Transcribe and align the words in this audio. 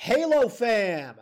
Halo 0.00 0.48
fam! 0.48 1.16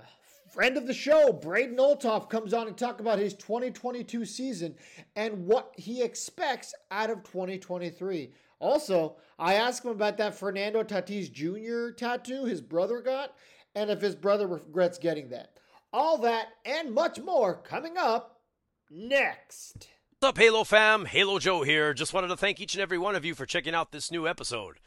Friend 0.53 0.77
of 0.77 0.87
the 0.87 0.93
show, 0.93 1.33
Braden 1.33 1.79
Olthoff 1.79 2.29
comes 2.29 2.53
on 2.53 2.67
and 2.67 2.77
talk 2.77 3.01
about 3.01 3.19
his 3.19 3.33
2022 3.33 4.27
season 4.27 4.75
and 5.17 5.47
what 5.47 5.73
he 5.79 6.03
expects 6.03 6.75
out 6.91 7.09
of 7.09 7.25
2023. 7.25 8.35
Also, 8.59 9.17
I 9.39 9.55
asked 9.55 9.83
him 9.83 9.93
about 9.93 10.19
that 10.19 10.35
Fernando 10.35 10.83
Tatis 10.83 11.33
Jr. 11.33 11.95
tattoo 11.95 12.45
his 12.45 12.61
brother 12.61 13.01
got 13.01 13.33
and 13.75 13.89
if 13.89 14.03
his 14.03 14.15
brother 14.15 14.47
regrets 14.47 14.99
getting 14.99 15.31
that. 15.31 15.59
All 15.91 16.19
that 16.19 16.49
and 16.67 16.93
much 16.93 17.19
more 17.19 17.55
coming 17.55 17.97
up 17.97 18.43
next. 18.91 19.89
What's 20.19 20.29
up, 20.29 20.39
Halo 20.39 20.65
fam? 20.65 21.07
Halo 21.07 21.39
Joe 21.39 21.63
here. 21.63 21.95
Just 21.95 22.13
wanted 22.13 22.29
to 22.29 22.37
thank 22.37 22.61
each 22.61 22.75
and 22.75 22.83
every 22.83 22.99
one 22.99 23.17
of 23.17 23.25
you 23.25 23.35
for 23.35 23.47
checking 23.47 23.75
out 23.75 23.91
this 23.91 24.11
new 24.11 24.29
episode. 24.29 24.81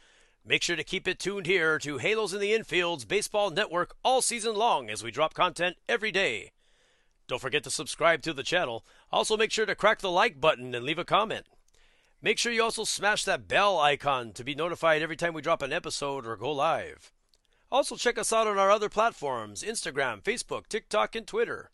Make 0.44 0.62
sure 0.62 0.76
to 0.76 0.84
keep 0.84 1.06
it 1.06 1.18
tuned 1.18 1.46
here 1.46 1.78
to 1.80 1.98
Halos 1.98 2.32
in 2.32 2.40
the 2.40 2.54
Infield's 2.54 3.04
Baseball 3.04 3.50
Network 3.50 3.94
all 4.02 4.22
season 4.22 4.54
long 4.54 4.88
as 4.88 5.02
we 5.02 5.10
drop 5.10 5.34
content 5.34 5.76
every 5.88 6.10
day. 6.10 6.52
Don't 7.28 7.42
forget 7.42 7.62
to 7.64 7.70
subscribe 7.70 8.22
to 8.22 8.32
the 8.32 8.42
channel. 8.42 8.84
Also, 9.12 9.36
make 9.36 9.52
sure 9.52 9.66
to 9.66 9.74
crack 9.74 10.00
the 10.00 10.10
like 10.10 10.40
button 10.40 10.74
and 10.74 10.84
leave 10.84 10.98
a 10.98 11.04
comment. 11.04 11.46
Make 12.22 12.38
sure 12.38 12.52
you 12.52 12.62
also 12.62 12.84
smash 12.84 13.24
that 13.24 13.48
bell 13.48 13.78
icon 13.78 14.32
to 14.32 14.42
be 14.42 14.54
notified 14.54 15.02
every 15.02 15.16
time 15.16 15.34
we 15.34 15.42
drop 15.42 15.62
an 15.62 15.72
episode 15.72 16.26
or 16.26 16.36
go 16.36 16.50
live. 16.50 17.12
Also, 17.70 17.94
check 17.96 18.18
us 18.18 18.32
out 18.32 18.46
on 18.46 18.58
our 18.58 18.70
other 18.70 18.88
platforms 18.88 19.62
Instagram, 19.62 20.22
Facebook, 20.22 20.68
TikTok, 20.68 21.14
and 21.14 21.26
Twitter. 21.26 21.70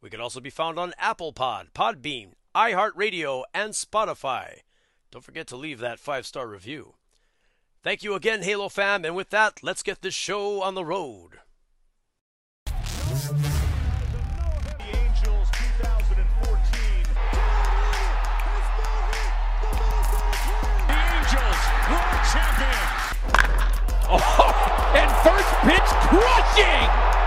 We 0.00 0.10
can 0.10 0.20
also 0.20 0.40
be 0.40 0.50
found 0.50 0.78
on 0.78 0.94
Apple 0.98 1.32
Pod, 1.32 1.68
Podbean, 1.74 2.32
iHeartRadio, 2.54 3.44
and 3.54 3.72
Spotify. 3.72 4.60
Don't 5.10 5.24
forget 5.24 5.46
to 5.48 5.56
leave 5.56 5.80
that 5.80 5.98
five 5.98 6.26
star 6.26 6.46
review. 6.46 6.94
Thank 7.82 8.04
you 8.04 8.14
again, 8.14 8.42
Halo 8.42 8.68
fam, 8.68 9.04
and 9.04 9.16
with 9.16 9.30
that, 9.30 9.60
let's 9.60 9.82
get 9.82 10.02
this 10.02 10.14
show 10.14 10.62
on 10.62 10.76
the 10.76 10.84
road. 10.84 11.40
Oh, 24.14 24.92
and 24.94 25.10
first 25.22 25.48
pitch 25.62 25.88
crushing! 26.10 27.21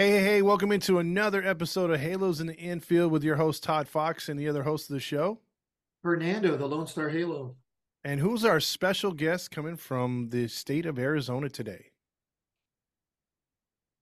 Hey, 0.00 0.12
hey, 0.12 0.22
hey, 0.22 0.40
welcome 0.40 0.72
into 0.72 0.98
another 0.98 1.46
episode 1.46 1.90
of 1.90 2.00
Halos 2.00 2.40
in 2.40 2.46
the 2.46 2.56
Infield 2.56 3.10
with 3.10 3.22
your 3.22 3.36
host, 3.36 3.62
Todd 3.62 3.86
Fox, 3.86 4.30
and 4.30 4.40
the 4.40 4.48
other 4.48 4.62
host 4.62 4.88
of 4.88 4.94
the 4.94 5.00
show, 5.00 5.40
Fernando, 6.02 6.56
the 6.56 6.64
Lone 6.64 6.86
Star 6.86 7.10
Halo. 7.10 7.54
And 8.02 8.18
who's 8.18 8.42
our 8.42 8.60
special 8.60 9.12
guest 9.12 9.50
coming 9.50 9.76
from 9.76 10.30
the 10.30 10.48
state 10.48 10.86
of 10.86 10.98
Arizona 10.98 11.50
today? 11.50 11.90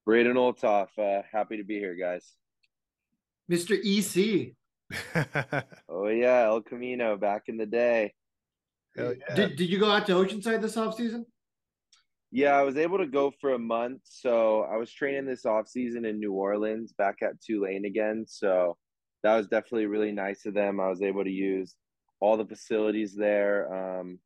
Braden 0.06 0.36
Olthoff. 0.36 0.86
Uh, 0.96 1.24
happy 1.32 1.56
to 1.56 1.64
be 1.64 1.80
here, 1.80 1.96
guys. 1.96 2.32
Mr. 3.50 3.76
EC. 3.84 4.54
oh, 5.88 6.06
yeah, 6.06 6.44
El 6.44 6.62
Camino 6.62 7.16
back 7.16 7.48
in 7.48 7.56
the 7.56 7.66
day. 7.66 8.14
Yeah. 8.96 9.14
Did, 9.34 9.56
did 9.56 9.68
you 9.68 9.80
go 9.80 9.90
out 9.90 10.06
to 10.06 10.12
Oceanside 10.12 10.62
this 10.62 10.76
off 10.76 10.94
season? 10.96 11.26
Yeah, 12.30 12.52
I 12.56 12.62
was 12.62 12.76
able 12.76 12.98
to 12.98 13.06
go 13.06 13.32
for 13.40 13.54
a 13.54 13.58
month. 13.58 14.02
So 14.04 14.62
I 14.62 14.76
was 14.76 14.92
training 14.92 15.26
this 15.26 15.46
off 15.46 15.68
season 15.68 16.04
in 16.04 16.18
New 16.18 16.32
Orleans 16.32 16.92
back 16.92 17.16
at 17.22 17.40
Tulane 17.40 17.86
again. 17.86 18.24
So 18.28 18.76
that 19.22 19.36
was 19.36 19.48
definitely 19.48 19.86
really 19.86 20.12
nice 20.12 20.44
of 20.44 20.54
them. 20.54 20.78
I 20.78 20.88
was 20.88 21.02
able 21.02 21.24
to 21.24 21.30
use 21.30 21.74
all 22.20 22.36
the 22.36 22.44
facilities 22.44 23.14
there. 23.14 23.72
Um, 24.00 24.18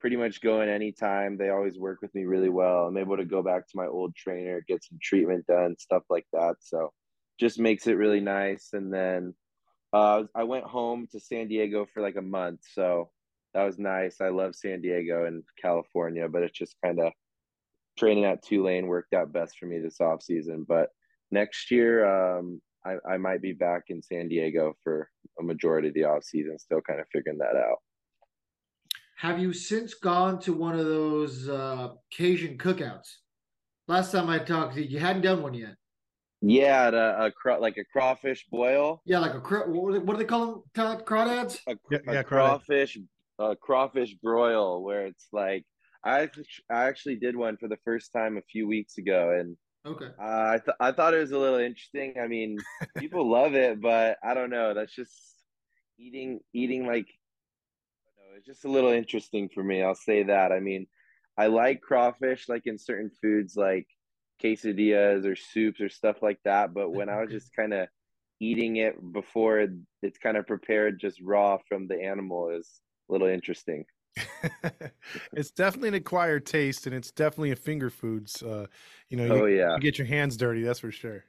pretty 0.00 0.16
much 0.16 0.40
going 0.40 0.70
anytime. 0.70 1.36
They 1.36 1.50
always 1.50 1.78
work 1.78 2.00
with 2.00 2.14
me 2.14 2.24
really 2.24 2.48
well. 2.48 2.86
I'm 2.86 2.96
able 2.96 3.18
to 3.18 3.24
go 3.26 3.42
back 3.42 3.66
to 3.68 3.76
my 3.76 3.86
old 3.86 4.16
trainer, 4.16 4.64
get 4.66 4.82
some 4.82 4.98
treatment 5.02 5.46
done, 5.46 5.76
stuff 5.78 6.04
like 6.08 6.26
that. 6.32 6.56
So 6.60 6.92
just 7.38 7.58
makes 7.58 7.86
it 7.86 7.98
really 7.98 8.20
nice. 8.20 8.70
And 8.72 8.92
then 8.92 9.34
uh, 9.92 10.22
I 10.34 10.44
went 10.44 10.64
home 10.64 11.06
to 11.12 11.20
San 11.20 11.48
Diego 11.48 11.86
for 11.92 12.02
like 12.02 12.16
a 12.16 12.22
month. 12.22 12.60
So 12.72 13.10
that 13.52 13.64
was 13.64 13.78
nice. 13.78 14.22
I 14.22 14.30
love 14.30 14.54
San 14.54 14.80
Diego 14.80 15.26
and 15.26 15.42
California, 15.60 16.28
but 16.28 16.42
it's 16.42 16.58
just 16.58 16.76
kind 16.82 16.98
of 16.98 17.12
training 17.98 18.24
at 18.24 18.42
Tulane 18.42 18.86
worked 18.86 19.14
out 19.14 19.32
best 19.32 19.58
for 19.58 19.66
me 19.66 19.78
this 19.78 20.00
off 20.00 20.22
season. 20.22 20.64
But 20.68 20.88
next 21.30 21.70
year, 21.70 22.38
um, 22.38 22.60
I, 22.84 22.96
I 23.08 23.16
might 23.18 23.42
be 23.42 23.52
back 23.52 23.84
in 23.88 24.02
San 24.02 24.28
Diego 24.28 24.74
for 24.82 25.10
a 25.38 25.42
majority 25.42 25.88
of 25.88 25.94
the 25.94 26.04
off 26.04 26.24
season, 26.24 26.58
still 26.58 26.80
kind 26.80 27.00
of 27.00 27.06
figuring 27.12 27.38
that 27.38 27.56
out. 27.56 27.78
Have 29.18 29.38
you 29.38 29.52
since 29.52 29.92
gone 29.92 30.38
to 30.40 30.54
one 30.54 30.78
of 30.78 30.86
those 30.86 31.46
uh, 31.48 31.90
Cajun 32.10 32.56
cookouts? 32.56 33.16
Last 33.86 34.12
time 34.12 34.30
I 34.30 34.38
talked 34.38 34.74
to 34.74 34.82
you, 34.82 34.88
you 34.88 34.98
hadn't 34.98 35.22
done 35.22 35.42
one 35.42 35.52
yet. 35.52 35.74
Yeah, 36.40 36.88
a, 36.88 37.26
a 37.26 37.30
craw, 37.30 37.56
like 37.56 37.76
a 37.76 37.84
crawfish 37.84 38.46
boil. 38.50 39.02
Yeah, 39.04 39.18
like 39.18 39.34
a 39.34 39.40
craw. 39.40 39.66
What 39.66 40.06
do 40.06 40.16
they 40.16 40.24
call 40.24 40.64
them? 40.74 41.04
Crawdads. 41.04 41.58
A, 41.66 41.76
yeah, 41.90 41.98
a 42.06 42.14
yeah, 42.14 42.22
crawfish, 42.22 42.96
a 43.38 43.54
crawfish 43.54 44.14
broil, 44.14 44.82
where 44.82 45.04
it's 45.04 45.26
like 45.32 45.66
I 46.04 46.28
I 46.70 46.84
actually 46.84 47.16
did 47.16 47.36
one 47.36 47.56
for 47.56 47.68
the 47.68 47.78
first 47.84 48.12
time 48.12 48.36
a 48.36 48.42
few 48.42 48.66
weeks 48.66 48.98
ago, 48.98 49.36
and 49.38 49.56
okay, 49.84 50.10
uh, 50.18 50.54
I 50.54 50.58
th- 50.64 50.76
I 50.80 50.92
thought 50.92 51.14
it 51.14 51.20
was 51.20 51.32
a 51.32 51.38
little 51.38 51.58
interesting. 51.58 52.14
I 52.22 52.26
mean, 52.26 52.58
people 52.98 53.30
love 53.30 53.54
it, 53.54 53.80
but 53.80 54.18
I 54.24 54.34
don't 54.34 54.50
know. 54.50 54.74
That's 54.74 54.94
just 54.94 55.12
eating 55.98 56.40
eating 56.52 56.86
like 56.86 57.08
know, 58.30 58.36
it's 58.36 58.46
just 58.46 58.64
a 58.64 58.70
little 58.70 58.90
interesting 58.90 59.48
for 59.48 59.62
me. 59.62 59.82
I'll 59.82 59.94
say 59.94 60.22
that. 60.24 60.52
I 60.52 60.60
mean, 60.60 60.86
I 61.36 61.46
like 61.46 61.80
crawfish 61.80 62.48
like 62.48 62.66
in 62.66 62.78
certain 62.78 63.10
foods 63.22 63.56
like 63.56 63.86
quesadillas 64.42 65.24
or 65.26 65.36
soups 65.36 65.80
or 65.80 65.88
stuff 65.88 66.22
like 66.22 66.38
that, 66.44 66.74
but 66.74 66.90
when 66.90 67.08
I 67.08 67.20
was 67.20 67.30
just 67.30 67.54
kind 67.54 67.72
of 67.72 67.88
eating 68.40 68.76
it 68.76 68.96
before 69.12 69.68
it's 70.02 70.18
kind 70.18 70.36
of 70.36 70.46
prepared 70.46 70.98
just 70.98 71.20
raw 71.20 71.58
from 71.68 71.86
the 71.86 72.00
animal 72.02 72.50
is 72.50 72.80
a 73.08 73.12
little 73.12 73.28
interesting. 73.28 73.84
it's 75.32 75.50
definitely 75.50 75.88
an 75.88 75.94
acquired 75.94 76.46
taste, 76.46 76.86
and 76.86 76.94
it's 76.94 77.10
definitely 77.10 77.52
a 77.52 77.56
finger 77.56 77.90
foods. 77.90 78.42
Uh, 78.42 78.66
you 79.08 79.16
know, 79.16 79.24
you, 79.24 79.42
oh 79.42 79.46
yeah, 79.46 79.74
you 79.74 79.80
get 79.80 79.98
your 79.98 80.06
hands 80.06 80.36
dirty, 80.36 80.62
that's 80.62 80.80
for 80.80 80.90
sure. 80.90 81.24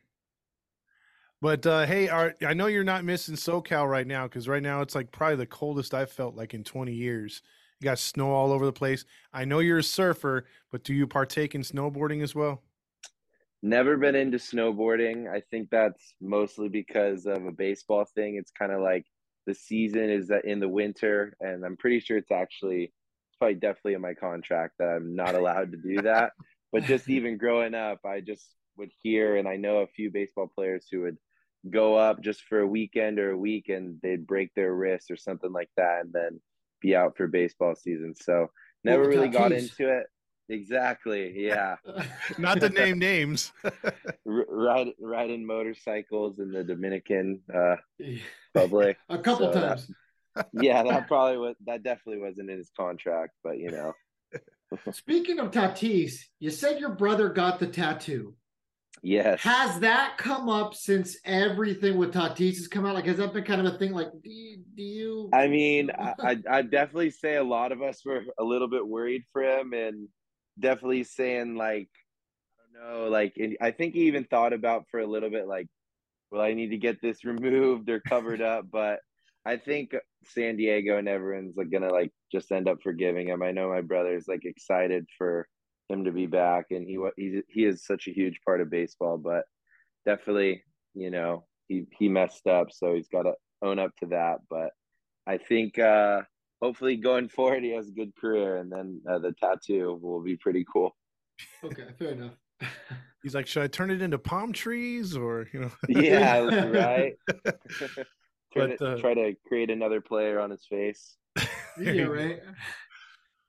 But 1.41 1.65
uh, 1.65 1.87
hey, 1.87 2.07
I 2.09 2.53
know 2.53 2.67
you're 2.67 2.83
not 2.83 3.03
missing 3.03 3.35
SoCal 3.35 3.89
right 3.89 4.05
now 4.05 4.27
because 4.27 4.47
right 4.47 4.61
now 4.61 4.81
it's 4.81 4.93
like 4.93 5.11
probably 5.11 5.37
the 5.37 5.47
coldest 5.47 5.93
I've 5.93 6.11
felt 6.11 6.35
like 6.35 6.53
in 6.53 6.63
20 6.63 6.93
years. 6.93 7.41
You 7.79 7.85
got 7.85 7.97
snow 7.97 8.29
all 8.29 8.51
over 8.51 8.63
the 8.63 8.71
place. 8.71 9.05
I 9.33 9.43
know 9.43 9.57
you're 9.57 9.79
a 9.79 9.83
surfer, 9.83 10.45
but 10.71 10.83
do 10.83 10.93
you 10.93 11.07
partake 11.07 11.55
in 11.55 11.61
snowboarding 11.61 12.21
as 12.21 12.35
well? 12.35 12.61
Never 13.63 13.97
been 13.97 14.13
into 14.13 14.37
snowboarding. 14.37 15.27
I 15.27 15.41
think 15.49 15.71
that's 15.71 16.13
mostly 16.21 16.69
because 16.69 17.25
of 17.25 17.43
a 17.47 17.51
baseball 17.51 18.05
thing. 18.05 18.35
It's 18.35 18.51
kind 18.51 18.71
of 18.71 18.81
like 18.81 19.07
the 19.46 19.53
season 19.53 20.09
is 20.09 20.31
in 20.44 20.59
the 20.59 20.69
winter, 20.69 21.35
and 21.40 21.66
I'm 21.66 21.78
pretty 21.78 22.00
sure 22.00 22.18
it's 22.18 22.31
actually 22.31 22.84
it's 22.84 23.38
probably 23.40 23.56
definitely 23.56 23.94
in 23.94 24.02
my 24.02 24.14
contract 24.14 24.76
that 24.79 24.90
I'm 24.90 25.16
not 25.16 25.35
allowed 25.35 25.72
to 25.72 25.78
do 25.78 26.02
that. 26.03 26.34
but 26.72 26.84
just 26.84 27.09
even 27.09 27.38
growing 27.38 27.73
up, 27.73 27.99
I 28.05 28.22
just 28.22 28.46
would 28.78 28.91
hear, 29.02 29.38
and 29.38 29.47
I 29.47 29.58
know 29.58 29.78
a 29.78 29.88
few 29.88 30.11
baseball 30.11 30.52
players 30.53 30.88
who 30.91 31.02
would 31.02 31.17
go 31.70 31.96
up 31.96 32.22
just 32.22 32.43
for 32.43 32.59
a 32.59 32.67
weekend 32.67 33.20
or 33.20 33.32
a 33.32 33.38
week, 33.38 33.70
and 33.70 33.99
they'd 34.02 34.28
break 34.28 34.53
their 34.55 34.73
wrist 34.73 35.11
or 35.11 35.17
something 35.17 35.52
like 35.52 35.70
that, 35.78 36.02
and 36.02 36.14
then 36.14 36.40
be 36.82 36.96
out 36.96 37.17
for 37.17 37.28
baseball 37.28 37.76
season. 37.76 38.16
So 38.16 38.47
never 38.84 39.08
really 39.08 39.29
got 39.29 39.52
into 39.52 39.90
it. 39.90 40.08
Exactly. 40.49 41.34
Yeah. 41.35 41.78
Not 42.37 42.59
to 42.59 42.70
name 42.70 42.99
names. 42.99 43.53
ride 44.26 44.90
riding 44.99 45.46
motorcycles 45.46 46.40
in 46.40 46.52
the 46.52 46.64
Dominican 46.64 47.40
uh, 47.53 47.78
Republic 48.53 48.97
a 49.09 49.17
couple 49.17 49.51
so 49.51 49.59
times. 49.59 49.91
That, 50.35 50.47
yeah, 50.53 50.83
that 50.83 51.07
probably 51.07 51.37
was. 51.37 51.55
That 51.65 51.83
definitely 51.83 52.21
wasn't 52.21 52.49
in 52.49 52.57
his 52.57 52.71
contract, 52.77 53.33
but 53.43 53.57
you 53.57 53.71
know. 53.71 53.93
Speaking 54.91 55.39
of 55.39 55.51
Tatis, 55.51 56.13
you 56.39 56.49
said 56.49 56.79
your 56.79 56.91
brother 56.91 57.29
got 57.29 57.59
the 57.59 57.67
tattoo. 57.67 58.35
Yes. 59.03 59.41
Has 59.41 59.79
that 59.79 60.17
come 60.17 60.47
up 60.47 60.73
since 60.73 61.17
everything 61.25 61.97
with 61.97 62.13
Tatis 62.13 62.57
has 62.57 62.67
come 62.67 62.85
out? 62.85 62.95
Like, 62.95 63.05
has 63.05 63.17
that 63.17 63.33
been 63.33 63.43
kind 63.43 63.65
of 63.65 63.73
a 63.73 63.77
thing? 63.77 63.93
Like, 63.93 64.11
do 64.23 64.29
you? 64.29 64.63
Do 64.75 64.83
you... 64.83 65.29
I 65.33 65.47
mean, 65.47 65.91
I 65.97 66.37
I 66.49 66.61
definitely 66.61 67.11
say 67.11 67.35
a 67.35 67.43
lot 67.43 67.71
of 67.71 67.81
us 67.81 68.05
were 68.05 68.23
a 68.39 68.43
little 68.43 68.69
bit 68.69 68.87
worried 68.87 69.23
for 69.33 69.43
him, 69.43 69.73
and 69.73 70.07
definitely 70.59 71.03
saying 71.03 71.55
like, 71.55 71.89
I 72.59 72.87
don't 72.87 73.01
know, 73.01 73.09
like 73.09 73.35
I 73.59 73.71
think 73.71 73.95
he 73.95 74.03
even 74.03 74.25
thought 74.25 74.53
about 74.53 74.85
for 74.89 74.99
a 74.99 75.07
little 75.07 75.29
bit 75.29 75.47
like, 75.47 75.67
well, 76.31 76.41
I 76.41 76.53
need 76.53 76.69
to 76.69 76.78
get 76.78 77.01
this 77.01 77.23
removed 77.25 77.89
or 77.89 77.99
covered 77.99 78.41
up, 78.41 78.66
but 78.72 78.99
I 79.45 79.57
think 79.57 79.95
San 80.23 80.55
Diego 80.55 80.97
and 80.97 81.07
everyone's 81.07 81.57
like 81.57 81.72
gonna 81.72 81.91
like 81.91 82.11
just 82.31 82.51
end 82.51 82.67
up 82.67 82.78
forgiving 82.83 83.28
him. 83.28 83.41
I 83.41 83.51
know 83.51 83.69
my 83.69 83.81
brother's 83.81 84.28
like 84.28 84.45
excited 84.45 85.05
for 85.17 85.47
him 85.89 86.05
to 86.05 86.11
be 86.11 86.28
back, 86.28 86.66
and 86.69 86.87
he 86.87 86.99
he 87.17 87.41
he 87.49 87.66
is 87.66 87.85
such 87.85 88.07
a 88.07 88.13
huge 88.13 88.39
part 88.45 88.61
of 88.61 88.69
baseball. 88.69 89.17
But 89.17 89.45
definitely, 90.05 90.63
you 90.93 91.09
know, 91.09 91.45
he 91.67 91.85
he 91.97 92.07
messed 92.07 92.47
up, 92.47 92.72
so 92.72 92.93
he's 92.93 93.09
got 93.09 93.23
to 93.23 93.34
own 93.63 93.79
up 93.79 93.91
to 94.01 94.07
that. 94.07 94.37
But 94.49 94.69
I 95.27 95.37
think 95.37 95.79
uh 95.79 96.22
hopefully 96.61 96.95
going 96.95 97.27
forward, 97.27 97.63
he 97.63 97.72
has 97.72 97.87
a 97.87 97.93
good 97.93 98.16
career, 98.16 98.57
and 98.57 98.72
then 98.72 99.01
uh, 99.09 99.17
the 99.17 99.34
tattoo 99.34 99.99
will 100.01 100.22
be 100.22 100.37
pretty 100.37 100.66
cool. 100.72 100.95
Okay, 101.63 101.87
fair 101.97 102.11
enough. 102.11 102.35
He's 103.23 103.35
like, 103.35 103.47
should 103.47 103.64
I 103.64 103.68
turn 103.68 103.91
it 103.91 104.02
into 104.02 104.18
palm 104.18 104.52
trees 104.52 105.16
or 105.16 105.47
you 105.53 105.62
know? 105.62 105.72
yeah, 105.90 106.40
right. 106.40 107.14
but 108.56 108.72
it, 108.72 108.82
uh, 108.82 108.97
try 108.97 109.14
to 109.14 109.34
create 109.47 109.70
another 109.70 110.02
player 110.02 110.40
on 110.40 110.50
his 110.50 110.66
face. 110.66 111.18
yeah, 111.79 112.03
right. 112.03 112.40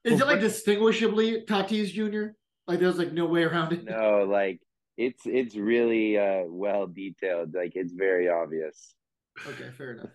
Is 0.04 0.20
well, 0.20 0.22
it 0.22 0.32
like 0.32 0.40
distinguishably 0.40 1.44
Tatis 1.46 1.92
Jr.? 1.92 2.32
Like 2.66 2.80
there's 2.80 2.98
like 2.98 3.12
no 3.12 3.26
way 3.26 3.44
around 3.44 3.72
it. 3.72 3.84
No, 3.84 4.24
like 4.28 4.60
it's 4.96 5.22
it's 5.24 5.56
really 5.56 6.18
uh 6.18 6.42
well 6.46 6.86
detailed. 6.86 7.54
Like 7.54 7.72
it's 7.74 7.92
very 7.92 8.28
obvious. 8.28 8.94
Okay, 9.46 9.70
fair 9.76 9.92
enough. 9.92 10.10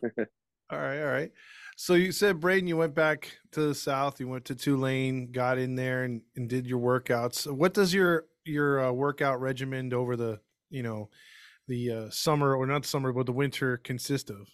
all 0.70 0.78
right, 0.80 1.02
all 1.02 1.12
right. 1.12 1.32
So 1.80 1.94
you 1.94 2.12
said 2.12 2.40
Braden, 2.40 2.68
you 2.68 2.76
went 2.76 2.96
back 2.96 3.32
to 3.52 3.62
the 3.62 3.76
south. 3.76 4.20
You 4.20 4.28
went 4.28 4.46
to 4.46 4.56
Tulane, 4.56 5.32
got 5.32 5.60
in 5.60 5.76
there, 5.76 6.04
and, 6.04 6.22
and 6.36 6.50
did 6.50 6.66
your 6.66 6.80
workouts. 6.80 7.50
What 7.52 7.76
does 7.76 7.94
your 7.94 8.26
your 8.48 8.86
uh, 8.86 8.92
workout 8.92 9.40
regimen 9.42 9.94
over 9.94 10.16
the 10.16 10.40
you 10.70 10.84
know 10.84 11.10
the 11.68 11.92
uh, 11.92 12.10
summer 12.10 12.56
or 12.56 12.66
not 12.66 12.86
summer 12.86 13.12
but 13.12 13.26
the 13.26 13.32
winter 13.32 13.78
consist 13.78 14.30
of? 14.30 14.48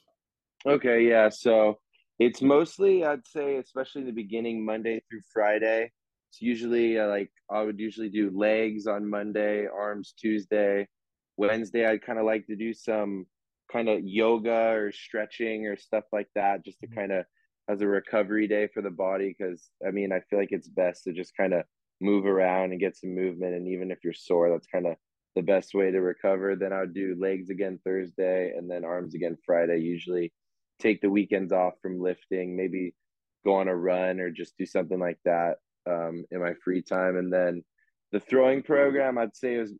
Okay, 0.66 1.08
yeah. 1.08 1.30
So 1.30 1.80
it's 2.20 2.42
mostly, 2.42 3.04
I'd 3.04 3.28
say, 3.28 3.58
especially 3.58 4.02
in 4.02 4.08
the 4.08 4.14
beginning, 4.14 4.66
Monday 4.66 5.02
through 5.10 5.22
Friday. 5.32 5.92
It's 6.30 6.42
usually 6.42 7.00
uh, 7.00 7.08
like 7.08 7.30
I 7.52 7.62
would 7.64 7.80
usually 7.80 8.10
do 8.10 8.32
legs 8.34 8.88
on 8.88 9.10
Monday, 9.10 9.68
arms 9.68 10.14
Tuesday. 10.18 10.88
Wednesday, 11.38 11.86
I'd 11.86 12.06
kind 12.06 12.20
of 12.20 12.26
like 12.26 12.46
to 12.48 12.56
do 12.56 12.74
some 12.74 13.26
kind 13.72 13.90
of 13.90 14.02
yoga 14.04 14.72
or 14.72 14.92
stretching 14.92 15.68
or 15.68 15.76
stuff 15.76 16.06
like 16.12 16.28
that, 16.36 16.64
just 16.64 16.80
to 16.80 16.88
mm-hmm. 16.88 17.00
kind 17.00 17.12
of 17.12 17.26
as 17.70 17.82
a 17.82 17.88
recovery 17.88 18.48
day 18.48 18.68
for 18.74 18.82
the 18.82 18.90
body. 18.90 19.36
Because 19.38 19.70
I 19.86 19.92
mean, 19.92 20.12
I 20.12 20.22
feel 20.22 20.40
like 20.40 20.52
it's 20.52 20.70
best 20.70 21.04
to 21.04 21.14
just 21.14 21.36
kind 21.36 21.54
of 21.54 21.64
move 22.04 22.26
around 22.26 22.72
and 22.72 22.80
get 22.80 22.98
some 22.98 23.16
movement. 23.16 23.56
And 23.56 23.68
even 23.68 23.90
if 23.92 24.04
you're 24.04 24.14
sore, 24.14 24.50
that's 24.50 24.68
kind 24.68 24.86
of 24.86 24.96
the 25.36 25.42
best 25.42 25.74
way 25.74 25.90
to 25.90 26.02
recover. 26.02 26.56
Then 26.56 26.74
I 26.74 26.82
would 26.82 26.94
do 26.94 27.16
legs 27.20 27.50
again 27.50 27.80
Thursday 27.84 28.54
and 28.56 28.70
then 28.70 28.86
arms 28.86 29.16
again 29.16 29.38
Friday, 29.46 29.80
usually 29.80 30.34
take 30.80 31.02
the 31.02 31.10
weekends 31.10 31.52
off 31.52 31.74
from 31.82 32.02
lifting, 32.02 32.56
maybe 32.56 32.94
go 33.46 33.56
on 33.56 33.68
a 33.68 33.76
run 33.76 34.20
or 34.20 34.30
just 34.30 34.58
do 34.58 34.66
something 34.66 35.00
like 35.00 35.20
that 35.26 35.56
um, 35.90 36.26
in 36.32 36.40
my 36.42 36.54
free 36.64 36.82
time. 36.82 37.18
And 37.18 37.32
then 37.32 37.64
the 38.12 38.20
throwing 38.20 38.62
program, 38.62 39.18
I'd 39.18 39.36
say, 39.36 39.58
was 39.58 39.74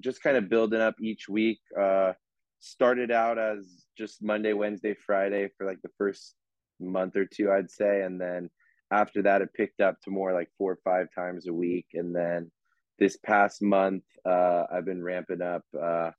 just 0.00 0.22
kind 0.22 0.36
of 0.36 0.50
building 0.50 0.80
up 0.80 0.96
each 1.00 1.28
week. 1.28 1.60
Uh, 1.80 2.12
started 2.58 3.10
out 3.10 3.38
as 3.38 3.86
just 3.96 4.22
Monday, 4.22 4.52
Wednesday, 4.52 4.94
Friday 4.94 5.48
for 5.56 5.66
like 5.66 5.80
the 5.82 5.90
first 5.96 6.34
month 6.78 7.16
or 7.16 7.24
two, 7.24 7.50
I'd 7.50 7.70
say. 7.70 8.02
And 8.02 8.20
then 8.20 8.50
after 8.90 9.22
that, 9.22 9.42
it 9.42 9.54
picked 9.54 9.80
up 9.80 10.00
to 10.02 10.10
more 10.10 10.32
like 10.32 10.48
four 10.58 10.72
or 10.72 10.78
five 10.84 11.08
times 11.14 11.46
a 11.46 11.52
week. 11.52 11.86
And 11.94 12.14
then 12.14 12.50
this 12.98 13.16
past 13.16 13.62
month, 13.62 14.02
uh, 14.26 14.64
I've 14.72 14.84
been 14.84 15.02
ramping 15.02 15.42
up, 15.42 15.62
uh, 15.80 16.10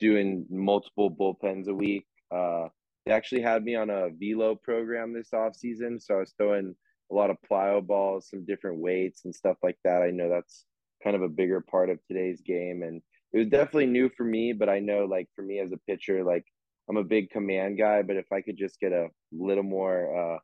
doing 0.00 0.46
multiple 0.50 1.10
bullpens 1.10 1.68
a 1.68 1.74
week. 1.74 2.06
Uh, 2.34 2.68
they 3.04 3.12
actually 3.12 3.42
had 3.42 3.64
me 3.64 3.74
on 3.76 3.90
a 3.90 4.08
velo 4.10 4.54
program 4.54 5.12
this 5.12 5.32
off 5.32 5.54
season, 5.56 6.00
so 6.00 6.16
I 6.16 6.20
was 6.20 6.34
throwing 6.36 6.74
a 7.10 7.14
lot 7.14 7.30
of 7.30 7.36
plyo 7.50 7.86
balls, 7.86 8.28
some 8.30 8.44
different 8.44 8.78
weights 8.78 9.24
and 9.24 9.34
stuff 9.34 9.56
like 9.62 9.78
that. 9.84 10.02
I 10.02 10.10
know 10.10 10.28
that's 10.28 10.64
kind 11.02 11.16
of 11.16 11.22
a 11.22 11.28
bigger 11.28 11.60
part 11.60 11.90
of 11.90 11.98
today's 12.06 12.40
game, 12.40 12.82
and 12.82 13.02
it 13.32 13.38
was 13.38 13.48
definitely 13.48 13.86
new 13.86 14.08
for 14.16 14.24
me. 14.24 14.52
But 14.52 14.68
I 14.68 14.78
know, 14.78 15.04
like 15.04 15.28
for 15.34 15.42
me 15.42 15.58
as 15.58 15.72
a 15.72 15.78
pitcher, 15.88 16.24
like 16.24 16.44
I'm 16.88 16.96
a 16.96 17.04
big 17.04 17.30
command 17.30 17.78
guy, 17.78 18.02
but 18.02 18.16
if 18.16 18.26
I 18.32 18.40
could 18.40 18.56
just 18.56 18.80
get 18.80 18.92
a 18.92 19.08
little 19.32 19.64
more 19.64 20.34
uh, 20.34 20.38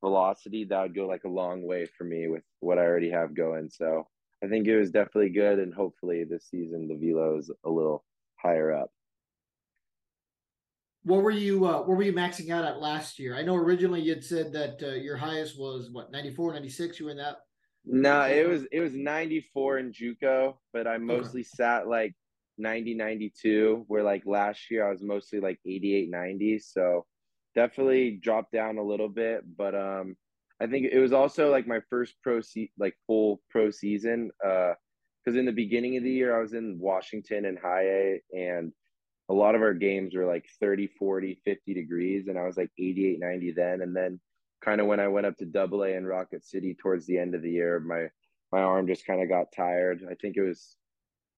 velocity, 0.00 0.64
that 0.64 0.82
would 0.82 0.94
go 0.94 1.06
like 1.06 1.24
a 1.24 1.28
long 1.28 1.62
way 1.62 1.86
for 1.86 2.04
me 2.04 2.28
with 2.28 2.42
what 2.60 2.78
I 2.78 2.82
already 2.82 3.10
have 3.10 3.34
going. 3.34 3.70
So 3.70 4.06
I 4.42 4.48
think 4.48 4.66
it 4.66 4.78
was 4.78 4.90
definitely 4.90 5.30
good, 5.30 5.58
and 5.58 5.74
hopefully 5.74 6.24
this 6.24 6.48
season 6.50 6.88
the 6.88 6.96
velo 6.96 7.38
is 7.38 7.50
a 7.64 7.70
little 7.70 8.04
higher 8.36 8.72
up 8.72 8.90
what 11.02 11.22
were 11.22 11.30
you 11.30 11.66
uh, 11.66 11.78
what 11.78 11.96
were 11.96 12.02
you 12.02 12.12
maxing 12.12 12.50
out 12.50 12.64
at 12.64 12.80
last 12.80 13.18
year? 13.18 13.36
I 13.36 13.42
know 13.42 13.56
originally 13.56 14.00
you'd 14.00 14.24
said 14.24 14.52
that 14.52 14.82
uh, 14.82 14.94
your 14.94 15.16
highest 15.16 15.58
was 15.58 15.90
what 15.90 16.12
94, 16.12 16.54
96. 16.54 16.98
You 16.98 17.06
were 17.06 17.10
in 17.12 17.16
that. 17.18 17.36
No, 17.84 18.22
it 18.22 18.46
was 18.46 18.64
it 18.70 18.80
was 18.80 18.94
94 18.94 19.78
in 19.78 19.92
JUCO, 19.92 20.54
but 20.72 20.86
I 20.86 20.98
mostly 20.98 21.40
okay. 21.40 21.48
sat 21.54 21.88
like 21.88 22.14
90, 22.58 22.94
92. 22.94 23.84
Where 23.88 24.02
like 24.02 24.26
last 24.26 24.70
year 24.70 24.86
I 24.86 24.90
was 24.90 25.02
mostly 25.02 25.40
like 25.40 25.58
88, 25.64 26.10
90. 26.10 26.58
So 26.58 27.06
definitely 27.54 28.18
dropped 28.22 28.52
down 28.52 28.78
a 28.78 28.82
little 28.82 29.08
bit, 29.08 29.44
but 29.56 29.74
um, 29.74 30.16
I 30.60 30.66
think 30.66 30.86
it 30.90 30.98
was 30.98 31.12
also 31.12 31.50
like 31.50 31.66
my 31.66 31.80
first 31.88 32.14
pro 32.22 32.40
se- 32.40 32.72
like 32.78 32.94
full 33.06 33.40
pro 33.50 33.70
season. 33.70 34.30
Uh, 34.44 34.74
because 35.22 35.38
in 35.38 35.44
the 35.44 35.52
beginning 35.52 35.98
of 35.98 36.02
the 36.02 36.10
year 36.10 36.34
I 36.34 36.40
was 36.40 36.54
in 36.54 36.78
Washington 36.80 37.44
and 37.44 37.58
high 37.58 37.84
A 37.84 38.22
and 38.32 38.72
a 39.30 39.32
lot 39.32 39.54
of 39.54 39.62
our 39.62 39.74
games 39.74 40.14
were 40.14 40.26
like 40.26 40.44
30 40.60 40.88
40 40.98 41.40
50 41.44 41.72
degrees 41.72 42.26
and 42.26 42.36
i 42.36 42.44
was 42.44 42.56
like 42.56 42.70
88 42.78 43.20
90 43.20 43.52
then 43.52 43.80
and 43.80 43.96
then 43.96 44.20
kind 44.60 44.80
of 44.80 44.88
when 44.88 45.00
i 45.00 45.06
went 45.06 45.26
up 45.26 45.36
to 45.36 45.46
double 45.46 45.84
a 45.84 45.88
in 45.88 46.04
rocket 46.04 46.44
city 46.44 46.74
towards 46.74 47.06
the 47.06 47.16
end 47.16 47.34
of 47.34 47.42
the 47.42 47.50
year 47.50 47.78
my 47.78 48.08
my 48.52 48.60
arm 48.60 48.88
just 48.88 49.06
kind 49.06 49.22
of 49.22 49.28
got 49.28 49.52
tired 49.56 50.02
i 50.10 50.14
think 50.14 50.36
it 50.36 50.42
was 50.42 50.76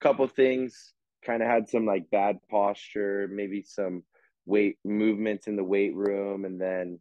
a 0.01 0.05
couple 0.05 0.27
things 0.27 0.95
kind 1.25 1.43
of 1.43 1.49
had 1.49 1.69
some 1.69 1.85
like 1.85 2.11
bad 2.11 2.39
posture 2.51 3.29
maybe 3.31 3.63
some 3.63 4.03
weight 4.47 4.77
movements 4.85 5.47
in 5.47 5.57
the 5.57 5.65
weight 5.65 5.95
room 5.95 6.45
and 6.45 6.61
then 6.61 6.99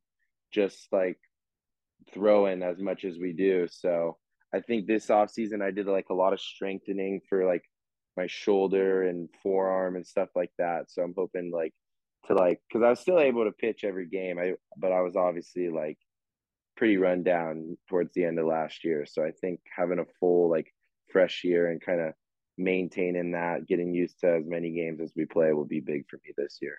just 0.54 0.88
like 0.92 1.18
throwing 2.14 2.64
as 2.64 2.80
much 2.80 3.04
as 3.04 3.18
we 3.18 3.32
do 3.32 3.68
so 3.70 4.18
i 4.54 4.60
think 4.60 4.86
this 4.86 5.10
off 5.10 5.30
season 5.30 5.62
i 5.62 5.72
did 5.72 5.88
like 5.88 6.10
a 6.10 6.14
lot 6.14 6.34
of 6.34 6.40
strengthening 6.40 7.22
for 7.30 7.46
like 7.46 7.64
my 8.18 8.28
shoulder 8.28 9.04
and 9.04 9.30
forearm 9.42 9.96
and 9.96 10.06
stuff 10.06 10.30
like 10.36 10.52
that. 10.58 10.90
So 10.90 11.02
I'm 11.02 11.14
hoping 11.16 11.52
like 11.52 11.74
to 12.28 12.34
like 12.34 12.60
because 12.68 12.84
I 12.86 12.90
was 12.90 13.00
still 13.00 13.20
able 13.20 13.46
to 13.46 13.52
pitch 13.52 13.84
every 13.84 14.08
game. 14.08 14.38
I 14.38 14.54
but 14.78 14.92
I 14.92 15.02
was 15.02 15.16
obviously 15.16 15.70
like 15.70 15.98
pretty 16.78 16.98
run 16.98 17.24
down 17.24 17.78
towards 17.90 18.14
the 18.14 18.26
end 18.26 18.40
of 18.40 18.46
last 18.46 18.84
year. 18.84 19.06
So 19.06 19.24
I 19.24 19.32
think 19.32 19.60
having 19.76 20.00
a 20.00 20.06
full 20.20 20.50
like 20.50 20.72
fresh 21.12 21.44
year 21.44 21.72
and 21.72 21.82
kind 21.82 22.02
of 22.02 22.14
maintaining 22.58 23.32
that, 23.32 23.68
getting 23.68 23.94
used 23.94 24.20
to 24.22 24.36
as 24.36 24.46
many 24.46 24.72
games 24.72 25.00
as 25.02 25.12
we 25.16 25.26
play 25.26 25.54
will 25.54 25.66
be 25.66 25.80
big 25.80 26.06
for 26.10 26.18
me 26.26 26.34
this 26.38 26.58
year. 26.62 26.78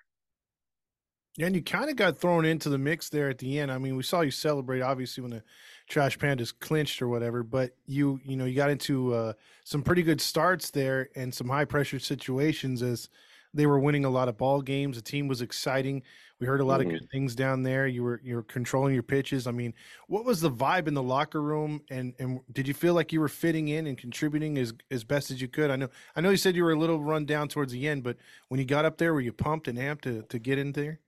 Yeah, 1.35 1.47
and 1.47 1.55
you 1.55 1.63
kind 1.63 1.89
of 1.89 1.95
got 1.95 2.19
thrown 2.19 2.45
into 2.45 2.69
the 2.69 2.77
mix 2.77 3.09
there 3.09 3.27
at 3.27 3.39
the 3.39 3.59
end. 3.59 3.71
I 3.71 3.79
mean, 3.79 3.95
we 3.95 4.03
saw 4.03 4.21
you 4.21 4.29
celebrate 4.29 4.81
obviously 4.81 5.21
when 5.21 5.31
the 5.31 5.43
Trash 5.87 6.17
Pandas 6.19 6.53
clinched 6.57 7.01
or 7.01 7.07
whatever, 7.07 7.41
but 7.41 7.71
you 7.87 8.19
you 8.23 8.37
know 8.37 8.45
you 8.45 8.55
got 8.55 8.69
into 8.69 9.13
uh, 9.13 9.33
some 9.63 9.81
pretty 9.81 10.03
good 10.03 10.21
starts 10.21 10.69
there 10.69 11.09
and 11.15 11.33
some 11.33 11.49
high 11.49 11.65
pressure 11.65 11.99
situations 11.99 12.83
as 12.83 13.09
they 13.53 13.65
were 13.65 13.79
winning 13.79 14.05
a 14.05 14.09
lot 14.09 14.27
of 14.27 14.37
ball 14.37 14.61
games. 14.61 14.95
The 14.95 15.01
team 15.01 15.27
was 15.27 15.41
exciting. 15.41 16.03
We 16.39 16.47
heard 16.47 16.61
a 16.61 16.65
lot 16.65 16.81
mm-hmm. 16.81 16.95
of 16.95 16.99
good 16.99 17.09
things 17.11 17.35
down 17.35 17.63
there. 17.63 17.87
You 17.87 18.03
were 18.03 18.21
you 18.23 18.35
were 18.35 18.43
controlling 18.43 18.93
your 18.93 19.03
pitches. 19.03 19.47
I 19.47 19.51
mean, 19.51 19.73
what 20.07 20.25
was 20.25 20.41
the 20.41 20.51
vibe 20.51 20.87
in 20.87 20.93
the 20.93 21.03
locker 21.03 21.41
room? 21.41 21.81
And 21.89 22.13
and 22.19 22.41
did 22.51 22.67
you 22.67 22.73
feel 22.75 22.93
like 22.93 23.11
you 23.11 23.19
were 23.19 23.27
fitting 23.27 23.69
in 23.69 23.87
and 23.87 23.97
contributing 23.97 24.57
as 24.57 24.73
as 24.91 25.03
best 25.03 25.31
as 25.31 25.41
you 25.41 25.47
could? 25.47 25.71
I 25.71 25.77
know 25.77 25.89
I 26.15 26.21
know 26.21 26.29
you 26.29 26.37
said 26.37 26.55
you 26.55 26.63
were 26.63 26.73
a 26.73 26.79
little 26.79 27.01
run 27.01 27.25
down 27.25 27.47
towards 27.47 27.71
the 27.71 27.87
end, 27.87 28.03
but 28.03 28.17
when 28.49 28.59
you 28.59 28.65
got 28.65 28.85
up 28.85 28.97
there, 28.97 29.13
were 29.13 29.21
you 29.21 29.33
pumped 29.33 29.67
and 29.67 29.79
amped 29.79 30.01
to 30.01 30.23
to 30.23 30.37
get 30.37 30.59
in 30.59 30.73
there? 30.73 30.99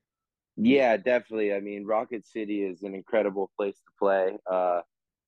Yeah, 0.57 0.97
definitely. 0.97 1.53
I 1.53 1.59
mean, 1.59 1.85
Rocket 1.85 2.25
City 2.25 2.63
is 2.63 2.83
an 2.83 2.95
incredible 2.95 3.51
place 3.57 3.75
to 3.77 3.91
play. 3.99 4.37
Uh, 4.49 4.81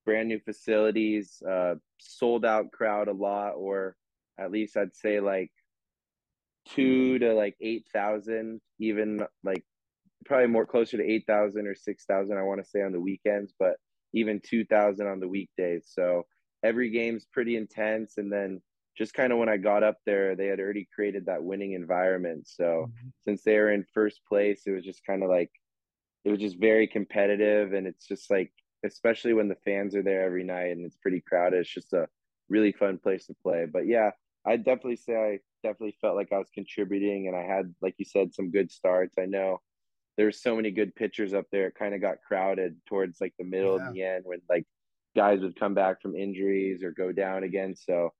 brand 0.05 0.29
new 0.29 0.39
facilities, 0.39 1.41
uh, 1.49 1.75
sold 1.99 2.45
out 2.45 2.71
crowd 2.71 3.09
a 3.09 3.13
lot, 3.13 3.51
or 3.51 3.95
at 4.39 4.51
least 4.51 4.77
I'd 4.77 4.95
say 4.95 5.19
like 5.19 5.51
two 6.69 7.19
to 7.19 7.33
like 7.33 7.55
eight 7.61 7.85
thousand, 7.93 8.61
even 8.79 9.25
like 9.43 9.63
probably 10.25 10.47
more 10.47 10.65
closer 10.65 10.97
to 10.97 11.03
eight 11.03 11.25
thousand 11.27 11.67
or 11.67 11.75
six 11.75 12.05
thousand. 12.05 12.37
I 12.37 12.43
want 12.43 12.63
to 12.63 12.69
say 12.69 12.81
on 12.81 12.93
the 12.93 13.01
weekends, 13.01 13.53
but 13.59 13.75
even 14.13 14.39
two 14.41 14.65
thousand 14.65 15.07
on 15.07 15.19
the 15.19 15.27
weekdays. 15.27 15.89
So 15.93 16.25
every 16.63 16.89
game's 16.89 17.25
pretty 17.25 17.57
intense, 17.57 18.17
and 18.17 18.31
then 18.31 18.61
just 18.97 19.13
kind 19.13 19.31
of 19.31 19.39
when 19.39 19.49
I 19.49 19.57
got 19.57 19.83
up 19.83 19.97
there, 20.05 20.35
they 20.35 20.47
had 20.47 20.59
already 20.59 20.87
created 20.93 21.25
that 21.27 21.43
winning 21.43 21.73
environment. 21.73 22.47
So 22.47 22.87
Mm-hmm. 22.87 23.09
since 23.21 23.43
they 23.43 23.57
were 23.57 23.71
in 23.71 23.85
first 23.93 24.21
place, 24.27 24.63
it 24.65 24.71
was 24.71 24.83
just 24.85 25.05
kind 25.05 25.23
of 25.23 25.29
like 25.29 25.51
it 26.25 26.31
was 26.31 26.39
just 26.39 26.59
very 26.59 26.87
competitive, 26.87 27.73
and 27.73 27.87
it's 27.87 28.07
just 28.07 28.29
like 28.31 28.51
especially 28.85 29.33
when 29.33 29.47
the 29.47 29.57
fans 29.65 29.95
are 29.95 30.03
there 30.03 30.23
every 30.23 30.43
night 30.43 30.67
and 30.71 30.85
it's 30.85 30.97
pretty 30.97 31.21
crowded. 31.21 31.59
It's 31.61 31.69
just 31.73 31.93
a 31.93 32.07
really 32.49 32.71
fun 32.71 32.99
place 32.99 33.25
to 33.27 33.35
play. 33.41 33.65
But 33.65 33.87
yeah, 33.87 34.11
I 34.45 34.57
definitely 34.57 34.97
say 34.97 35.15
I 35.15 35.39
definitely 35.67 35.97
felt 36.01 36.15
like 36.15 36.31
I 36.31 36.37
was 36.39 36.49
contributing, 36.53 37.27
and 37.27 37.35
I 37.35 37.43
had, 37.43 37.73
like 37.81 37.95
you 37.97 38.05
said, 38.05 38.33
some 38.33 38.51
good 38.51 38.71
starts. 38.71 39.15
I 39.19 39.25
know 39.25 39.61
there's 40.17 40.41
so 40.41 40.55
many 40.55 40.71
good 40.71 40.95
pitchers 40.95 41.33
up 41.33 41.45
there. 41.51 41.67
It 41.67 41.75
kind 41.75 41.93
of 41.95 42.01
got 42.01 42.21
crowded 42.27 42.77
towards 42.87 43.21
like 43.21 43.33
the 43.37 43.45
middle 43.45 43.75
Yeah. 43.75 43.87
and 43.87 43.95
the 43.95 44.03
end 44.03 44.25
when 44.25 44.41
like 44.49 44.65
guys 45.15 45.41
would 45.41 45.59
come 45.59 45.73
back 45.73 46.01
from 46.01 46.15
injuries 46.15 46.83
or 46.83 46.91
go 46.91 47.11
down 47.11 47.43
again. 47.43 47.75
So 47.75 48.13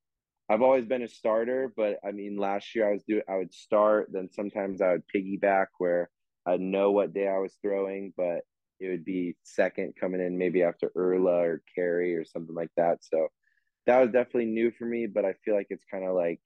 I've 0.49 0.61
always 0.61 0.85
been 0.85 1.03
a 1.03 1.07
starter, 1.07 1.73
but 1.75 1.99
I 2.05 2.11
mean, 2.11 2.37
last 2.37 2.73
year 2.73 2.89
I 2.89 2.93
was 2.93 3.03
doing, 3.03 3.23
I 3.29 3.35
would 3.35 3.53
start, 3.53 4.09
then 4.11 4.29
sometimes 4.31 4.81
I 4.81 4.91
would 4.91 5.03
piggyback 5.13 5.67
where 5.77 6.09
I'd 6.45 6.61
know 6.61 6.91
what 6.91 7.13
day 7.13 7.27
I 7.27 7.37
was 7.37 7.57
throwing, 7.61 8.13
but 8.15 8.41
it 8.79 8.89
would 8.89 9.03
be 9.03 9.35
second 9.43 9.95
coming 9.99 10.21
in 10.21 10.37
maybe 10.37 10.63
after 10.63 10.89
Erla 10.95 11.43
or 11.43 11.61
Carey 11.75 12.15
or 12.15 12.23
something 12.23 12.55
like 12.55 12.71
that. 12.77 12.99
So 13.01 13.27
that 13.87 13.99
was 13.99 14.11
definitely 14.11 14.45
new 14.45 14.71
for 14.71 14.85
me, 14.85 15.07
but 15.07 15.25
I 15.25 15.33
feel 15.43 15.55
like 15.55 15.67
it's 15.69 15.85
kind 15.91 16.05
of 16.05 16.15
like 16.15 16.39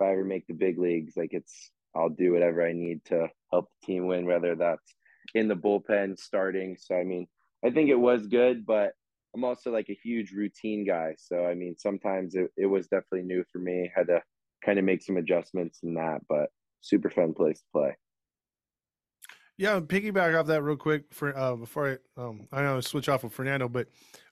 if 0.00 0.06
I 0.06 0.12
ever 0.12 0.24
make 0.24 0.46
the 0.46 0.54
big 0.54 0.78
leagues, 0.78 1.14
like 1.16 1.32
it's, 1.32 1.70
I'll 1.96 2.10
do 2.10 2.32
whatever 2.32 2.64
I 2.64 2.72
need 2.72 3.04
to 3.06 3.28
help 3.50 3.66
the 3.80 3.86
team 3.86 4.06
win, 4.06 4.26
whether 4.26 4.54
that's 4.54 4.94
in 5.34 5.48
the 5.48 5.56
bullpen 5.56 6.16
starting. 6.18 6.76
So, 6.78 6.94
I 6.94 7.02
mean, 7.02 7.26
I 7.64 7.70
think 7.70 7.90
it 7.90 7.98
was 7.98 8.28
good, 8.28 8.64
but 8.64 8.92
I'm 9.38 9.44
also 9.44 9.70
like 9.70 9.88
a 9.88 9.94
huge 9.94 10.32
routine 10.32 10.84
guy. 10.84 11.14
So 11.16 11.46
I 11.46 11.54
mean, 11.54 11.76
sometimes 11.78 12.34
it, 12.34 12.50
it 12.56 12.66
was 12.66 12.88
definitely 12.88 13.22
new 13.22 13.44
for 13.52 13.58
me. 13.58 13.88
Had 13.94 14.08
to 14.08 14.20
kind 14.64 14.80
of 14.80 14.84
make 14.84 15.00
some 15.00 15.16
adjustments 15.16 15.78
in 15.84 15.94
that, 15.94 16.22
but 16.28 16.50
super 16.80 17.08
fun 17.08 17.34
place 17.34 17.60
to 17.60 17.64
play. 17.72 17.96
Yeah, 19.56 19.78
piggyback 19.78 20.38
off 20.38 20.48
that 20.48 20.62
real 20.62 20.76
quick 20.76 21.04
for 21.12 21.36
uh 21.38 21.54
before 21.54 22.00
I 22.16 22.20
um 22.20 22.48
I 22.50 22.62
know 22.62 22.78
I 22.78 22.80
switch 22.80 23.08
off 23.08 23.22
with 23.22 23.32
Fernando, 23.32 23.68
but 23.68 23.86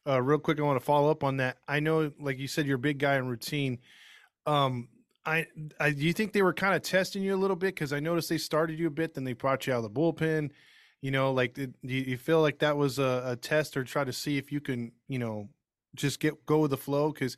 uh 0.08 0.20
real 0.20 0.40
quick 0.40 0.58
I 0.58 0.64
want 0.64 0.80
to 0.80 0.84
follow 0.84 1.08
up 1.08 1.22
on 1.22 1.36
that. 1.36 1.58
I 1.68 1.78
know 1.78 2.10
like 2.18 2.38
you 2.38 2.48
said 2.48 2.66
you're 2.66 2.74
a 2.74 2.80
big 2.80 2.98
guy 2.98 3.14
in 3.14 3.28
routine. 3.28 3.78
Um 4.44 4.88
I, 5.24 5.46
I 5.78 5.90
do 5.90 6.04
you 6.04 6.12
think 6.12 6.32
they 6.32 6.42
were 6.42 6.52
kind 6.52 6.74
of 6.74 6.82
testing 6.82 7.22
you 7.22 7.34
a 7.34 7.38
little 7.38 7.56
bit 7.56 7.74
because 7.74 7.92
I 7.92 8.00
noticed 8.00 8.28
they 8.28 8.38
started 8.38 8.76
you 8.78 8.88
a 8.88 8.90
bit, 8.90 9.14
then 9.14 9.22
they 9.22 9.34
brought 9.34 9.68
you 9.68 9.72
out 9.72 9.84
of 9.84 9.94
the 9.94 10.00
bullpen. 10.00 10.50
You 11.02 11.10
know, 11.10 11.32
like 11.32 11.54
do 11.54 11.72
you 11.82 12.16
feel 12.16 12.40
like 12.40 12.58
that 12.60 12.76
was 12.76 12.98
a, 12.98 13.22
a 13.26 13.36
test 13.36 13.76
or 13.76 13.84
try 13.84 14.04
to 14.04 14.12
see 14.12 14.38
if 14.38 14.50
you 14.50 14.60
can, 14.60 14.92
you 15.08 15.18
know, 15.18 15.48
just 15.94 16.20
get 16.20 16.44
go 16.46 16.58
with 16.60 16.70
the 16.70 16.76
flow? 16.76 17.12
Because 17.12 17.36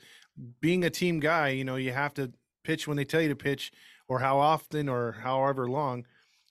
being 0.60 0.84
a 0.84 0.90
team 0.90 1.20
guy, 1.20 1.48
you 1.48 1.64
know, 1.64 1.76
you 1.76 1.92
have 1.92 2.14
to 2.14 2.32
pitch 2.64 2.86
when 2.86 2.96
they 2.96 3.04
tell 3.04 3.20
you 3.20 3.28
to 3.28 3.36
pitch, 3.36 3.72
or 4.08 4.20
how 4.20 4.38
often, 4.38 4.88
or 4.88 5.12
however 5.12 5.68
long. 5.68 6.06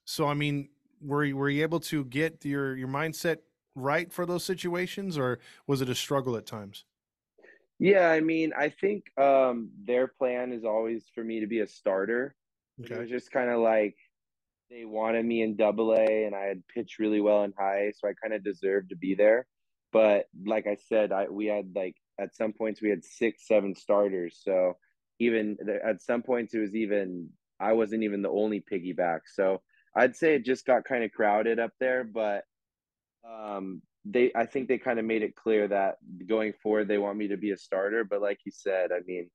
So 0.05 0.27
I 0.27 0.33
mean, 0.33 0.69
were 1.01 1.23
you, 1.23 1.37
were 1.37 1.49
you 1.49 1.61
able 1.63 1.79
to 1.81 2.05
get 2.05 2.43
your 2.45 2.75
your 2.75 2.87
mindset 2.87 3.37
right 3.75 4.11
for 4.11 4.25
those 4.25 4.43
situations, 4.43 5.17
or 5.17 5.39
was 5.65 5.81
it 5.81 5.89
a 5.89 5.95
struggle 5.95 6.35
at 6.35 6.45
times? 6.45 6.83
Yeah, 7.79 8.09
I 8.09 8.21
mean, 8.21 8.53
I 8.57 8.69
think 8.69 9.11
um, 9.19 9.69
their 9.85 10.07
plan 10.07 10.51
is 10.51 10.65
always 10.65 11.05
for 11.13 11.23
me 11.23 11.39
to 11.39 11.47
be 11.47 11.59
a 11.59 11.67
starter. 11.67 12.35
It 12.79 12.97
was 12.97 13.09
just 13.09 13.31
kind 13.31 13.49
of 13.49 13.59
like 13.59 13.95
they 14.69 14.85
wanted 14.85 15.25
me 15.25 15.41
in 15.41 15.55
double 15.55 15.93
A 15.93 16.25
and 16.25 16.35
I 16.35 16.43
had 16.45 16.67
pitched 16.67 16.99
really 16.99 17.21
well 17.21 17.43
in 17.43 17.53
high 17.57 17.91
so 17.95 18.07
I 18.07 18.13
kind 18.21 18.33
of 18.33 18.43
deserved 18.43 18.89
to 18.89 18.95
be 18.95 19.15
there. 19.15 19.47
But 19.93 20.25
like 20.45 20.67
I 20.67 20.75
said, 20.89 21.11
I 21.11 21.27
we 21.29 21.45
had 21.47 21.71
like 21.75 21.95
at 22.19 22.35
some 22.35 22.53
points 22.53 22.81
we 22.81 22.89
had 22.89 23.05
six, 23.05 23.47
seven 23.47 23.75
starters. 23.75 24.39
So 24.43 24.77
even 25.19 25.57
at 25.83 26.01
some 26.01 26.21
points 26.21 26.53
it 26.53 26.59
was 26.59 26.75
even 26.75 27.29
I 27.59 27.73
wasn't 27.73 28.03
even 28.03 28.21
the 28.21 28.29
only 28.29 28.61
piggyback. 28.61 29.21
So 29.33 29.61
I'd 29.95 30.15
say 30.15 30.35
it 30.35 30.45
just 30.45 30.65
got 30.65 30.85
kind 30.85 31.03
of 31.03 31.11
crowded 31.11 31.59
up 31.59 31.71
there, 31.79 32.03
but 32.03 32.43
um 33.27 33.81
they 34.05 34.31
I 34.35 34.45
think 34.45 34.67
they 34.67 34.77
kind 34.77 34.99
of 34.99 35.05
made 35.05 35.23
it 35.23 35.35
clear 35.35 35.67
that 35.69 35.95
going 36.27 36.53
forward 36.61 36.87
they 36.87 36.97
want 36.97 37.17
me 37.17 37.29
to 37.29 37.37
be 37.37 37.51
a 37.51 37.57
starter. 37.57 38.03
But 38.03 38.21
like 38.21 38.39
you 38.45 38.51
said, 38.53 38.91
I 38.91 38.99
mean, 39.05 39.29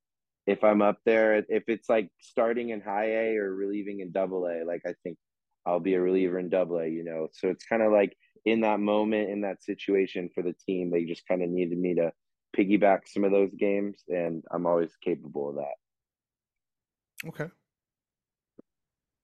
if 0.47 0.65
I'm 0.65 0.83
up 0.83 0.99
there, 1.05 1.45
if 1.49 1.65
it's 1.69 1.89
like 1.89 2.11
starting 2.21 2.71
in 2.71 2.81
high 2.81 3.11
A 3.11 3.37
or 3.37 3.55
relieving 3.55 4.01
in 4.01 4.13
double 4.13 4.47
A, 4.47 4.65
like 4.65 4.83
I 4.87 4.95
think 5.03 5.17
I'll 5.65 5.81
be 5.81 5.95
a 5.95 6.01
reliever 6.01 6.39
in 6.39 6.49
double 6.49 6.79
A, 6.79 6.89
you 6.89 7.05
know. 7.05 7.29
So 7.33 7.49
it's 7.49 7.65
kind 7.65 7.83
of 7.83 7.93
like 7.93 8.17
in 8.45 8.63
that 8.63 8.81
moment, 8.81 9.31
in 9.31 9.43
that 9.43 9.63
situation 9.63 10.29
for 10.35 10.43
the 10.43 10.55
team, 10.67 10.91
they 10.91 11.05
just 11.05 11.27
kind 11.29 11.43
of 11.43 11.49
needed 11.49 11.79
me 11.79 11.95
to 11.95 12.13
piggyback 12.57 13.01
some 13.07 13.25
of 13.25 13.31
those 13.31 13.55
games, 13.59 14.03
and 14.09 14.43
I'm 14.51 14.67
always 14.67 14.97
capable 15.03 15.51
of 15.51 15.57
that. 15.57 17.29
Okay. 17.29 17.47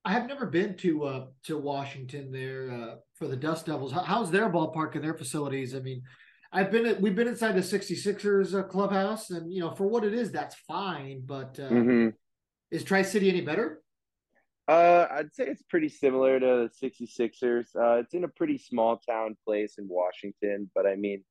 I 0.04 0.12
have 0.12 0.26
never 0.26 0.46
been 0.46 0.74
to 0.76 1.04
uh 1.04 1.26
to 1.44 1.58
Washington 1.58 2.30
there 2.30 2.70
uh 2.70 2.94
for 3.16 3.26
the 3.26 3.36
Dust 3.36 3.66
Devils. 3.66 3.92
How's 3.92 4.30
their 4.30 4.48
ballpark 4.48 4.94
and 4.94 5.04
their 5.04 5.14
facilities? 5.14 5.74
I 5.74 5.80
mean, 5.80 6.02
I've 6.50 6.70
been 6.70 7.00
we've 7.00 7.14
been 7.14 7.28
inside 7.28 7.52
the 7.52 7.60
66ers 7.60 8.58
uh, 8.58 8.62
clubhouse 8.62 9.30
and 9.30 9.52
you 9.52 9.60
know, 9.60 9.70
for 9.74 9.86
what 9.86 10.04
it 10.04 10.14
is, 10.14 10.30
that's 10.32 10.54
fine, 10.66 11.22
but 11.24 11.58
uh 11.60 11.68
Mm-hmm. 11.68 12.08
is 12.70 12.84
Tri-City 12.84 13.28
any 13.28 13.42
better? 13.42 13.82
Uh, 14.66 15.06
I'd 15.10 15.32
say 15.32 15.44
it's 15.46 15.62
pretty 15.62 15.88
similar 15.88 16.38
to 16.38 16.68
the 16.80 16.88
66ers. 16.90 17.74
Uh, 17.74 18.00
it's 18.00 18.12
in 18.12 18.24
a 18.24 18.28
pretty 18.28 18.58
small 18.58 18.98
town 18.98 19.36
place 19.46 19.76
in 19.78 19.88
Washington, 19.88 20.70
but 20.74 20.86
I 20.86 20.94
mean, 20.96 21.24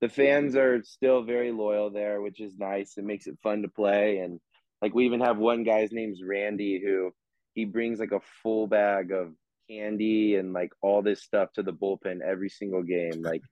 the 0.00 0.08
fans 0.08 0.56
are 0.56 0.82
still 0.82 1.22
very 1.22 1.52
loyal 1.52 1.90
there, 1.90 2.20
which 2.20 2.40
is 2.40 2.58
nice. 2.58 2.98
It 2.98 3.04
makes 3.04 3.28
it 3.28 3.38
fun 3.40 3.62
to 3.62 3.68
play. 3.68 4.18
And 4.18 4.40
like, 4.80 4.94
we 4.96 5.06
even 5.06 5.20
have 5.20 5.38
one 5.38 5.62
guy's 5.62 5.92
name's 5.92 6.24
Randy 6.24 6.80
who 6.84 7.12
he 7.54 7.64
brings 7.64 8.00
like 8.00 8.10
a 8.10 8.20
full 8.42 8.66
bag 8.66 9.12
of 9.12 9.32
candy 9.70 10.34
and 10.34 10.52
like 10.52 10.72
all 10.82 11.02
this 11.02 11.22
stuff 11.22 11.52
to 11.52 11.62
the 11.62 11.72
bullpen 11.72 12.20
every 12.20 12.48
single 12.48 12.82
game. 12.82 13.22
Like, 13.22 13.42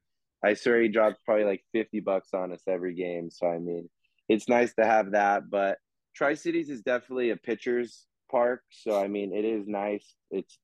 I 0.44 0.54
swear 0.54 0.80
he 0.80 0.88
drops 0.88 1.20
probably 1.25 1.44
like 1.44 1.62
50 1.73 2.00
bucks 2.00 2.30
on 2.35 2.52
us 2.52 2.62
every 2.66 2.94
game. 2.94 3.30
So, 3.30 3.47
I 3.47 3.59
mean, 3.59 3.88
it's 4.28 4.49
nice 4.49 4.73
to 4.75 4.87
have 4.87 5.12
that, 5.12 5.50
but 5.50 5.78
Tri 6.14 6.35
Cities 6.35 6.70
is 6.70 6.82
definitely 6.82 7.30
a 7.30 7.37
pitcher's 7.37 8.06
park. 8.30 8.62
So 8.70 9.02
I 9.02 9.09
mean, 9.09 9.35
it 9.35 9.44
is 9.44 9.66
nice. 9.66 10.14
It's 10.30 10.59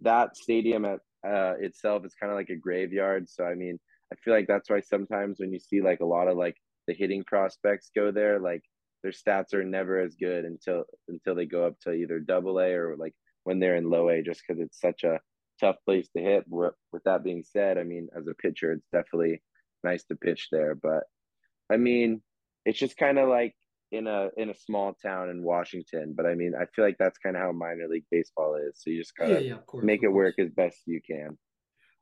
that 0.00 0.36
stadium 0.36 0.84
at 0.84 1.00
uh, 1.26 1.54
itself 1.60 2.04
is 2.04 2.14
kind 2.14 2.32
of 2.32 2.36
like 2.36 2.50
a 2.50 2.56
graveyard. 2.56 3.28
So 3.28 3.44
I 3.44 3.54
mean, 3.54 3.78
I 4.12 4.16
feel 4.16 4.34
like 4.34 4.46
that's 4.46 4.70
why 4.70 4.80
sometimes 4.80 5.38
when 5.38 5.52
you 5.52 5.58
see 5.58 5.82
like 5.82 6.00
a 6.00 6.06
lot 6.06 6.28
of 6.28 6.36
like 6.36 6.56
the 6.86 6.94
hitting 6.94 7.24
prospects 7.24 7.90
go 7.94 8.10
there, 8.10 8.38
like 8.38 8.62
their 9.02 9.12
stats 9.12 9.54
are 9.54 9.64
never 9.64 10.00
as 10.00 10.14
good 10.14 10.44
until 10.44 10.84
until 11.08 11.34
they 11.34 11.46
go 11.46 11.66
up 11.66 11.78
to 11.80 11.92
either 11.92 12.20
double 12.20 12.58
A 12.60 12.72
or 12.72 12.96
like 12.96 13.14
when 13.44 13.58
they're 13.58 13.76
in 13.76 13.90
low 13.90 14.08
A, 14.08 14.22
just 14.22 14.42
because 14.46 14.62
it's 14.62 14.80
such 14.80 15.04
a 15.04 15.20
tough 15.62 15.76
place 15.86 16.08
to 16.16 16.22
hit. 16.22 16.44
With 16.48 16.74
that 17.04 17.24
being 17.24 17.42
said, 17.44 17.78
I 17.78 17.84
mean, 17.84 18.08
as 18.16 18.26
a 18.26 18.34
pitcher, 18.34 18.72
it's 18.72 18.86
definitely 18.92 19.42
nice 19.84 20.04
to 20.04 20.16
pitch 20.16 20.48
there. 20.52 20.74
But 20.74 21.04
I 21.70 21.76
mean, 21.78 22.22
it's 22.66 22.78
just 22.78 22.96
kind 22.96 23.18
of 23.18 23.28
like 23.28 23.54
in 23.92 24.06
a 24.06 24.30
in 24.36 24.50
a 24.50 24.54
small 24.54 24.94
town 25.02 25.30
in 25.30 25.42
Washington. 25.42 26.14
But 26.16 26.26
I 26.26 26.34
mean, 26.34 26.52
I 26.60 26.66
feel 26.74 26.84
like 26.84 26.96
that's 26.98 27.18
kind 27.18 27.36
of 27.36 27.42
how 27.42 27.52
minor 27.52 27.88
league 27.88 28.06
baseball 28.10 28.56
is. 28.56 28.80
So 28.82 28.90
you 28.90 28.98
just 29.00 29.16
gotta 29.16 29.34
Yeah, 29.34 29.38
yeah, 29.40 29.58
course. 29.66 29.84
make 29.84 30.02
it 30.02 30.08
work 30.08 30.34
as 30.38 30.50
best 30.50 30.78
you 30.86 31.00
can. 31.06 31.38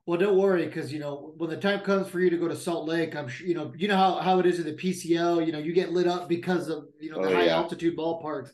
Well, 0.07 0.19
don't 0.19 0.37
worry, 0.37 0.65
because 0.65 0.91
you 0.91 0.99
know 0.99 1.33
when 1.37 1.49
the 1.51 1.57
time 1.57 1.81
comes 1.81 2.07
for 2.07 2.19
you 2.19 2.29
to 2.31 2.37
go 2.37 2.47
to 2.47 2.55
Salt 2.55 2.87
Lake, 2.87 3.15
I'm 3.15 3.27
sure 3.27 3.45
you 3.47 3.53
know 3.53 3.71
you 3.77 3.87
know 3.87 3.95
how, 3.97 4.15
how 4.15 4.39
it 4.39 4.45
is 4.47 4.59
in 4.59 4.65
the 4.65 4.73
PCL. 4.73 5.45
You 5.45 5.51
know 5.51 5.59
you 5.59 5.73
get 5.73 5.91
lit 5.91 6.07
up 6.07 6.27
because 6.27 6.69
of 6.69 6.85
you 6.99 7.11
know 7.11 7.21
the 7.21 7.29
Oh, 7.29 7.33
high 7.35 7.45
yeah. 7.45 7.57
altitude 7.57 7.95
ballparks. 7.97 8.51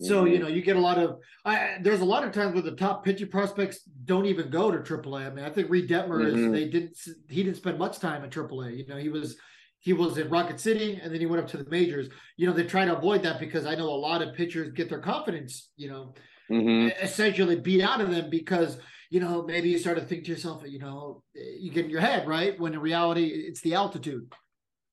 So 0.00 0.24
you 0.24 0.38
Mhm. 0.38 0.42
know 0.42 0.48
you 0.48 0.62
get 0.62 0.76
a 0.76 0.80
lot 0.80 0.98
of. 0.98 1.18
I, 1.44 1.78
there's 1.82 2.00
a 2.00 2.04
lot 2.04 2.24
of 2.24 2.32
times 2.32 2.54
where 2.54 2.62
the 2.62 2.76
top 2.76 3.04
pitching 3.04 3.28
prospects 3.28 3.82
don't 3.82 4.26
even 4.26 4.50
go 4.50 4.70
to 4.70 4.78
AAA. 4.78 5.26
I 5.26 5.30
mean, 5.30 5.44
I 5.44 5.50
think 5.50 5.70
Reid 5.70 5.88
Detmer 5.90 6.26
is 6.26 6.34
Mhm. 6.34 6.52
they 6.52 6.68
didn't 6.68 6.98
he 7.28 7.42
didn't 7.42 7.58
spend 7.58 7.78
much 7.78 7.98
time 7.98 8.24
at 8.24 8.30
AAA. 8.30 8.70
You 8.78 8.86
know 8.86 8.96
he 8.96 9.08
was 9.10 9.36
he 9.78 9.92
was 9.92 10.18
in 10.18 10.30
Rocket 10.30 10.60
City 10.60 10.98
and 11.02 11.12
then 11.12 11.20
he 11.20 11.26
went 11.26 11.42
up 11.42 11.48
to 11.50 11.58
the 11.58 11.68
majors. 11.70 12.08
You 12.36 12.46
know 12.46 12.52
they 12.54 12.64
try 12.64 12.84
to 12.84 12.96
avoid 12.96 13.22
that 13.24 13.40
because 13.40 13.66
I 13.66 13.74
know 13.74 13.88
a 13.88 14.04
lot 14.08 14.22
of 14.22 14.34
pitchers 14.34 14.72
get 14.72 14.88
their 14.88 15.00
confidence. 15.00 15.70
You 15.76 15.90
know 15.90 16.14
Mhm. 16.50 16.92
essentially 17.02 17.60
beat 17.60 17.82
out 17.82 18.00
of 18.00 18.10
them 18.10 18.30
because 18.30 18.78
you 19.10 19.20
know 19.20 19.42
maybe 19.42 19.68
you 19.68 19.78
start 19.78 19.98
to 19.98 20.04
think 20.04 20.24
to 20.24 20.30
yourself 20.30 20.62
you 20.66 20.78
know 20.78 21.22
you 21.34 21.70
get 21.70 21.84
in 21.84 21.90
your 21.90 22.00
head 22.00 22.26
right 22.26 22.58
when 22.58 22.74
in 22.74 22.80
reality 22.80 23.26
it's 23.26 23.60
the 23.60 23.74
altitude 23.74 24.32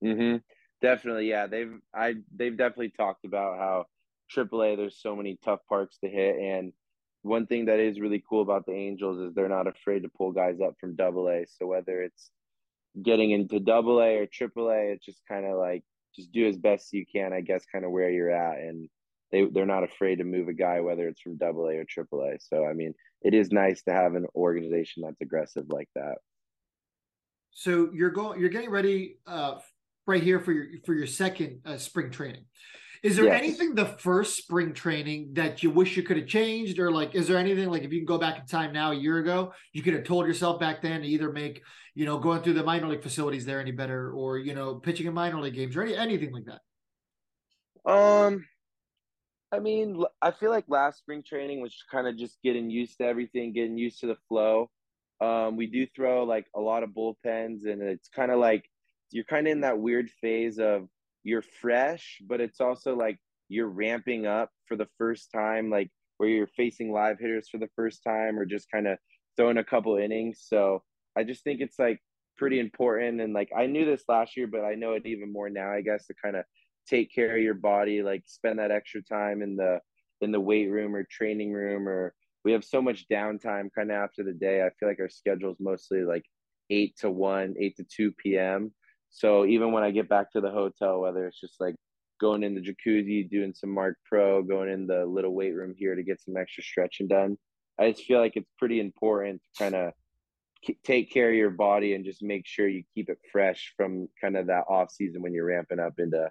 hmm 0.02 0.36
Definitely, 0.80 1.28
yeah. 1.28 1.48
They've 1.48 1.72
I 1.92 2.14
they've 2.32 2.56
definitely 2.56 2.90
talked 2.90 3.24
about 3.24 3.58
how 3.58 3.86
AAA 4.34 4.76
there's 4.76 5.00
so 5.00 5.16
many 5.16 5.38
tough 5.44 5.60
parks 5.68 5.98
to 5.98 6.08
hit, 6.08 6.36
and 6.36 6.72
one 7.22 7.46
thing 7.46 7.66
that 7.66 7.80
is 7.80 8.00
really 8.00 8.22
cool 8.28 8.42
about 8.42 8.66
the 8.66 8.72
Angels 8.72 9.18
is 9.18 9.34
they're 9.34 9.48
not 9.48 9.66
afraid 9.66 10.02
to 10.04 10.08
pull 10.08 10.32
guys 10.32 10.60
up 10.64 10.74
from 10.80 10.96
Double 10.96 11.28
A. 11.28 11.44
So 11.46 11.66
whether 11.66 12.02
it's 12.02 12.30
getting 13.02 13.32
into 13.32 13.60
Double 13.60 14.00
A 14.00 14.18
or 14.18 14.26
Triple 14.26 14.70
A, 14.70 14.92
it's 14.92 15.04
just 15.04 15.20
kind 15.28 15.44
of 15.46 15.58
like 15.58 15.82
just 16.16 16.32
do 16.32 16.46
as 16.48 16.56
best 16.56 16.92
you 16.92 17.04
can, 17.10 17.32
I 17.32 17.40
guess, 17.40 17.64
kind 17.70 17.84
of 17.84 17.90
where 17.90 18.10
you're 18.10 18.30
at, 18.30 18.58
and 18.58 18.88
they 19.32 19.44
they're 19.46 19.66
not 19.66 19.84
afraid 19.84 20.16
to 20.16 20.24
move 20.24 20.48
a 20.48 20.54
guy 20.54 20.80
whether 20.80 21.06
it's 21.08 21.20
from 21.20 21.36
Double 21.36 21.66
A 21.68 21.74
or 21.76 21.84
Triple 21.84 22.22
A. 22.22 22.38
So 22.40 22.64
I 22.64 22.72
mean, 22.72 22.94
it 23.22 23.34
is 23.34 23.50
nice 23.50 23.82
to 23.82 23.92
have 23.92 24.14
an 24.14 24.26
organization 24.34 25.02
that's 25.04 25.20
aggressive 25.20 25.66
like 25.68 25.88
that. 25.94 26.18
so 27.50 27.90
you're 27.92 28.10
going 28.10 28.40
you're 28.40 28.48
getting 28.48 28.70
ready 28.70 29.18
uh 29.26 29.56
right 30.06 30.22
here 30.22 30.40
for 30.40 30.52
your 30.52 30.66
for 30.86 30.94
your 30.94 31.06
second 31.06 31.60
uh, 31.66 31.76
spring 31.76 32.10
training 32.10 32.44
Is 33.02 33.16
there 33.16 33.26
Yes. 33.26 33.38
anything 33.42 33.74
the 33.74 33.84
first 33.86 34.36
spring 34.36 34.72
training 34.72 35.34
that 35.34 35.62
you 35.62 35.70
wish 35.70 35.96
you 35.96 36.02
could 36.02 36.16
have 36.16 36.26
changed, 36.26 36.78
or 36.78 36.90
like, 36.90 37.14
is 37.14 37.28
there 37.28 37.38
anything 37.38 37.68
like 37.68 37.82
if 37.84 37.92
you 37.92 38.00
can 38.00 38.06
go 38.06 38.18
back 38.18 38.38
in 38.38 38.46
time 38.46 38.72
now 38.72 38.90
a 38.90 38.94
year 38.94 39.18
ago, 39.18 39.52
you 39.72 39.82
could 39.82 39.94
have 39.94 40.04
told 40.04 40.26
yourself 40.26 40.58
back 40.58 40.82
then 40.82 41.02
to 41.02 41.06
either 41.06 41.32
make 41.32 41.62
you 41.94 42.04
know 42.04 42.18
going 42.18 42.42
through 42.42 42.54
the 42.54 42.62
minor 42.62 42.88
league 42.88 43.02
facilities 43.02 43.44
there 43.44 43.60
any 43.60 43.72
better, 43.72 44.12
or 44.12 44.38
you 44.38 44.54
know 44.54 44.76
pitching 44.76 45.06
in 45.06 45.14
minor 45.14 45.40
league 45.40 45.54
games, 45.54 45.76
or 45.76 45.82
any, 45.82 45.96
anything 45.96 46.32
like 46.32 46.44
that? 46.44 46.60
Um, 47.90 48.44
I 49.50 49.60
mean, 49.60 50.04
I 50.20 50.30
feel 50.32 50.50
like 50.50 50.64
last 50.68 50.98
spring 50.98 51.22
training 51.26 51.60
was 51.60 51.74
kind 51.90 52.06
of 52.06 52.16
just 52.18 52.38
getting 52.42 52.68
used 52.70 52.98
to 52.98 53.04
everything, 53.04 53.52
getting 53.52 53.78
used 53.78 54.00
to 54.00 54.06
the 54.06 54.16
flow. 54.28 54.70
Um, 55.20 55.56
we 55.56 55.66
do 55.66 55.86
throw 55.96 56.24
like 56.24 56.46
a 56.54 56.60
lot 56.60 56.82
of 56.82 56.90
bullpens, 56.90 57.66
and 57.66 57.82
it's 57.82 58.08
kind 58.08 58.30
of 58.30 58.38
like 58.38 58.68
you're 59.10 59.24
kind 59.24 59.46
of 59.46 59.52
in 59.52 59.60
that 59.62 59.78
weird 59.78 60.10
phase 60.20 60.58
of 60.58 60.88
you're 61.24 61.42
fresh, 61.42 62.20
but 62.26 62.40
it's 62.40 62.60
also 62.60 62.96
like 62.96 63.18
you're 63.48 63.68
ramping 63.68 64.26
up 64.26 64.50
for 64.66 64.76
the 64.76 64.88
first 64.98 65.30
time, 65.32 65.70
like 65.70 65.90
where 66.18 66.28
you're 66.28 66.48
facing 66.48 66.92
live 66.92 67.18
hitters 67.18 67.48
for 67.48 67.58
the 67.58 67.70
first 67.76 68.02
time, 68.02 68.38
or 68.38 68.44
just 68.44 68.70
kind 68.70 68.86
of 68.86 68.98
throwing 69.36 69.58
a 69.58 69.64
couple 69.64 69.96
innings. 69.96 70.44
So 70.46 70.82
I 71.16 71.24
just 71.24 71.44
think 71.44 71.60
it's 71.60 71.78
like 71.78 72.00
pretty 72.36 72.60
important, 72.60 73.20
and 73.20 73.32
like 73.32 73.50
I 73.56 73.66
knew 73.66 73.84
this 73.84 74.04
last 74.08 74.36
year, 74.36 74.46
but 74.46 74.64
I 74.64 74.74
know 74.74 74.92
it 74.92 75.06
even 75.06 75.32
more 75.32 75.50
now, 75.50 75.70
I 75.70 75.80
guess, 75.80 76.06
to 76.06 76.14
kind 76.22 76.36
of 76.36 76.44
take 76.88 77.14
care 77.14 77.36
of 77.36 77.42
your 77.42 77.54
body 77.54 78.02
like 78.02 78.22
spend 78.26 78.58
that 78.58 78.70
extra 78.70 79.02
time 79.02 79.42
in 79.42 79.56
the 79.56 79.78
in 80.20 80.32
the 80.32 80.40
weight 80.40 80.70
room 80.70 80.94
or 80.94 81.04
training 81.04 81.52
room 81.52 81.88
or 81.88 82.14
we 82.44 82.52
have 82.52 82.64
so 82.64 82.80
much 82.80 83.06
downtime 83.12 83.68
kind 83.74 83.90
of 83.90 83.96
after 83.96 84.22
the 84.24 84.32
day 84.32 84.62
i 84.62 84.70
feel 84.78 84.88
like 84.88 85.00
our 85.00 85.08
schedule 85.08 85.50
is 85.50 85.60
mostly 85.60 86.02
like 86.02 86.24
8 86.70 86.96
to 87.00 87.10
1 87.10 87.54
8 87.58 87.76
to 87.76 87.84
2 87.84 88.12
p.m 88.12 88.72
so 89.10 89.44
even 89.44 89.72
when 89.72 89.82
i 89.82 89.90
get 89.90 90.08
back 90.08 90.30
to 90.32 90.40
the 90.40 90.50
hotel 90.50 91.00
whether 91.00 91.26
it's 91.26 91.40
just 91.40 91.60
like 91.60 91.74
going 92.20 92.42
in 92.42 92.54
the 92.54 92.60
jacuzzi 92.60 93.28
doing 93.30 93.54
some 93.54 93.70
Marc 93.70 93.96
Pro 94.04 94.42
going 94.42 94.68
in 94.68 94.86
the 94.86 95.06
little 95.06 95.34
weight 95.34 95.54
room 95.54 95.74
here 95.76 95.94
to 95.94 96.02
get 96.02 96.20
some 96.20 96.36
extra 96.36 96.62
stretching 96.62 97.08
done 97.08 97.36
i 97.78 97.90
just 97.90 98.04
feel 98.04 98.18
like 98.18 98.32
it's 98.36 98.50
pretty 98.58 98.80
important 98.80 99.40
to 99.42 99.62
kind 99.62 99.74
of 99.74 99.92
take 100.84 101.10
care 101.12 101.30
of 101.30 101.36
your 101.36 101.50
body 101.50 101.94
and 101.94 102.04
just 102.04 102.22
make 102.22 102.46
sure 102.46 102.68
you 102.68 102.82
keep 102.94 103.08
it 103.08 103.18
fresh 103.30 103.72
from 103.76 104.08
kind 104.20 104.36
of 104.36 104.46
that 104.48 104.64
off 104.68 104.90
season 104.90 105.22
when 105.22 105.32
you're 105.32 105.46
ramping 105.46 105.78
up 105.78 105.94
into 105.98 106.28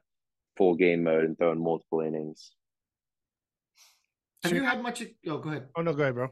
full 0.58 0.76
game 0.76 1.04
mode 1.04 1.24
and 1.24 1.38
throwing 1.38 1.64
multiple 1.64 2.02
innings. 2.02 2.52
Have 4.44 4.54
you 4.54 4.64
had 4.64 4.82
much? 4.82 5.04
Oh, 5.28 5.38
go 5.38 5.50
ahead. 5.50 5.68
Oh 5.76 5.82
no, 5.82 5.94
go 5.94 6.04
ahead, 6.04 6.16
bro. 6.16 6.30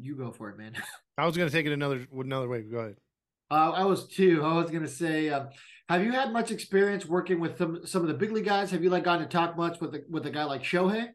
You 0.00 0.16
go 0.16 0.30
for 0.30 0.50
it, 0.50 0.58
man. 0.58 0.74
I 1.18 1.26
was 1.26 1.36
gonna 1.36 1.50
take 1.50 1.66
it 1.66 1.72
another 1.72 2.06
another 2.12 2.48
way. 2.48 2.62
Go 2.62 2.78
ahead. 2.78 2.96
Uh, 3.52 3.70
I 3.72 3.84
was 3.84 4.08
too. 4.08 4.42
I 4.42 4.54
was 4.54 4.70
gonna 4.70 4.88
say, 4.88 5.28
um, 5.28 5.50
have 5.88 6.02
you 6.02 6.12
had 6.12 6.32
much 6.32 6.50
experience 6.50 7.04
working 7.04 7.38
with 7.38 7.58
some 7.58 7.84
some 7.86 8.00
of 8.00 8.08
the 8.08 8.14
big 8.14 8.32
league 8.32 8.46
guys? 8.46 8.70
Have 8.70 8.82
you 8.82 8.88
like 8.88 9.04
gotten 9.04 9.28
to 9.28 9.30
talk 9.30 9.58
much 9.58 9.78
with 9.78 9.94
a, 9.94 10.04
with 10.08 10.24
a 10.24 10.30
guy 10.30 10.44
like 10.44 10.62
Shohei? 10.62 11.10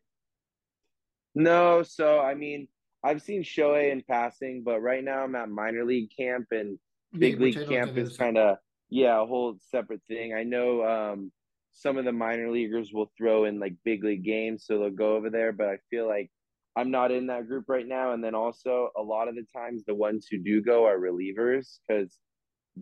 No, 1.36 1.84
so 1.84 2.20
I 2.20 2.36
mean, 2.36 2.68
I've 3.04 3.22
seen 3.22 3.44
Shohei 3.44 3.92
in 3.92 4.04
passing, 4.04 4.64
but 4.64 4.82
right 4.82 5.04
now 5.04 5.24
I'm 5.24 5.36
at 5.36 5.50
minor 5.50 5.86
league 5.86 6.10
camp 6.18 6.48
and 6.52 6.80
big 7.18 7.40
Yeah, 7.40 7.46
league 7.46 7.68
camp 7.68 7.98
is 7.98 8.18
kind 8.18 8.38
of 8.38 8.58
yeah 8.90 9.22
a 9.22 9.26
whole 9.26 9.58
separate 9.72 10.02
thing. 10.08 10.34
I 10.34 10.44
know 10.44 10.84
um, 10.84 11.32
some 11.74 11.98
of 11.98 12.06
the 12.06 12.12
minor 12.12 12.52
leaguers 12.52 12.92
will 12.94 13.12
throw 13.18 13.46
in 13.46 13.60
like 13.60 13.76
big 13.84 14.04
league 14.04 14.24
games, 14.24 14.66
so 14.66 14.80
they'll 14.80 14.90
go 14.90 15.16
over 15.16 15.30
there. 15.30 15.52
But 15.52 15.68
I 15.70 15.78
feel 15.90 16.08
like 16.08 16.32
I'm 16.76 16.92
not 16.92 17.12
in 17.12 17.28
that 17.28 17.48
group 17.48 17.66
right 17.68 17.88
now. 17.88 18.14
And 18.14 18.24
then 18.24 18.36
also 18.36 18.90
a 18.98 19.02
lot 19.02 19.28
of 19.28 19.36
the 19.36 19.46
times 19.56 19.84
the 19.86 19.96
ones 19.96 20.28
who 20.30 20.38
do 20.40 20.62
go 20.62 20.86
are 20.86 20.98
relievers 21.00 21.80
because 21.88 22.18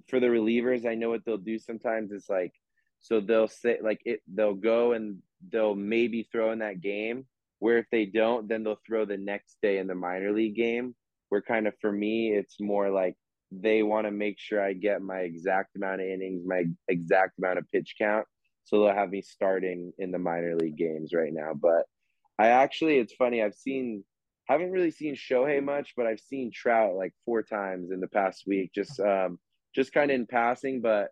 for 0.08 0.20
the 0.20 0.28
relievers, 0.28 0.86
I 0.86 0.96
know 0.96 1.10
what 1.10 1.26
they'll 1.26 1.38
do 1.38 1.60
sometimes 1.60 2.12
is 2.12 2.26
like 2.30 2.54
so 3.00 3.20
they'll 3.20 3.48
say 3.48 3.78
like 3.82 4.02
it 4.06 4.22
they'll 4.34 4.56
go 4.56 4.94
and 4.94 5.20
they'll 5.52 5.76
maybe 5.76 6.28
throw 6.32 6.52
in 6.52 6.60
that 6.60 6.82
game. 6.82 7.26
Where 7.60 7.78
if 7.78 7.86
they 7.92 8.06
don't, 8.06 8.48
then 8.48 8.64
they'll 8.64 8.82
throw 8.86 9.06
the 9.06 9.18
next 9.18 9.58
day 9.62 9.78
in 9.78 9.88
the 9.88 9.96
minor 9.96 10.32
league 10.32 10.56
game. 10.56 10.96
Where 11.30 11.42
kind 11.42 11.68
of 11.68 11.74
for 11.80 11.92
me, 11.92 12.32
it's 12.32 12.60
more 12.60 12.90
like 12.90 13.16
they 13.52 13.84
want 13.84 14.06
to 14.08 14.12
make 14.12 14.40
sure 14.40 14.62
I 14.62 14.74
get 14.74 15.02
my 15.02 15.20
exact 15.20 15.76
amount 15.76 16.02
of 16.02 16.08
innings, 16.08 16.44
my 16.46 16.66
exact 16.88 17.38
amount 17.38 17.60
of 17.60 17.72
pitch 17.72 17.96
count. 17.98 18.26
So 18.64 18.80
they'll 18.80 18.96
have 18.96 19.12
me 19.12 19.22
starting 19.22 19.94
in 19.98 20.12
the 20.12 20.20
minor 20.20 20.56
league 20.56 20.78
games 20.78 21.14
right 21.14 21.34
now. 21.34 21.54
But 21.54 21.84
I 22.40 22.48
actually, 22.48 22.98
it's 22.98 23.14
funny, 23.14 23.44
I've 23.44 23.56
seen, 23.56 24.04
haven't 24.46 24.72
really 24.72 24.92
seen 24.92 25.16
Shohei 25.16 25.64
much, 25.64 25.94
but 25.96 26.08
I've 26.08 26.20
seen 26.20 26.52
Trout 26.52 26.96
like 26.96 27.14
four 27.26 27.44
times 27.44 27.92
in 27.92 28.00
the 28.00 28.08
past 28.08 28.44
week, 28.48 28.72
just, 28.74 29.00
um, 29.00 29.40
just 29.76 29.94
kind 29.94 30.10
of 30.10 30.16
in 30.16 30.26
passing. 30.26 30.82
But 30.82 31.10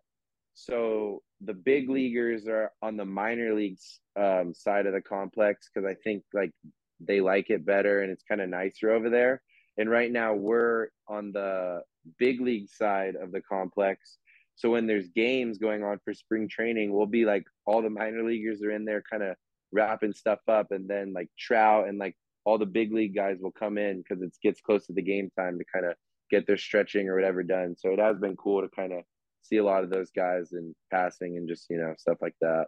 so 0.54 1.22
the 1.40 1.54
big 1.54 1.90
leaguers 1.90 2.46
are 2.48 2.72
on 2.82 2.96
the 2.96 3.04
minor 3.04 3.54
leagues 3.54 4.00
um, 4.16 4.54
side 4.54 4.86
of 4.86 4.94
the 4.94 5.00
complex 5.00 5.68
because 5.72 5.86
I 5.88 5.94
think 6.02 6.22
like 6.32 6.52
they 7.00 7.20
like 7.20 7.50
it 7.50 7.66
better 7.66 8.00
and 8.00 8.10
it's 8.10 8.24
kind 8.28 8.40
of 8.40 8.48
nicer 8.48 8.90
over 8.90 9.10
there. 9.10 9.42
And 9.76 9.90
right 9.90 10.10
now 10.10 10.34
we're 10.34 10.88
on 11.08 11.32
the 11.32 11.82
big 12.18 12.40
league 12.40 12.70
side 12.70 13.16
of 13.16 13.32
the 13.32 13.40
complex. 13.42 14.18
So 14.56 14.70
when 14.70 14.86
there's 14.86 15.08
games 15.08 15.58
going 15.58 15.82
on 15.82 15.98
for 16.04 16.14
spring 16.14 16.48
training, 16.48 16.92
we'll 16.92 17.06
be 17.06 17.24
like 17.24 17.44
all 17.66 17.82
the 17.82 17.90
minor 17.90 18.22
leaguers 18.22 18.62
are 18.62 18.70
in 18.70 18.84
there 18.84 19.02
kind 19.10 19.24
of 19.24 19.34
wrapping 19.72 20.12
stuff 20.12 20.38
up 20.48 20.70
and 20.70 20.88
then 20.88 21.12
like 21.12 21.28
Trout 21.36 21.88
and 21.88 21.98
like 21.98 22.14
all 22.44 22.58
the 22.58 22.66
big 22.66 22.92
league 22.92 23.14
guys 23.14 23.38
will 23.40 23.50
come 23.50 23.78
in 23.78 23.98
because 23.98 24.22
it 24.22 24.32
gets 24.42 24.60
close 24.60 24.86
to 24.86 24.92
the 24.92 25.02
game 25.02 25.30
time 25.36 25.58
to 25.58 25.64
kind 25.72 25.86
of 25.86 25.94
get 26.34 26.46
their 26.46 26.56
stretching 26.56 27.08
or 27.08 27.14
whatever 27.14 27.42
done. 27.42 27.76
So 27.78 27.90
it 27.90 27.98
has 27.98 28.18
been 28.18 28.36
cool 28.36 28.62
to 28.62 28.68
kind 28.68 28.92
of 28.92 29.04
see 29.42 29.58
a 29.58 29.64
lot 29.64 29.84
of 29.84 29.90
those 29.90 30.10
guys 30.10 30.52
in 30.52 30.74
passing 30.90 31.36
and 31.36 31.48
just, 31.48 31.66
you 31.70 31.76
know, 31.76 31.94
stuff 31.98 32.18
like 32.20 32.34
that. 32.40 32.66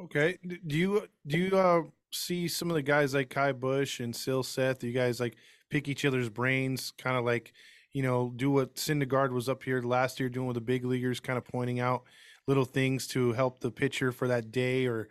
Okay. 0.00 0.38
Do 0.66 0.76
you 0.76 1.08
do 1.26 1.38
you 1.38 1.56
uh 1.56 1.82
see 2.12 2.48
some 2.48 2.70
of 2.70 2.74
the 2.74 2.82
guys 2.82 3.14
like 3.14 3.30
Ky 3.30 3.52
Bush 3.52 4.00
and 4.00 4.14
Silseth? 4.14 4.78
Do 4.78 4.86
you 4.86 4.92
guys 4.92 5.20
like 5.20 5.36
pick 5.70 5.88
each 5.88 6.04
other's 6.04 6.28
brains, 6.28 6.92
kind 6.98 7.16
of 7.16 7.24
like 7.24 7.52
you 7.92 8.02
know 8.02 8.32
do 8.36 8.50
what 8.50 8.76
Syndergaard 8.76 9.32
was 9.32 9.48
up 9.48 9.62
here 9.64 9.82
last 9.82 10.20
year 10.20 10.28
doing 10.28 10.46
with 10.46 10.54
the 10.54 10.60
big 10.60 10.84
leaguers, 10.84 11.20
kind 11.20 11.36
of 11.36 11.44
pointing 11.44 11.80
out 11.80 12.04
little 12.46 12.64
things 12.64 13.06
to 13.08 13.32
help 13.32 13.60
the 13.60 13.70
pitcher 13.70 14.12
for 14.12 14.28
that 14.28 14.52
day 14.52 14.86
or 14.86 15.08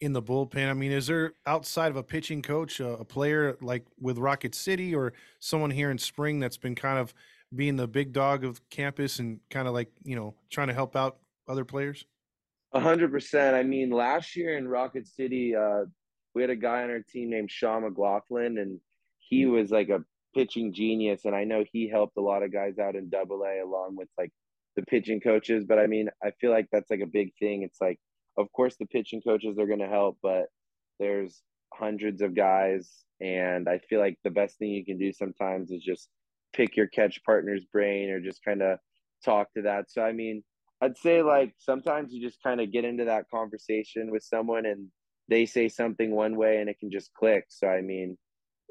in 0.00 0.12
the 0.12 0.22
bullpen. 0.22 0.68
I 0.68 0.74
mean, 0.74 0.92
is 0.92 1.06
there 1.06 1.34
outside 1.46 1.90
of 1.90 1.96
a 1.96 2.02
pitching 2.02 2.42
coach 2.42 2.80
a, 2.80 2.90
a 2.98 3.04
player 3.04 3.56
like 3.60 3.84
with 4.00 4.18
Rocket 4.18 4.54
City 4.54 4.94
or 4.94 5.12
someone 5.40 5.70
here 5.70 5.90
in 5.90 5.98
spring 5.98 6.38
that's 6.38 6.56
been 6.56 6.74
kind 6.74 6.98
of 6.98 7.12
being 7.54 7.76
the 7.76 7.88
big 7.88 8.12
dog 8.12 8.44
of 8.44 8.60
campus 8.70 9.18
and 9.18 9.40
kind 9.50 9.66
of 9.66 9.74
like 9.74 9.90
you 10.04 10.14
know 10.16 10.34
trying 10.50 10.68
to 10.68 10.74
help 10.74 10.96
out 10.96 11.18
other 11.48 11.64
players? 11.64 12.04
A 12.72 12.80
hundred 12.80 13.10
percent. 13.10 13.56
I 13.56 13.62
mean, 13.62 13.90
last 13.90 14.36
year 14.36 14.56
in 14.56 14.68
Rocket 14.68 15.06
City, 15.06 15.56
uh, 15.56 15.84
we 16.34 16.42
had 16.42 16.50
a 16.50 16.56
guy 16.56 16.82
on 16.82 16.90
our 16.90 17.00
team 17.00 17.30
named 17.30 17.50
Sean 17.50 17.82
McLaughlin, 17.82 18.58
and 18.58 18.80
he 19.18 19.46
was 19.46 19.70
like 19.70 19.88
a 19.88 20.04
pitching 20.34 20.72
genius. 20.72 21.24
And 21.24 21.34
I 21.34 21.44
know 21.44 21.64
he 21.72 21.88
helped 21.88 22.16
a 22.16 22.20
lot 22.20 22.42
of 22.42 22.52
guys 22.52 22.78
out 22.78 22.94
in 22.94 23.08
Double 23.08 23.42
A 23.44 23.60
along 23.60 23.96
with 23.96 24.08
like 24.18 24.30
the 24.76 24.82
pitching 24.82 25.20
coaches. 25.20 25.64
But 25.66 25.78
I 25.78 25.86
mean, 25.86 26.10
I 26.22 26.32
feel 26.40 26.50
like 26.50 26.68
that's 26.70 26.90
like 26.90 27.00
a 27.00 27.06
big 27.06 27.32
thing. 27.38 27.62
It's 27.62 27.80
like, 27.80 27.98
of 28.38 28.50
course, 28.52 28.76
the 28.76 28.86
pitching 28.86 29.20
coaches 29.20 29.58
are 29.58 29.66
going 29.66 29.80
to 29.80 29.88
help, 29.88 30.18
but 30.22 30.46
there's 30.98 31.42
hundreds 31.74 32.22
of 32.22 32.34
guys, 32.34 33.04
and 33.20 33.68
I 33.68 33.78
feel 33.78 34.00
like 34.00 34.18
the 34.24 34.30
best 34.30 34.58
thing 34.58 34.70
you 34.70 34.84
can 34.84 34.98
do 34.98 35.12
sometimes 35.12 35.70
is 35.70 35.82
just 35.82 36.08
pick 36.52 36.76
your 36.76 36.86
catch 36.86 37.22
partner's 37.24 37.64
brain 37.66 38.10
or 38.10 38.20
just 38.20 38.44
kind 38.44 38.62
of 38.62 38.78
talk 39.24 39.52
to 39.54 39.62
that. 39.62 39.90
So 39.90 40.02
I 40.02 40.12
mean 40.12 40.42
I'd 40.80 40.96
say 40.96 41.22
like 41.22 41.54
sometimes 41.58 42.12
you 42.12 42.22
just 42.22 42.42
kind 42.42 42.60
of 42.60 42.72
get 42.72 42.84
into 42.84 43.04
that 43.06 43.28
conversation 43.30 44.10
with 44.10 44.22
someone 44.22 44.64
and 44.64 44.88
they 45.28 45.44
say 45.44 45.68
something 45.68 46.10
one 46.10 46.36
way 46.36 46.58
and 46.58 46.70
it 46.70 46.78
can 46.78 46.90
just 46.90 47.12
click. 47.14 47.44
So 47.48 47.66
I 47.66 47.82
mean, 47.82 48.16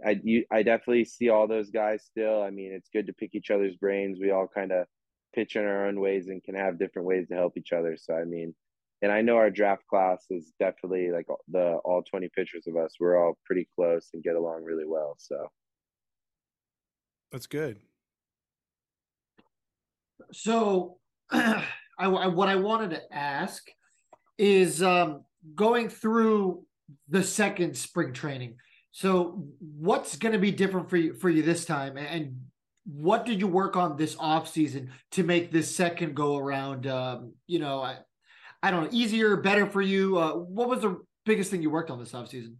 I 0.05 0.19
you, 0.23 0.45
I 0.51 0.63
definitely 0.63 1.05
see 1.05 1.29
all 1.29 1.47
those 1.47 1.69
guys 1.69 2.03
still. 2.03 2.41
I 2.41 2.49
mean, 2.49 2.71
it's 2.71 2.89
good 2.93 3.07
to 3.07 3.13
pick 3.13 3.35
each 3.35 3.51
other's 3.51 3.75
brains. 3.75 4.19
We 4.21 4.31
all 4.31 4.47
kind 4.47 4.71
of 4.71 4.85
pitch 5.35 5.55
in 5.55 5.63
our 5.63 5.87
own 5.87 5.99
ways 5.99 6.27
and 6.27 6.43
can 6.43 6.55
have 6.55 6.79
different 6.79 7.07
ways 7.07 7.27
to 7.27 7.35
help 7.35 7.57
each 7.57 7.73
other. 7.73 7.97
So 7.97 8.15
I 8.15 8.23
mean, 8.23 8.55
and 9.01 9.11
I 9.11 9.21
know 9.21 9.35
our 9.37 9.49
draft 9.49 9.85
class 9.87 10.25
is 10.29 10.51
definitely 10.59 11.11
like 11.11 11.27
the 11.49 11.77
all 11.85 12.01
20 12.03 12.29
pitchers 12.35 12.65
of 12.67 12.75
us. 12.75 12.95
We're 12.99 13.17
all 13.17 13.37
pretty 13.45 13.67
close 13.75 14.09
and 14.13 14.23
get 14.23 14.35
along 14.35 14.63
really 14.63 14.85
well. 14.87 15.15
So 15.19 15.47
That's 17.31 17.47
good. 17.47 17.79
So, 20.31 20.97
I, 21.31 21.63
I- 21.99 22.27
what 22.27 22.49
I 22.49 22.55
wanted 22.55 22.91
to 22.91 23.13
ask 23.13 23.63
is 24.37 24.81
um, 24.83 25.23
going 25.55 25.89
through 25.89 26.65
the 27.09 27.23
second 27.23 27.75
spring 27.77 28.13
training. 28.13 28.55
So, 28.91 29.45
what's 29.59 30.15
going 30.15 30.33
to 30.33 30.39
be 30.39 30.51
different 30.51 30.89
for 30.89 30.97
you 30.97 31.13
for 31.13 31.29
you 31.29 31.43
this 31.43 31.65
time, 31.65 31.97
and 31.97 32.47
what 32.85 33.25
did 33.25 33.39
you 33.39 33.47
work 33.47 33.75
on 33.75 33.97
this 33.97 34.15
off 34.19 34.47
season 34.47 34.89
to 35.11 35.23
make 35.23 35.51
this 35.51 35.75
second 35.75 36.15
go 36.15 36.37
around? 36.37 36.87
Um, 36.87 37.33
you 37.45 37.59
know, 37.59 37.79
I, 38.63 38.71
don't 38.71 38.85
know, 38.85 38.89
easier, 38.91 39.37
better 39.37 39.65
for 39.65 39.81
you. 39.81 40.17
Uh, 40.17 40.33
what 40.33 40.67
was 40.67 40.81
the 40.81 40.99
biggest 41.25 41.51
thing 41.51 41.61
you 41.61 41.69
worked 41.69 41.91
on 41.91 41.99
this 41.99 42.13
off 42.13 42.29
season? 42.29 42.57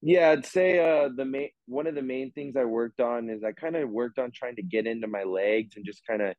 Yeah, 0.00 0.30
I'd 0.30 0.46
say 0.46 0.78
uh, 0.78 1.08
the 1.14 1.24
main 1.24 1.48
one 1.66 1.88
of 1.88 1.96
the 1.96 2.02
main 2.02 2.30
things 2.30 2.56
I 2.56 2.64
worked 2.64 3.00
on 3.00 3.28
is 3.28 3.42
I 3.42 3.50
kind 3.50 3.74
of 3.74 3.90
worked 3.90 4.18
on 4.18 4.30
trying 4.32 4.54
to 4.56 4.62
get 4.62 4.86
into 4.86 5.08
my 5.08 5.24
legs 5.24 5.74
and 5.76 5.84
just 5.84 6.06
kind 6.06 6.22
of 6.22 6.34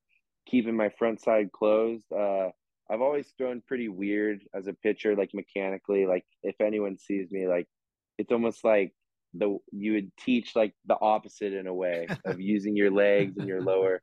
keeping 0.47 0.77
my 0.77 0.89
front 0.97 1.21
side 1.21 1.51
closed. 1.51 2.05
Uh, 2.11 2.49
I've 2.89 3.01
always 3.01 3.27
thrown 3.37 3.61
pretty 3.67 3.89
weird 3.89 4.41
as 4.55 4.67
a 4.67 4.73
pitcher, 4.73 5.15
like 5.15 5.31
mechanically. 5.33 6.05
Like 6.05 6.23
if 6.41 6.55
anyone 6.61 6.97
sees 6.97 7.29
me, 7.31 7.47
like 7.47 7.67
it's 8.17 8.31
almost 8.31 8.63
like 8.63 8.93
the 9.33 9.57
you 9.71 9.93
would 9.93 10.11
teach 10.17 10.55
like 10.55 10.73
the 10.85 10.97
opposite 10.99 11.53
in 11.53 11.67
a 11.67 11.73
way 11.73 12.07
of 12.25 12.39
using 12.39 12.75
your 12.75 12.91
legs 12.91 13.35
and 13.37 13.47
your 13.47 13.61
lower 13.61 14.01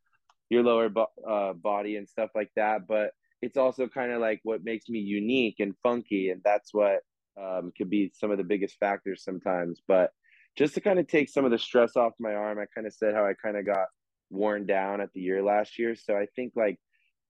your 0.50 0.62
lower 0.62 0.88
bo- 0.88 1.06
uh, 1.28 1.54
body 1.54 1.96
and 1.96 2.08
stuff 2.08 2.30
like 2.34 2.50
that. 2.56 2.86
But 2.86 3.10
it's 3.42 3.56
also 3.56 3.86
kind 3.86 4.12
of 4.12 4.20
like 4.20 4.40
what 4.42 4.64
makes 4.64 4.88
me 4.88 4.98
unique 4.98 5.56
and 5.60 5.74
funky, 5.82 6.30
and 6.30 6.40
that's 6.44 6.72
what 6.72 7.00
um, 7.40 7.72
could 7.76 7.90
be 7.90 8.10
some 8.14 8.30
of 8.30 8.38
the 8.38 8.44
biggest 8.44 8.76
factors 8.78 9.22
sometimes. 9.24 9.80
But 9.86 10.10
just 10.56 10.74
to 10.74 10.80
kind 10.80 10.98
of 10.98 11.06
take 11.06 11.28
some 11.28 11.44
of 11.44 11.50
the 11.50 11.58
stress 11.58 11.96
off 11.96 12.12
my 12.18 12.34
arm, 12.34 12.58
I 12.58 12.66
kind 12.74 12.86
of 12.86 12.94
said 12.94 13.14
how 13.14 13.26
I 13.26 13.34
kind 13.34 13.56
of 13.56 13.66
got 13.66 13.86
worn 14.30 14.66
down 14.66 15.00
at 15.00 15.12
the 15.12 15.20
year 15.20 15.42
last 15.42 15.78
year. 15.78 15.94
So 15.94 16.16
I 16.16 16.26
think 16.34 16.52
like 16.56 16.78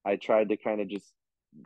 I 0.05 0.15
tried 0.15 0.49
to 0.49 0.57
kind 0.57 0.81
of 0.81 0.87
just 0.87 1.11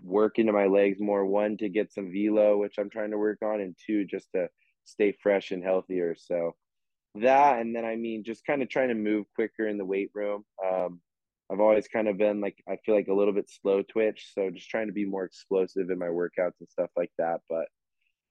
work 0.03 0.39
into 0.39 0.53
my 0.53 0.65
legs 0.65 0.99
more. 0.99 1.25
One 1.25 1.57
to 1.57 1.69
get 1.69 1.93
some 1.93 2.11
velo, 2.11 2.57
which 2.57 2.75
I'm 2.79 2.89
trying 2.89 3.11
to 3.11 3.17
work 3.17 3.39
on, 3.43 3.61
and 3.61 3.75
two 3.85 4.05
just 4.05 4.27
to 4.33 4.49
stay 4.83 5.15
fresh 5.21 5.51
and 5.51 5.63
healthier. 5.63 6.15
So 6.17 6.55
that, 7.15 7.59
and 7.59 7.75
then 7.75 7.85
I 7.85 7.95
mean, 7.95 8.23
just 8.23 8.45
kind 8.45 8.61
of 8.61 8.69
trying 8.69 8.89
to 8.89 8.95
move 8.95 9.25
quicker 9.35 9.67
in 9.67 9.77
the 9.77 9.85
weight 9.85 10.09
room. 10.13 10.43
Um, 10.65 11.01
I've 11.51 11.59
always 11.59 11.87
kind 11.87 12.07
of 12.07 12.17
been 12.17 12.39
like 12.39 12.55
I 12.69 12.77
feel 12.85 12.95
like 12.95 13.09
a 13.09 13.13
little 13.13 13.33
bit 13.33 13.49
slow 13.49 13.81
twitch, 13.81 14.31
so 14.33 14.49
just 14.49 14.69
trying 14.69 14.87
to 14.87 14.93
be 14.93 15.05
more 15.05 15.25
explosive 15.25 15.89
in 15.89 15.99
my 15.99 16.07
workouts 16.07 16.59
and 16.59 16.69
stuff 16.69 16.89
like 16.95 17.11
that. 17.17 17.41
But 17.49 17.65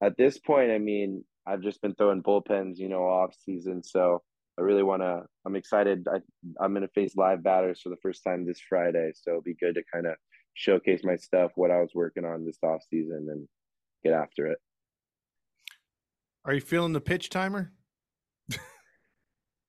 at 0.03 0.17
this 0.17 0.39
point, 0.39 0.71
I 0.71 0.79
mean, 0.79 1.25
I've 1.47 1.61
just 1.61 1.83
been 1.83 1.95
throwing 1.95 2.23
bullpens, 2.23 2.79
you 2.79 2.89
know, 2.89 3.03
off 3.03 3.35
season, 3.45 3.83
so 3.83 4.23
I 4.59 4.63
really 4.63 4.83
want 4.83 5.03
to. 5.03 5.23
I'm 5.45 5.57
excited. 5.57 6.07
I, 6.09 6.21
I'm 6.63 6.73
going 6.73 6.83
to 6.83 6.93
face 6.95 7.15
live 7.17 7.43
batters 7.43 7.81
for 7.83 7.91
the 7.91 7.97
first 8.03 8.25
time 8.25 8.47
this 8.47 8.61
Friday, 8.67 9.13
so 9.15 9.33
it'll 9.33 9.43
be 9.43 9.57
good 9.61 9.75
to 9.75 9.83
kind 9.93 10.07
of 10.07 10.15
showcase 10.55 11.03
my 11.05 11.17
stuff, 11.17 11.53
what 11.57 11.71
I 11.71 11.81
was 11.81 11.91
working 11.95 12.25
on 12.25 12.47
this 12.47 12.59
off 12.63 12.83
season, 12.89 13.27
and 13.31 13.47
get 14.03 14.15
after 14.15 14.47
it. 14.47 14.59
Are 16.47 16.55
you 16.55 16.61
feeling 16.63 16.95
the 16.95 17.01
pitch 17.03 17.29
timer? 17.29 17.73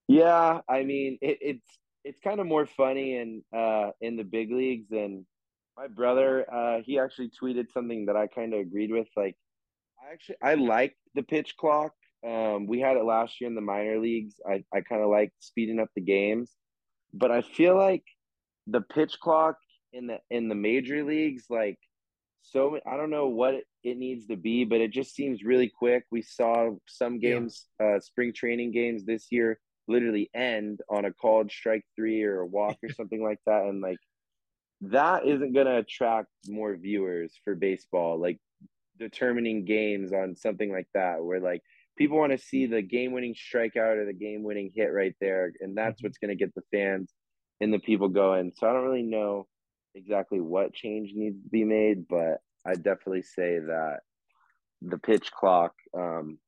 yeah, 0.07 0.61
I 0.69 0.83
mean, 0.83 1.17
it, 1.21 1.37
it's 1.41 1.80
it's 2.03 2.19
kind 2.23 2.39
of 2.39 2.47
more 2.47 2.65
funny 2.65 3.17
in 3.17 3.43
uh 3.55 3.91
in 4.01 4.17
the 4.17 4.23
big 4.23 4.51
leagues 4.51 4.91
and 4.91 5.25
my 5.77 5.87
brother 5.87 6.45
uh 6.53 6.81
he 6.85 6.99
actually 6.99 7.29
tweeted 7.29 7.71
something 7.71 8.05
that 8.05 8.15
I 8.15 8.27
kind 8.27 8.53
of 8.53 8.59
agreed 8.59 8.91
with 8.91 9.07
like 9.15 9.35
I 10.03 10.13
actually 10.13 10.35
I 10.43 10.55
like 10.55 10.95
the 11.15 11.23
pitch 11.23 11.55
clock. 11.57 11.93
Um 12.27 12.67
we 12.67 12.79
had 12.79 12.97
it 12.97 13.03
last 13.03 13.39
year 13.39 13.49
in 13.49 13.55
the 13.55 13.61
minor 13.61 13.99
leagues. 13.99 14.35
I 14.47 14.63
I 14.73 14.81
kind 14.81 15.01
of 15.01 15.09
like 15.09 15.31
speeding 15.39 15.79
up 15.79 15.89
the 15.95 16.01
games. 16.01 16.51
But 17.13 17.31
I 17.31 17.41
feel 17.41 17.75
like 17.75 18.03
the 18.67 18.81
pitch 18.81 19.17
clock 19.21 19.57
in 19.93 20.07
the 20.07 20.19
in 20.29 20.47
the 20.47 20.55
major 20.55 21.03
leagues 21.03 21.45
like 21.49 21.77
so 22.43 22.79
I 22.89 22.97
don't 22.97 23.09
know 23.11 23.27
what 23.27 23.55
it 23.83 23.97
needs 23.97 24.27
to 24.27 24.35
be 24.35 24.65
but 24.65 24.81
it 24.81 24.91
just 24.91 25.13
seems 25.13 25.43
really 25.43 25.69
quick. 25.69 26.05
We 26.11 26.21
saw 26.21 26.71
some 26.87 27.19
games 27.19 27.67
yeah. 27.79 27.97
uh 27.97 27.99
spring 27.99 28.33
training 28.33 28.71
games 28.71 29.05
this 29.05 29.27
year 29.31 29.59
literally 29.87 30.29
end 30.33 30.79
on 30.89 31.05
a 31.05 31.13
called 31.13 31.51
strike 31.51 31.83
three 31.95 32.23
or 32.23 32.41
a 32.41 32.45
walk 32.45 32.77
or 32.83 32.89
something 32.93 33.23
like 33.23 33.39
that. 33.45 33.63
And 33.63 33.81
like 33.81 33.97
that 34.81 35.25
isn't 35.25 35.53
going 35.53 35.67
to 35.67 35.77
attract 35.77 36.27
more 36.47 36.75
viewers 36.75 37.33
for 37.43 37.55
baseball. 37.55 38.19
Like 38.19 38.39
determining 38.97 39.65
games 39.65 40.13
on 40.13 40.35
something 40.35 40.71
like 40.71 40.87
that, 40.93 41.23
where 41.23 41.39
like 41.39 41.61
people 41.97 42.17
want 42.17 42.31
to 42.31 42.37
see 42.37 42.65
the 42.65 42.81
game 42.81 43.11
winning 43.11 43.35
strikeout 43.35 43.97
or 43.97 44.05
the 44.05 44.13
game 44.13 44.43
winning 44.43 44.71
hit 44.73 44.93
right 44.93 45.15
there. 45.19 45.51
And 45.59 45.77
that's 45.77 45.97
mm-hmm. 45.97 46.07
what's 46.07 46.17
going 46.17 46.29
to 46.29 46.35
get 46.35 46.53
the 46.55 46.63
fans 46.71 47.13
and 47.59 47.73
the 47.73 47.79
people 47.79 48.09
going. 48.09 48.51
So 48.55 48.67
I 48.67 48.73
don't 48.73 48.85
really 48.85 49.03
know 49.03 49.47
exactly 49.93 50.39
what 50.39 50.73
change 50.73 51.11
needs 51.13 51.41
to 51.43 51.49
be 51.49 51.63
made, 51.63 52.07
but 52.07 52.39
I 52.65 52.73
definitely 52.73 53.23
say 53.23 53.59
that 53.59 53.99
the 54.81 54.97
pitch 54.97 55.31
clock, 55.31 55.73
um, 55.97 56.39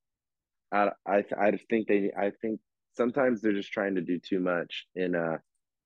I, 0.72 0.90
I, 1.08 1.24
I 1.38 1.52
think 1.70 1.88
they, 1.88 2.12
I 2.18 2.32
think 2.42 2.60
sometimes 2.96 3.42
they're 3.42 3.54
just 3.54 3.72
trying 3.72 3.96
to 3.96 4.02
do 4.02 4.20
too 4.20 4.40
much 4.40 4.88
in 4.96 5.16
uh 5.16 5.38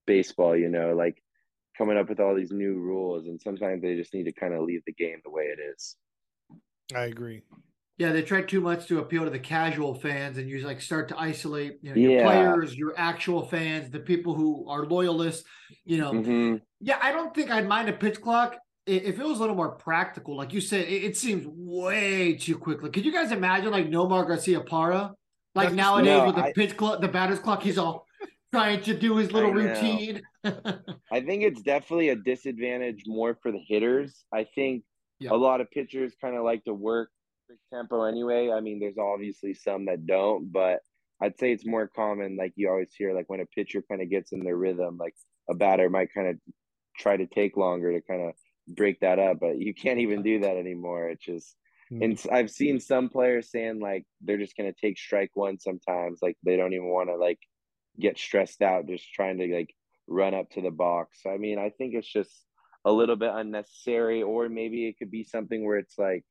baseball, 0.05 0.55
you 0.55 0.69
know, 0.69 0.93
like 0.93 1.21
coming 1.77 1.97
up 1.97 2.09
with 2.09 2.19
all 2.19 2.35
these 2.35 2.51
new 2.51 2.75
rules 2.75 3.27
and 3.27 3.39
sometimes 3.39 3.81
they 3.81 3.95
just 3.95 4.13
need 4.13 4.23
to 4.23 4.31
kind 4.31 4.53
of 4.53 4.63
leave 4.63 4.81
the 4.85 4.93
game 4.93 5.19
the 5.23 5.29
way 5.29 5.43
it 5.43 5.59
is. 5.59 5.95
I 6.95 7.05
agree. 7.05 7.43
Yeah, 7.97 8.11
they 8.11 8.21
try 8.21 8.43
too 8.43 8.61
much 8.61 8.85
to 8.87 8.99
appeal 8.99 9.23
to 9.23 9.31
the 9.31 9.39
casual 9.39 9.95
fans, 9.95 10.37
and 10.37 10.47
you 10.47 10.59
like 10.59 10.81
start 10.81 11.09
to 11.09 11.19
isolate 11.19 11.79
you 11.81 11.89
know, 11.89 11.99
your 11.99 12.11
yeah. 12.11 12.23
players, 12.23 12.75
your 12.75 12.93
actual 12.95 13.43
fans, 13.43 13.89
the 13.89 13.99
people 13.99 14.35
who 14.35 14.69
are 14.69 14.85
loyalists. 14.85 15.45
You 15.83 15.97
know, 15.97 16.11
mm-hmm. 16.11 16.55
yeah, 16.79 16.99
I 17.01 17.11
don't 17.11 17.33
think 17.33 17.49
I'd 17.49 17.67
mind 17.67 17.89
a 17.89 17.93
pitch 17.93 18.21
clock 18.21 18.55
if 18.85 19.19
it 19.19 19.25
was 19.25 19.39
a 19.39 19.41
little 19.41 19.55
more 19.55 19.71
practical. 19.71 20.37
Like 20.37 20.53
you 20.53 20.61
said, 20.61 20.81
it, 20.87 21.05
it 21.05 21.17
seems 21.17 21.47
way 21.47 22.35
too 22.35 22.59
quickly. 22.59 22.91
Could 22.91 23.03
you 23.03 23.11
guys 23.11 23.31
imagine 23.31 23.71
like 23.71 23.87
Nomar 23.87 24.27
Garciaparra 24.27 25.13
like 25.57 25.73
nowadays 25.73 26.07
no, 26.07 26.25
with 26.27 26.35
the 26.35 26.43
I, 26.43 26.53
pitch 26.53 26.77
clock, 26.77 27.01
the 27.01 27.07
batter's 27.07 27.39
clock, 27.39 27.61
he's 27.61 27.77
all 27.77 28.05
trying 28.53 28.81
to 28.81 28.93
do 28.93 29.17
his 29.17 29.31
little 29.31 29.51
routine. 29.51 30.21
I 30.43 31.21
think 31.21 31.43
it's 31.43 31.61
definitely 31.61 32.09
a 32.09 32.15
disadvantage 32.15 33.03
more 33.05 33.37
for 33.41 33.51
the 33.51 33.61
hitters. 33.67 34.23
I 34.33 34.45
think 34.55 34.83
a 35.29 35.35
lot 35.35 35.61
of 35.61 35.69
pitchers 35.71 36.13
kind 36.21 36.35
of 36.35 36.43
like 36.43 36.63
to 36.65 36.73
work 36.73 37.09
the 37.49 37.55
tempo 37.75 38.03
anyway. 38.03 38.51
I 38.51 38.61
mean, 38.61 38.79
there's 38.79 38.97
obviously 38.97 39.53
some 39.53 39.85
that 39.85 40.05
don't, 40.05 40.51
but 40.51 40.79
I'd 41.21 41.37
say 41.39 41.51
it's 41.51 41.65
more 41.65 41.87
common. 41.87 42.37
Like 42.37 42.53
you 42.55 42.69
always 42.69 42.93
hear, 42.95 43.13
like 43.13 43.29
when 43.29 43.41
a 43.41 43.45
pitcher 43.45 43.83
kind 43.89 44.01
of 44.01 44.09
gets 44.09 44.31
in 44.31 44.43
their 44.43 44.57
rhythm, 44.57 44.97
like 44.97 45.15
a 45.49 45.55
batter 45.55 45.89
might 45.89 46.13
kind 46.13 46.27
of 46.27 46.37
try 46.97 47.17
to 47.17 47.25
take 47.25 47.57
longer 47.57 47.91
to 47.91 48.01
kind 48.01 48.21
of 48.21 48.33
break 48.75 48.99
that 48.99 49.19
up, 49.19 49.39
but 49.39 49.59
you 49.59 49.73
can't 49.73 49.99
even 49.99 50.21
do 50.21 50.39
that 50.41 50.57
anymore. 50.57 51.09
It's 51.09 51.25
just. 51.25 51.55
Hmm. 51.89 52.03
And 52.03 52.25
I've 52.31 52.49
seen 52.51 52.79
some 52.79 53.09
players 53.09 53.51
saying 53.51 53.79
like 53.79 54.05
they're 54.21 54.37
just 54.37 54.57
gonna 54.57 54.73
take 54.73 54.97
strike 54.97 55.31
one 55.33 55.59
sometimes, 55.59 56.19
like 56.21 56.37
they 56.43 56.57
don't 56.57 56.73
even 56.73 56.89
want 56.89 57.09
to 57.09 57.15
like 57.15 57.39
get 57.99 58.17
stressed 58.17 58.61
out 58.61 58.87
just 58.87 59.11
trying 59.13 59.37
to 59.39 59.47
like 59.47 59.73
run 60.07 60.33
up 60.33 60.49
to 60.51 60.61
the 60.61 60.71
box. 60.71 61.21
I 61.27 61.37
mean, 61.37 61.59
I 61.59 61.69
think 61.69 61.93
it's 61.93 62.11
just 62.11 62.31
a 62.85 62.91
little 62.91 63.15
bit 63.15 63.31
unnecessary, 63.33 64.23
or 64.23 64.49
maybe 64.49 64.87
it 64.87 64.97
could 64.97 65.11
be 65.11 65.23
something 65.23 65.65
where 65.65 65.77
it's 65.77 65.97
like, 65.97 66.23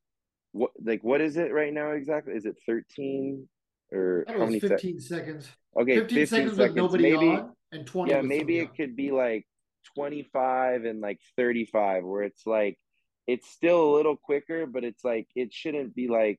what 0.52 0.70
like 0.82 1.02
what 1.04 1.20
is 1.20 1.36
it 1.36 1.52
right 1.52 1.72
now 1.72 1.90
exactly? 1.90 2.34
Is 2.34 2.46
it 2.46 2.56
thirteen 2.66 3.48
or 3.92 4.24
how 4.28 4.46
many? 4.46 4.60
Fifteen 4.60 4.98
se- 4.98 5.08
seconds. 5.08 5.48
Okay, 5.78 5.96
15, 6.00 6.18
15 6.18 6.26
seconds, 6.26 6.56
seconds, 6.56 6.68
with 6.68 6.76
nobody 6.76 7.12
maybe, 7.12 7.28
on, 7.28 7.52
and 7.72 7.86
twenty. 7.86 8.12
Yeah, 8.12 8.22
maybe 8.22 8.58
it 8.58 8.70
on. 8.70 8.74
could 8.74 8.96
be 8.96 9.10
like 9.10 9.46
twenty 9.94 10.22
five 10.32 10.84
and 10.84 11.00
like 11.00 11.20
thirty 11.36 11.66
five, 11.66 12.04
where 12.04 12.22
it's 12.22 12.46
like 12.46 12.78
it's 13.26 13.48
still 13.50 13.82
a 13.82 13.94
little 13.96 14.16
quicker, 14.16 14.66
but 14.66 14.84
it's 14.84 15.04
like 15.04 15.28
it 15.34 15.52
shouldn't 15.52 15.94
be 15.94 16.08
like 16.08 16.38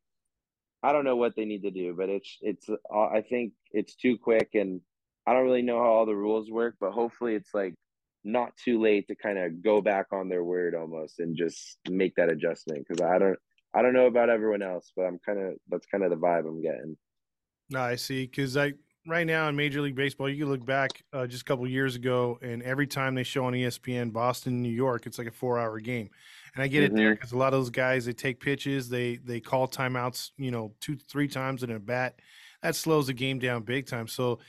I 0.84 0.91
don't 0.91 1.06
know 1.06 1.15
what 1.15 1.36
they 1.36 1.45
need 1.45 1.63
to 1.63 1.71
do, 1.71 1.95
but 1.97 2.10
it's 2.10 2.38
it's 2.41 2.69
uh, 2.69 3.00
I 3.00 3.21
think 3.21 3.54
it's 3.71 3.95
too 3.95 4.17
quick, 4.17 4.50
and 4.54 4.82
I 5.26 5.34
don't 5.34 5.43
really 5.43 5.62
know 5.62 5.80
how 5.80 5.89
all 5.89 6.06
the 6.06 6.15
rules 6.15 6.50
work, 6.50 6.76
but 6.80 6.91
hopefully 6.91 7.36
it's 7.36 7.54
like 7.54 7.73
not 8.23 8.52
too 8.63 8.82
late 8.82 9.08
to 9.08 9.15
kind 9.15 9.38
of 9.38 9.63
go 9.63 9.82
back 9.82 10.08
on 10.12 10.30
their 10.30 10.43
word 10.43 10.76
almost 10.76 11.19
and 11.19 11.36
just 11.36 11.78
make 11.89 12.13
that 12.15 12.30
adjustment 12.32 12.86
because 12.88 13.02
I 13.02 13.17
don't 13.17 13.39
I 13.73 13.82
don't 13.82 13.93
know 13.93 14.08
about 14.08 14.30
everyone 14.30 14.62
else, 14.62 14.91
but 14.95 15.04
I'm 15.04 15.19
kind 15.26 15.39
of 15.39 15.54
that's 15.67 15.88
kind 15.88 16.04
of 16.04 16.12
the 16.12 16.15
vibe 16.15 16.47
I'm 16.47 16.62
getting. 16.62 16.97
No, 17.69 17.82
I 17.82 17.95
see 17.95 18.26
because 18.26 18.56
I 18.56 18.73
right 19.08 19.26
now 19.26 19.47
in 19.50 19.56
Major 19.56 19.82
League 19.82 19.95
Baseball, 19.95 20.30
you 20.30 20.43
can 20.43 20.52
look 20.52 20.65
back 20.65 21.04
uh, 21.13 21.26
just 21.26 21.41
a 21.41 21.45
couple 21.45 21.67
years 21.67 21.95
ago, 21.95 22.38
and 22.41 22.62
every 22.63 22.88
time 22.88 23.15
they 23.15 23.23
show 23.23 23.45
on 23.45 23.54
ESPN 23.54 24.13
Boston, 24.13 24.62
New 24.62 24.71
York, 24.71 25.06
it's 25.06 25.17
like 25.17 25.28
a 25.28 25.32
four-hour 25.32 25.80
game. 25.80 26.10
And 26.58 26.63
I 26.63 26.67
get 26.70 26.84
mm-hmm. 26.86 26.98
it 26.98 27.00
there 27.00 27.13
because 27.13 27.30
mm-hmm. 27.30 27.38
a 27.38 27.39
lot 27.39 27.54
of 27.54 27.60
those 27.60 27.70
guys 27.70 28.06
they 28.06 28.13
take 28.13 28.39
pitches, 28.39 28.89
they 28.89 29.17
they 29.17 29.39
call 29.39 29.67
timeouts, 29.67 30.32
you 30.38 30.50
know, 30.50 30.74
two 30.82 30.96
three 30.96 31.28
times 31.28 31.62
in 31.62 31.70
a 31.70 31.80
bat. 31.80 32.20
That 32.63 32.76
slows 32.76 33.06
the 33.06 33.13
game 33.13 33.38
down 33.38 33.62
big 33.62 33.86
time. 33.86 34.08
So 34.08 34.39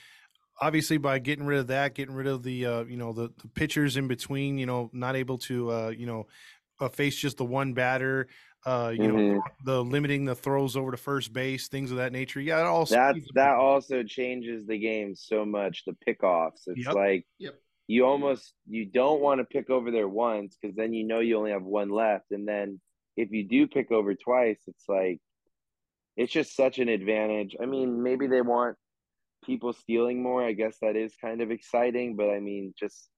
obviously 0.59 0.97
by 0.97 1.19
getting 1.19 1.45
rid 1.45 1.59
of 1.59 1.67
that, 1.67 1.95
getting 1.95 2.15
rid 2.15 2.27
of 2.27 2.43
the 2.43 2.65
uh, 2.65 2.85
you 2.85 2.97
know 2.97 3.13
the, 3.13 3.31
the 3.43 3.49
pitchers 3.49 3.99
in 3.99 4.09
between, 4.09 4.57
you 4.57 4.65
know, 4.65 4.89
not 4.95 5.17
able 5.17 5.37
to 5.37 5.71
uh, 5.71 5.89
you 5.91 6.07
know 6.07 6.27
uh, 6.81 6.89
face 6.89 7.15
just 7.15 7.37
the 7.37 7.45
one 7.45 7.75
batter. 7.75 8.27
Uh, 8.65 8.91
you 8.95 9.03
mm-hmm. 9.03 9.35
know, 9.35 9.43
the 9.67 9.85
limiting 9.85 10.25
the 10.25 10.35
throws 10.35 10.77
over 10.77 10.91
to 10.91 10.97
first 10.97 11.35
base, 11.35 11.69
things 11.69 11.91
of 11.91 11.99
that 11.99 12.11
nature. 12.11 12.41
Yeah, 12.41 12.61
it 12.61 12.65
also 12.65 12.95
that 12.95 13.17
that 13.35 13.53
also 13.57 14.03
changes 14.03 14.67
the 14.67 14.79
game 14.79 15.15
so 15.15 15.45
much. 15.45 15.85
The 15.85 15.95
pickoffs, 16.07 16.63
it's 16.69 16.87
yep. 16.87 16.95
like 16.95 17.27
yep 17.39 17.55
you 17.89 18.07
almost 18.07 18.55
you 18.69 18.85
don't 18.85 19.21
want 19.21 19.41
to 19.41 19.45
pick 19.45 19.71
over 19.71 19.91
there 19.91 20.07
once 20.07 20.57
because 20.61 20.77
then 20.77 20.93
you 20.93 21.05
know 21.05 21.21
you 21.21 21.37
only 21.37 21.51
have 21.51 21.65
one 21.65 21.91
left. 21.91 22.27
And 22.31 22.47
then 22.47 22.81
if 23.17 23.33
you 23.33 23.43
do 23.43 23.67
pick 23.67 23.91
over 23.91 24.15
twice 24.15 24.61
it's 24.69 24.85
like 24.89 25.19
it's 26.17 26.33
just 26.33 26.55
such 26.55 26.79
an 26.79 26.89
advantage. 26.89 27.57
I 27.61 27.67
mean 27.67 28.03
maybe 28.03 28.29
they 28.29 28.43
want 28.43 28.77
people 29.45 29.73
stealing 29.73 30.23
more. 30.23 30.45
I 30.45 30.53
guess 30.53 30.77
that 30.83 30.97
is 30.97 31.15
kind 31.21 31.41
of 31.41 31.51
exciting 31.51 32.15
but 32.15 32.31
i 32.31 32.39
mean 32.39 32.75
just 32.79 33.09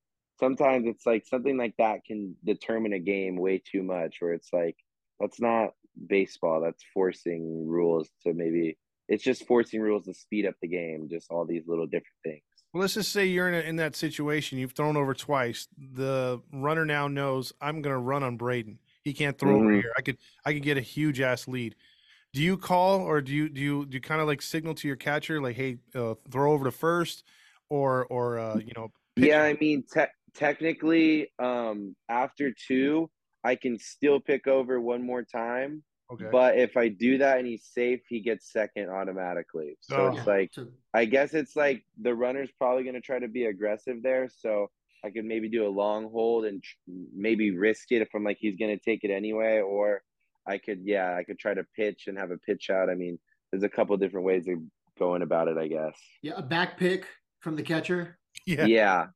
sometimes 0.41 0.87
it's 0.87 1.07
like 1.07 1.25
something 1.27 1.57
like 1.57 1.75
that 1.79 2.05
can 2.05 2.35
determine 2.45 2.95
a 2.95 2.99
game 2.99 3.37
way 3.37 3.63
too 3.65 3.83
much 3.83 4.17
where 4.21 4.33
it's 4.33 4.49
like 4.53 4.77
that's 5.21 5.41
not 5.41 5.71
baseball 6.09 6.61
that's 6.61 6.83
forcing 6.95 7.67
rules 7.69 8.09
to 8.23 8.33
maybe 8.33 8.79
it's 9.09 9.23
just 9.23 9.47
forcing 9.47 9.81
rules 9.81 10.07
to 10.07 10.15
speed 10.15 10.47
up 10.47 10.55
the 10.63 10.69
game 10.69 11.09
just 11.11 11.31
all 11.31 11.45
these 11.45 11.65
little 11.67 11.87
different 11.87 12.07
things 12.25 12.43
well, 12.73 12.83
let's 12.83 12.95
just 12.95 13.13
say 13.13 13.27
you're 13.27 13.49
in, 13.49 13.55
a, 13.55 13.61
in 13.69 13.77
that 13.77 13.97
situation. 13.97 14.59
You've 14.59 14.73
thrown 14.73 14.97
over 14.97 15.15
twice. 15.15 15.67
The 15.77 16.41
runner 16.53 16.85
now 16.85 17.09
knows 17.09 17.53
I'm 17.61 17.83
going 17.83 17.95
to 17.95 17.99
run 18.01 18.23
on 18.23 18.37
Braden. 18.37 18.79
he 19.03 19.13
can't 19.13 19.39
throw 19.39 19.57
over 19.57 19.71
Mhm. 19.71 19.81
here. 19.83 19.93
I 19.97 20.03
could 20.03 20.19
I 20.45 20.53
could 20.53 20.63
get 20.63 20.77
a 20.77 20.81
huge 20.83 21.21
ass 21.21 21.49
lead. 21.49 21.75
Do 22.33 22.43
you 22.43 22.57
call 22.59 23.01
or 23.01 23.21
do 23.23 23.33
you 23.35 23.49
do 23.49 23.61
you 23.61 23.87
do 23.87 23.97
you 23.97 24.01
kind 24.01 24.21
of 24.21 24.29
like 24.29 24.43
signal 24.43 24.75
to 24.77 24.89
your 24.89 24.97
catcher 24.97 25.41
like, 25.43 25.57
hey, 25.57 25.79
uh, 25.95 26.15
throw 26.31 26.53
over 26.53 26.65
to 26.67 26.71
first, 26.73 27.25
or 27.71 28.07
or 28.07 28.39
uh, 28.39 28.59
you 28.59 28.73
know, 28.77 28.93
Yeah, 29.17 29.43
I 29.43 29.55
mean, 29.55 29.85
te- 29.93 30.07
technically, 30.35 31.33
um, 31.39 31.97
after 32.09 32.53
two, 32.53 33.11
I 33.45 33.57
can 33.57 33.79
still 33.79 34.21
pick 34.21 34.47
over 34.47 34.81
one 34.81 35.05
more 35.05 35.25
time. 35.25 35.83
Okay. 36.13 36.27
But 36.33 36.59
if 36.59 36.77
I 36.77 36.89
do 36.89 37.19
that 37.19 37.39
and 37.39 37.47
he's 37.47 37.65
safe, 37.65 38.01
he 38.09 38.21
gets 38.21 38.51
second 38.53 38.89
automatically. 38.89 39.77
So 39.81 39.97
Oh. 39.97 40.17
it's 40.17 40.27
like 40.27 40.51
So- 40.53 40.69
I 40.93 41.05
guess 41.05 41.35
it's 41.35 41.55
like 41.57 41.85
the 42.01 42.15
runner's 42.15 42.51
probably 42.59 42.83
going 42.83 42.95
to 42.97 43.01
try 43.01 43.19
to 43.21 43.29
be 43.29 43.45
aggressive 43.45 44.03
there. 44.03 44.29
So 44.29 44.71
I 45.05 45.11
could 45.11 45.25
maybe 45.25 45.49
do 45.49 45.67
a 45.67 45.71
long 45.71 46.11
hold 46.11 46.45
and 46.47 46.63
tr- 46.63 46.77
maybe 47.15 47.53
risk 47.57 47.93
it 47.93 48.03
if 48.03 48.09
I'm 48.15 48.25
like 48.25 48.39
he's 48.41 48.57
going 48.57 48.77
to 48.77 48.83
take 48.85 49.05
it 49.05 49.11
anyway, 49.11 49.61
or 49.61 50.03
I 50.47 50.59
could 50.59 50.81
yeah 50.85 51.15
I 51.17 51.23
could 51.25 51.39
try 51.39 51.55
to 51.55 51.65
pitch 51.77 52.05
and 52.09 52.19
have 52.19 52.31
a 52.33 52.39
pitch 52.39 52.71
out. 52.71 52.91
I 52.91 52.95
mean, 52.95 53.19
there's 53.53 53.63
a 53.63 53.69
couple 53.69 53.97
different 53.97 54.27
ways 54.27 54.49
of 54.49 54.59
going 54.99 55.23
about 55.23 55.49
it. 55.49 55.57
I 55.57 55.69
guess. 55.69 55.97
yeah, 56.23 56.33
a 56.37 56.43
back 56.43 56.77
pick 56.77 57.07
from 57.41 57.57
the 57.57 57.63
catcher. 57.63 58.19
yeah. 58.47 58.67
Yeah. 58.67 59.07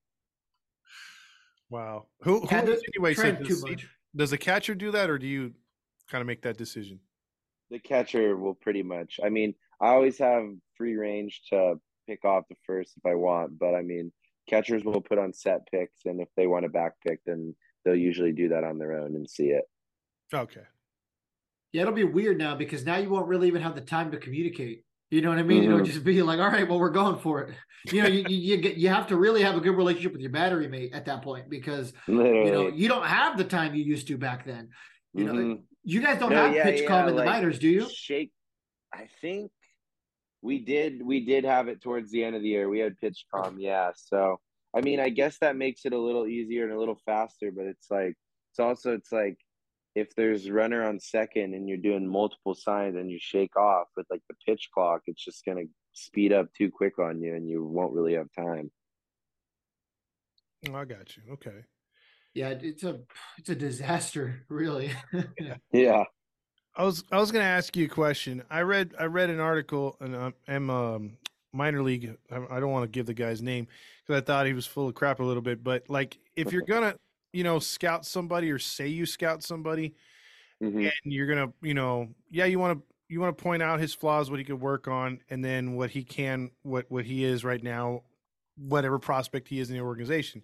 Wow. 1.71 2.07
Who 2.21 2.41
who 2.41 2.47
Had 2.47 2.69
anyway? 2.69 3.15
So 3.15 3.35
too 3.35 3.45
does, 3.45 3.63
he- 3.65 3.71
much. 3.71 3.89
does 4.15 4.31
the 4.31 4.39
catcher 4.39 4.75
do 4.75 4.91
that, 4.93 5.11
or 5.11 5.19
do 5.19 5.27
you 5.27 5.55
kind 6.09 6.21
of 6.21 6.27
make 6.27 6.43
that 6.43 6.57
decision? 6.57 7.01
The 7.71 7.79
catcher 7.79 8.37
will 8.37 8.55
pretty 8.55 8.83
much. 8.83 9.19
I 9.25 9.29
mean, 9.31 9.55
I 9.81 9.89
always 9.89 10.19
have 10.19 10.45
free 10.77 10.95
range 10.97 11.43
to 11.51 11.77
pick 12.07 12.25
off 12.25 12.45
the 12.49 12.57
first 12.67 12.97
if 12.97 13.07
I 13.07 13.15
want, 13.15 13.59
but 13.59 13.75
I 13.75 13.83
mean, 13.83 14.13
catchers 14.49 14.85
will 14.85 15.01
put 15.01 15.19
on 15.19 15.33
set 15.33 15.67
picks, 15.71 16.05
and 16.05 16.21
if 16.21 16.29
they 16.37 16.47
want 16.47 16.67
a 16.67 16.69
back 16.69 16.93
pick, 17.07 17.21
then 17.25 17.57
they'll 17.85 17.97
usually 17.97 18.33
do 18.33 18.49
that 18.51 18.65
on 18.65 18.79
their 18.79 18.93
own 18.93 19.15
and 19.17 19.29
see 19.29 19.49
it. 19.49 19.65
Okay. 20.33 20.65
Yeah, 21.73 21.83
it'll 21.83 21.95
be 21.95 22.05
weird 22.05 22.39
now 22.39 22.55
because 22.55 22.85
now 22.85 22.97
you 22.97 23.09
won't 23.11 23.27
really 23.27 23.49
even 23.49 23.63
have 23.63 23.75
the 23.75 23.81
time 23.81 24.11
to 24.13 24.19
communicate. 24.19 24.85
You 25.11 25.23
know 25.23 25.29
what 25.31 25.39
I 25.39 25.43
mean? 25.43 25.65
It'll 25.65 25.81
Mhm. 25.81 25.85
just 25.87 26.05
be 26.05 26.23
like, 26.23 26.39
all 26.41 26.49
right, 26.49 26.69
well, 26.69 26.79
we're 26.81 26.91
going 26.91 27.19
for 27.19 27.43
it. 27.43 27.55
You 27.91 28.03
know, 28.03 28.09
you, 28.09 28.23
you 28.23 28.37
you 28.37 28.57
get 28.59 28.77
you 28.77 28.89
have 28.89 29.07
to 29.09 29.17
really 29.17 29.43
have 29.43 29.57
a 29.57 29.61
good 29.61 29.77
relationship 29.77 30.13
with 30.13 30.21
your 30.23 30.31
battery 30.31 30.69
mate 30.69 30.93
at 30.95 31.05
that 31.07 31.23
point 31.23 31.51
because 31.51 31.93
Literally. 32.09 32.47
you 32.47 32.53
know 32.53 32.69
you 32.69 32.89
don't 32.89 33.07
have 33.07 33.37
the 33.37 33.45
time 33.45 33.75
you 33.75 33.85
used 33.85 34.07
to 34.09 34.17
back 34.17 34.45
then. 34.47 34.71
You 35.13 35.25
know, 35.25 35.33
Mhm. 35.35 35.63
You 35.85 36.01
guys 36.01 36.19
don't 36.19 36.31
No, 36.31 36.47
have 36.47 36.55
yeah, 36.55 36.65
pitch 36.65 36.83
yeah, 36.83 36.89
calm 36.89 37.09
in 37.09 37.15
like, 37.15 37.27
the 37.27 37.31
minors, 37.31 37.59
do 37.59 37.69
you? 37.69 37.89
Shake. 37.89 38.33
I 38.93 39.09
think 39.21 39.51
we 40.41 40.59
did. 40.59 41.05
We 41.05 41.25
did 41.25 41.45
have 41.45 41.69
it 41.69 41.83
towards 41.83 42.11
the 42.11 42.25
end 42.25 42.37
of 42.37 42.43
the 42.43 42.49
year. 42.49 42.69
We 42.69 42.79
had 42.79 42.97
PitchCom. 43.03 43.57
Yeah. 43.59 43.91
So 43.95 44.41
I 44.75 44.81
mean, 44.81 44.99
I 44.99 45.11
guess 45.11 45.39
that 45.39 45.57
makes 45.57 45.85
it 45.85 45.93
a 45.93 45.99
little 45.99 46.27
easier 46.27 46.65
and 46.65 46.73
a 46.73 46.79
little 46.79 46.99
faster. 47.07 47.51
But 47.51 47.67
it's 47.67 47.91
like 47.91 48.15
it's 48.51 48.59
also 48.59 48.95
it's 48.95 49.13
like 49.13 49.37
if 49.95 50.15
there's 50.17 50.51
runner 50.51 50.85
on 50.85 50.99
second 50.99 51.55
and 51.55 51.69
you're 51.69 51.79
doing 51.79 52.07
multiple 52.09 52.55
signs 52.55 52.97
and 52.97 53.11
you 53.11 53.19
shake 53.21 53.57
off 53.57 53.89
with 53.97 54.07
like 54.11 54.23
the 54.29 54.37
pitch 54.47 54.69
clock, 54.73 55.03
it's 55.07 55.25
just 55.25 55.45
gonna 55.45 55.63
speed 55.93 56.33
up 56.33 56.53
too 56.57 56.71
quick 56.71 56.99
on 56.99 57.21
you 57.21 57.35
and 57.35 57.49
you 57.49 57.65
won't 57.65 57.93
really 57.93 58.15
have 58.15 58.29
time. 58.37 58.71
Oh, 60.71 60.75
I 60.75 60.85
got 60.85 61.17
you. 61.17 61.23
Okay. 61.33 61.65
Yeah, 62.35 62.51
it's 62.51 62.83
a 62.83 63.01
it's 63.39 63.49
a 63.49 63.55
disaster, 63.55 64.45
really. 64.49 64.91
Yeah. 65.73 66.05
I 66.77 66.83
was 66.83 67.05
I 67.13 67.19
was 67.21 67.31
going 67.31 67.45
to 67.45 67.49
ask 67.49 67.77
you 67.77 67.85
a 67.85 67.89
question. 67.89 68.43
I 68.51 68.63
read 68.63 68.95
I 68.99 69.05
read 69.05 69.31
an 69.31 69.39
article 69.39 69.97
and 70.01 70.17
I'm, 70.17 70.35
I'm 70.49 70.71
um 70.71 71.17
minor 71.53 71.83
league. 71.83 72.17
I, 72.33 72.37
I 72.51 72.61
don't 72.61 72.73
want 72.73 72.83
to 72.83 72.89
give 72.89 73.07
the 73.07 73.15
guy's 73.15 73.41
name 73.41 73.69
because 74.05 74.21
I 74.21 74.25
thought 74.25 74.47
he 74.47 74.55
was 74.55 74.67
full 74.67 74.89
of 74.89 74.95
crap 74.97 75.21
a 75.21 75.25
little 75.25 75.43
bit. 75.43 75.63
But 75.63 75.89
like, 75.89 76.19
if 76.35 76.53
you're 76.53 76.63
gonna 76.63 76.97
you 77.33 77.45
know 77.45 77.61
scout 77.61 78.05
somebody 78.05 78.51
or 78.51 78.59
say 78.59 78.89
you 78.89 79.07
scout 79.07 79.43
somebody 79.43 79.95
Mhm. 80.63 80.91
and 81.05 81.13
you're 81.13 81.27
gonna 81.27 81.53
you 81.63 81.75
know 81.75 82.09
yeah 82.31 82.45
you 82.45 82.59
want 82.59 82.79
to 82.79 82.85
you 83.09 83.21
want 83.21 83.37
to 83.37 83.43
point 83.43 83.63
out 83.63 83.81
his 83.81 83.93
flaws 83.95 84.31
what 84.31 84.39
he 84.39 84.45
could 84.45 84.61
work 84.61 84.89
on 84.89 85.21
and 85.31 85.45
then 85.45 85.75
what 85.75 85.91
he 85.91 86.03
can 86.05 86.51
what 86.63 86.87
what 86.89 87.05
he 87.05 87.25
is 87.25 87.45
right 87.45 87.63
now 87.63 88.03
whatever 88.57 88.99
prospect 89.01 89.49
he 89.49 89.59
is 89.59 89.69
in 89.69 89.77
the 89.77 89.83
organization 89.83 90.43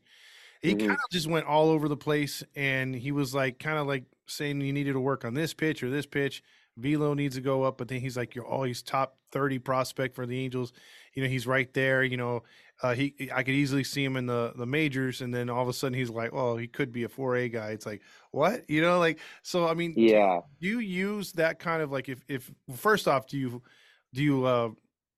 he 0.62 0.74
Mhm. 0.74 0.78
kind 0.78 0.90
of 0.92 1.10
just 1.10 1.26
went 1.26 1.46
all 1.46 1.68
over 1.70 1.88
the 1.88 1.96
place 1.96 2.42
and 2.54 2.94
he 2.94 3.12
was 3.12 3.34
like 3.34 3.58
kind 3.58 3.78
of 3.78 3.86
like 3.86 4.04
saying 4.26 4.60
you 4.60 4.72
needed 4.72 4.92
to 4.92 5.00
work 5.00 5.24
on 5.24 5.34
this 5.34 5.54
pitch 5.54 5.82
or 5.82 5.90
this 5.90 6.06
pitch 6.06 6.42
velo 6.76 7.14
needs 7.14 7.34
to 7.34 7.40
go 7.40 7.62
up 7.64 7.76
but 7.78 7.88
then 7.88 8.00
he's 8.00 8.16
like 8.16 8.34
you're 8.34 8.46
always 8.46 8.82
top 8.82 9.18
30 9.32 9.58
prospect 9.58 10.14
for 10.14 10.24
the 10.26 10.38
angels 10.38 10.72
you 11.14 11.22
know 11.22 11.28
he's 11.28 11.46
right 11.46 11.74
there 11.74 12.02
you 12.04 12.16
know 12.16 12.42
uh, 12.82 12.94
he 12.94 13.28
i 13.34 13.42
could 13.42 13.54
easily 13.54 13.84
see 13.84 14.04
him 14.04 14.16
in 14.16 14.26
the 14.26 14.52
the 14.56 14.64
majors 14.66 15.20
and 15.20 15.34
then 15.34 15.50
all 15.50 15.62
of 15.62 15.68
a 15.68 15.72
sudden 15.72 15.94
he's 15.98 16.10
like 16.10 16.30
oh 16.32 16.56
he 16.56 16.68
could 16.68 16.92
be 16.92 17.02
a 17.04 17.08
4a 17.08 17.48
guy 17.52 17.70
it's 17.70 17.86
like 17.86 18.02
what 18.30 18.68
you 18.70 18.80
know 18.80 18.98
like 18.98 19.18
so 19.42 19.66
i 19.66 19.74
mean 19.74 19.96
Yeah. 19.96 20.40
do 20.60 20.68
you 20.68 20.78
use 20.78 21.32
that 21.32 21.58
kind 21.58 21.82
of 21.82 21.90
like 21.90 22.08
if 22.08 22.24
if 22.28 22.50
first 22.76 23.08
off 23.08 23.26
do 23.26 23.36
you 23.36 23.62
do 24.14 24.22
you 24.22 24.44
uh 24.44 24.70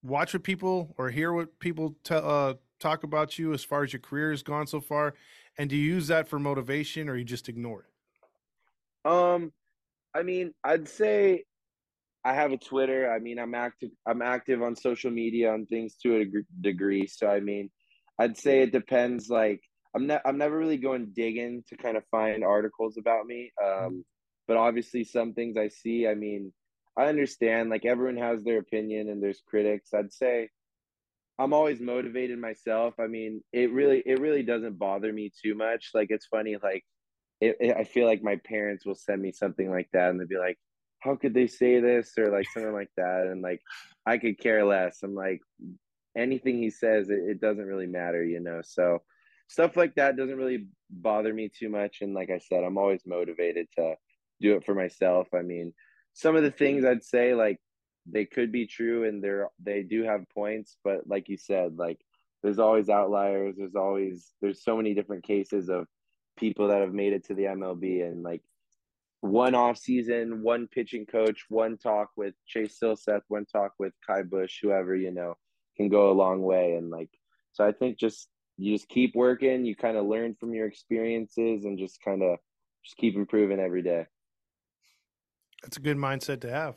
watch 0.02 0.32
what 0.34 0.42
people 0.42 0.94
or 0.98 1.10
hear 1.10 1.32
what 1.32 1.58
people 1.60 1.96
tell 2.02 2.28
uh 2.28 2.54
talk 2.82 3.04
about 3.04 3.38
you 3.38 3.52
as 3.52 3.64
far 3.64 3.82
as 3.84 3.92
your 3.92 4.00
career 4.00 4.30
has 4.30 4.42
gone 4.42 4.66
so 4.66 4.80
far 4.80 5.14
and 5.58 5.70
do 5.70 5.76
you 5.76 5.94
use 5.94 6.06
that 6.08 6.28
for 6.28 6.38
motivation 6.38 7.08
or 7.08 7.16
you 7.16 7.24
just 7.24 7.48
ignore 7.48 7.80
it 7.80 7.92
Um, 9.04 9.52
I 10.14 10.22
mean, 10.22 10.52
I'd 10.62 10.88
say 10.88 11.44
I 12.24 12.34
have 12.34 12.52
a 12.52 12.56
Twitter. 12.56 13.10
I 13.10 13.18
mean, 13.18 13.38
I'm 13.38 13.54
active. 13.54 13.90
I'm 14.06 14.22
active 14.22 14.62
on 14.62 14.76
social 14.76 15.10
media 15.10 15.52
on 15.52 15.66
things 15.66 15.96
to 16.02 16.16
a 16.20 16.24
degree. 16.60 17.06
So 17.06 17.26
I 17.26 17.40
mean, 17.40 17.70
I'd 18.18 18.38
say 18.38 18.62
it 18.62 18.72
depends. 18.72 19.28
Like, 19.28 19.60
I'm 19.94 20.06
not. 20.06 20.22
I'm 20.24 20.38
never 20.38 20.56
really 20.56 20.76
going 20.76 21.12
digging 21.12 21.64
to 21.68 21.76
kind 21.76 21.96
of 21.96 22.04
find 22.10 22.44
articles 22.44 22.96
about 22.96 23.26
me. 23.26 23.52
Um, 23.62 24.04
but 24.46 24.56
obviously, 24.56 25.04
some 25.04 25.34
things 25.34 25.56
I 25.56 25.68
see. 25.68 26.06
I 26.06 26.14
mean, 26.14 26.52
I 26.96 27.06
understand. 27.06 27.70
Like, 27.70 27.84
everyone 27.84 28.18
has 28.18 28.44
their 28.44 28.58
opinion, 28.58 29.08
and 29.08 29.22
there's 29.22 29.42
critics. 29.46 29.90
I'd 29.94 30.12
say. 30.12 30.48
I'm 31.38 31.52
always 31.52 31.80
motivated 31.80 32.38
myself. 32.38 32.94
I 33.00 33.06
mean, 33.06 33.42
it 33.52 33.72
really, 33.72 34.02
it 34.04 34.20
really 34.20 34.42
doesn't 34.42 34.78
bother 34.78 35.12
me 35.12 35.32
too 35.42 35.54
much. 35.54 35.90
Like, 35.94 36.08
it's 36.10 36.26
funny. 36.26 36.56
Like, 36.62 36.84
it, 37.40 37.56
it, 37.60 37.76
I 37.76 37.84
feel 37.84 38.06
like 38.06 38.22
my 38.22 38.36
parents 38.44 38.86
will 38.86 38.94
send 38.94 39.20
me 39.20 39.32
something 39.32 39.70
like 39.70 39.88
that 39.92 40.10
and 40.10 40.20
they'll 40.20 40.28
be 40.28 40.38
like, 40.38 40.58
how 41.00 41.16
could 41.16 41.34
they 41.34 41.48
say 41.48 41.80
this 41.80 42.12
or 42.16 42.30
like 42.30 42.46
something 42.54 42.72
like 42.72 42.90
that? 42.96 43.26
And 43.26 43.42
like, 43.42 43.60
I 44.06 44.18
could 44.18 44.38
care 44.38 44.64
less. 44.64 44.98
I'm 45.02 45.14
like, 45.14 45.40
anything 46.16 46.58
he 46.58 46.70
says, 46.70 47.08
it, 47.08 47.18
it 47.18 47.40
doesn't 47.40 47.66
really 47.66 47.88
matter, 47.88 48.24
you 48.24 48.38
know? 48.38 48.60
So 48.62 49.00
stuff 49.48 49.76
like 49.76 49.96
that 49.96 50.16
doesn't 50.16 50.36
really 50.36 50.68
bother 50.90 51.34
me 51.34 51.50
too 51.50 51.68
much. 51.68 51.98
And 52.02 52.14
like 52.14 52.30
I 52.30 52.38
said, 52.38 52.62
I'm 52.62 52.78
always 52.78 53.02
motivated 53.04 53.66
to 53.76 53.94
do 54.40 54.56
it 54.56 54.64
for 54.64 54.74
myself. 54.74 55.28
I 55.34 55.42
mean, 55.42 55.72
some 56.12 56.36
of 56.36 56.42
the 56.42 56.50
things 56.50 56.84
I'd 56.84 57.02
say, 57.02 57.34
like, 57.34 57.58
they 58.06 58.24
could 58.24 58.52
be 58.52 58.66
true 58.66 59.08
and 59.08 59.22
they're, 59.22 59.48
they 59.62 59.82
do 59.82 60.02
have 60.04 60.28
points, 60.34 60.76
but 60.84 61.06
like 61.06 61.28
you 61.28 61.36
said, 61.36 61.76
like, 61.76 61.98
there's 62.42 62.58
always 62.58 62.88
outliers. 62.88 63.54
There's 63.56 63.76
always, 63.76 64.32
there's 64.40 64.64
so 64.64 64.76
many 64.76 64.94
different 64.94 65.24
cases 65.24 65.68
of 65.68 65.86
people 66.36 66.68
that 66.68 66.80
have 66.80 66.92
made 66.92 67.12
it 67.12 67.24
to 67.26 67.34
the 67.34 67.44
MLB 67.44 68.04
and 68.04 68.22
like 68.22 68.42
one 69.20 69.54
off 69.54 69.78
season, 69.78 70.42
one 70.42 70.66
pitching 70.66 71.06
coach, 71.06 71.44
one 71.48 71.78
talk 71.78 72.10
with 72.16 72.34
Chase 72.46 72.78
Silseth, 72.82 73.22
one 73.28 73.46
talk 73.46 73.72
with 73.78 73.92
Ky 74.06 74.22
Bush, 74.22 74.58
whoever, 74.60 74.96
you 74.96 75.12
know, 75.12 75.36
can 75.76 75.88
go 75.88 76.10
a 76.10 76.12
long 76.12 76.42
way. 76.42 76.74
And 76.74 76.90
like, 76.90 77.10
so 77.52 77.64
I 77.64 77.70
think 77.70 77.98
just, 77.98 78.28
you 78.58 78.74
just 78.74 78.88
keep 78.88 79.14
working, 79.14 79.64
you 79.64 79.76
kind 79.76 79.96
of 79.96 80.06
learn 80.06 80.34
from 80.34 80.52
your 80.52 80.66
experiences 80.66 81.64
and 81.64 81.78
just 81.78 82.02
kind 82.02 82.22
of 82.22 82.38
just 82.84 82.96
keep 82.96 83.14
improving 83.14 83.60
every 83.60 83.82
day. 83.82 84.06
that's 85.62 85.76
a 85.76 85.80
good 85.80 85.96
mindset 85.96 86.40
to 86.40 86.50
have 86.50 86.74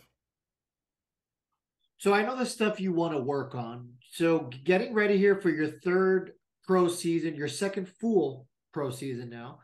So 1.98 2.14
I 2.14 2.24
know 2.24 2.36
the 2.36 2.46
stuff 2.46 2.80
you 2.80 2.94
want 2.94 3.14
to 3.14 3.20
work 3.20 3.56
on. 3.56 3.90
So 4.12 4.50
getting 4.64 4.94
ready 4.94 5.18
here 5.18 5.36
for 5.36 5.50
your 5.50 5.68
third 5.68 6.34
pro 6.64 6.88
season, 6.88 7.36
your 7.36 7.48
second 7.48 7.88
full 7.88 8.48
pro 8.74 8.92
season 8.92 9.30
now. 9.30 9.60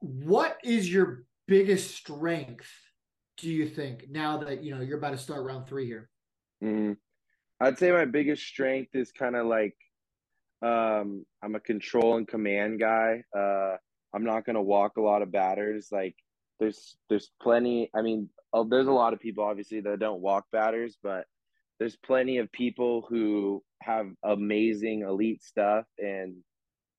What 0.00 0.58
is 0.64 0.92
your 0.92 1.24
biggest 1.46 1.94
strength, 1.94 2.70
do 3.36 3.50
you 3.50 3.68
think, 3.68 4.06
now 4.10 4.38
that 4.38 4.62
you 4.62 4.74
know 4.74 4.80
you're 4.80 4.98
about 4.98 5.12
to 5.12 5.18
start 5.18 5.44
round 5.44 5.66
three 5.66 5.86
here? 5.86 6.10
Mm. 6.62 6.96
I'd 7.60 7.78
say 7.78 7.92
my 7.92 8.04
biggest 8.04 8.42
strength 8.42 8.94
is 8.94 9.12
kind 9.12 9.36
of 9.36 9.46
like 9.46 9.76
um, 10.62 11.24
I'm 11.42 11.54
a 11.54 11.60
control 11.60 12.16
and 12.16 12.26
command 12.26 12.80
guy. 12.80 13.22
Uh, 13.36 13.76
I'm 14.14 14.24
not 14.24 14.44
gonna 14.44 14.62
walk 14.62 14.96
a 14.96 15.02
lot 15.02 15.22
of 15.22 15.32
batters. 15.32 15.88
Like 15.90 16.16
there's 16.58 16.96
there's 17.08 17.30
plenty. 17.40 17.90
I 17.94 18.02
mean, 18.02 18.28
oh, 18.52 18.64
there's 18.64 18.86
a 18.86 18.92
lot 18.92 19.12
of 19.12 19.20
people 19.20 19.44
obviously 19.44 19.80
that 19.80 19.98
don't 20.00 20.20
walk 20.20 20.46
batters, 20.52 20.96
but 21.02 21.26
there's 21.78 21.96
plenty 21.96 22.38
of 22.38 22.50
people 22.52 23.04
who 23.08 23.62
have 23.82 24.06
amazing 24.24 25.02
elite 25.02 25.42
stuff 25.42 25.84
and 25.98 26.36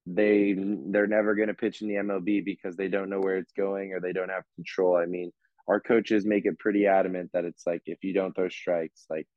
they 0.06 0.56
they're 0.92 1.08
never 1.08 1.34
going 1.34 1.48
to 1.48 1.54
pitch 1.54 1.82
in 1.82 1.88
the 1.88 1.96
MLB 1.96 2.46
because 2.46 2.76
they 2.76 2.88
don't 2.88 3.10
know 3.10 3.20
where 3.20 3.38
it's 3.38 3.54
going 3.54 3.94
or 3.94 4.00
they 4.00 4.14
don't 4.14 4.30
have 4.30 4.44
control. 4.56 4.98
I 4.98 5.06
mean, 5.06 5.32
our 5.68 5.80
coaches 5.80 6.26
make 6.26 6.46
it 6.46 6.60
pretty 6.60 6.86
adamant 6.86 7.32
that 7.34 7.46
it's 7.46 7.66
like 7.66 7.82
if 7.86 8.04
you 8.04 8.14
don't 8.14 8.36
throw 8.36 8.50
strikes, 8.50 9.06
like 9.10 9.28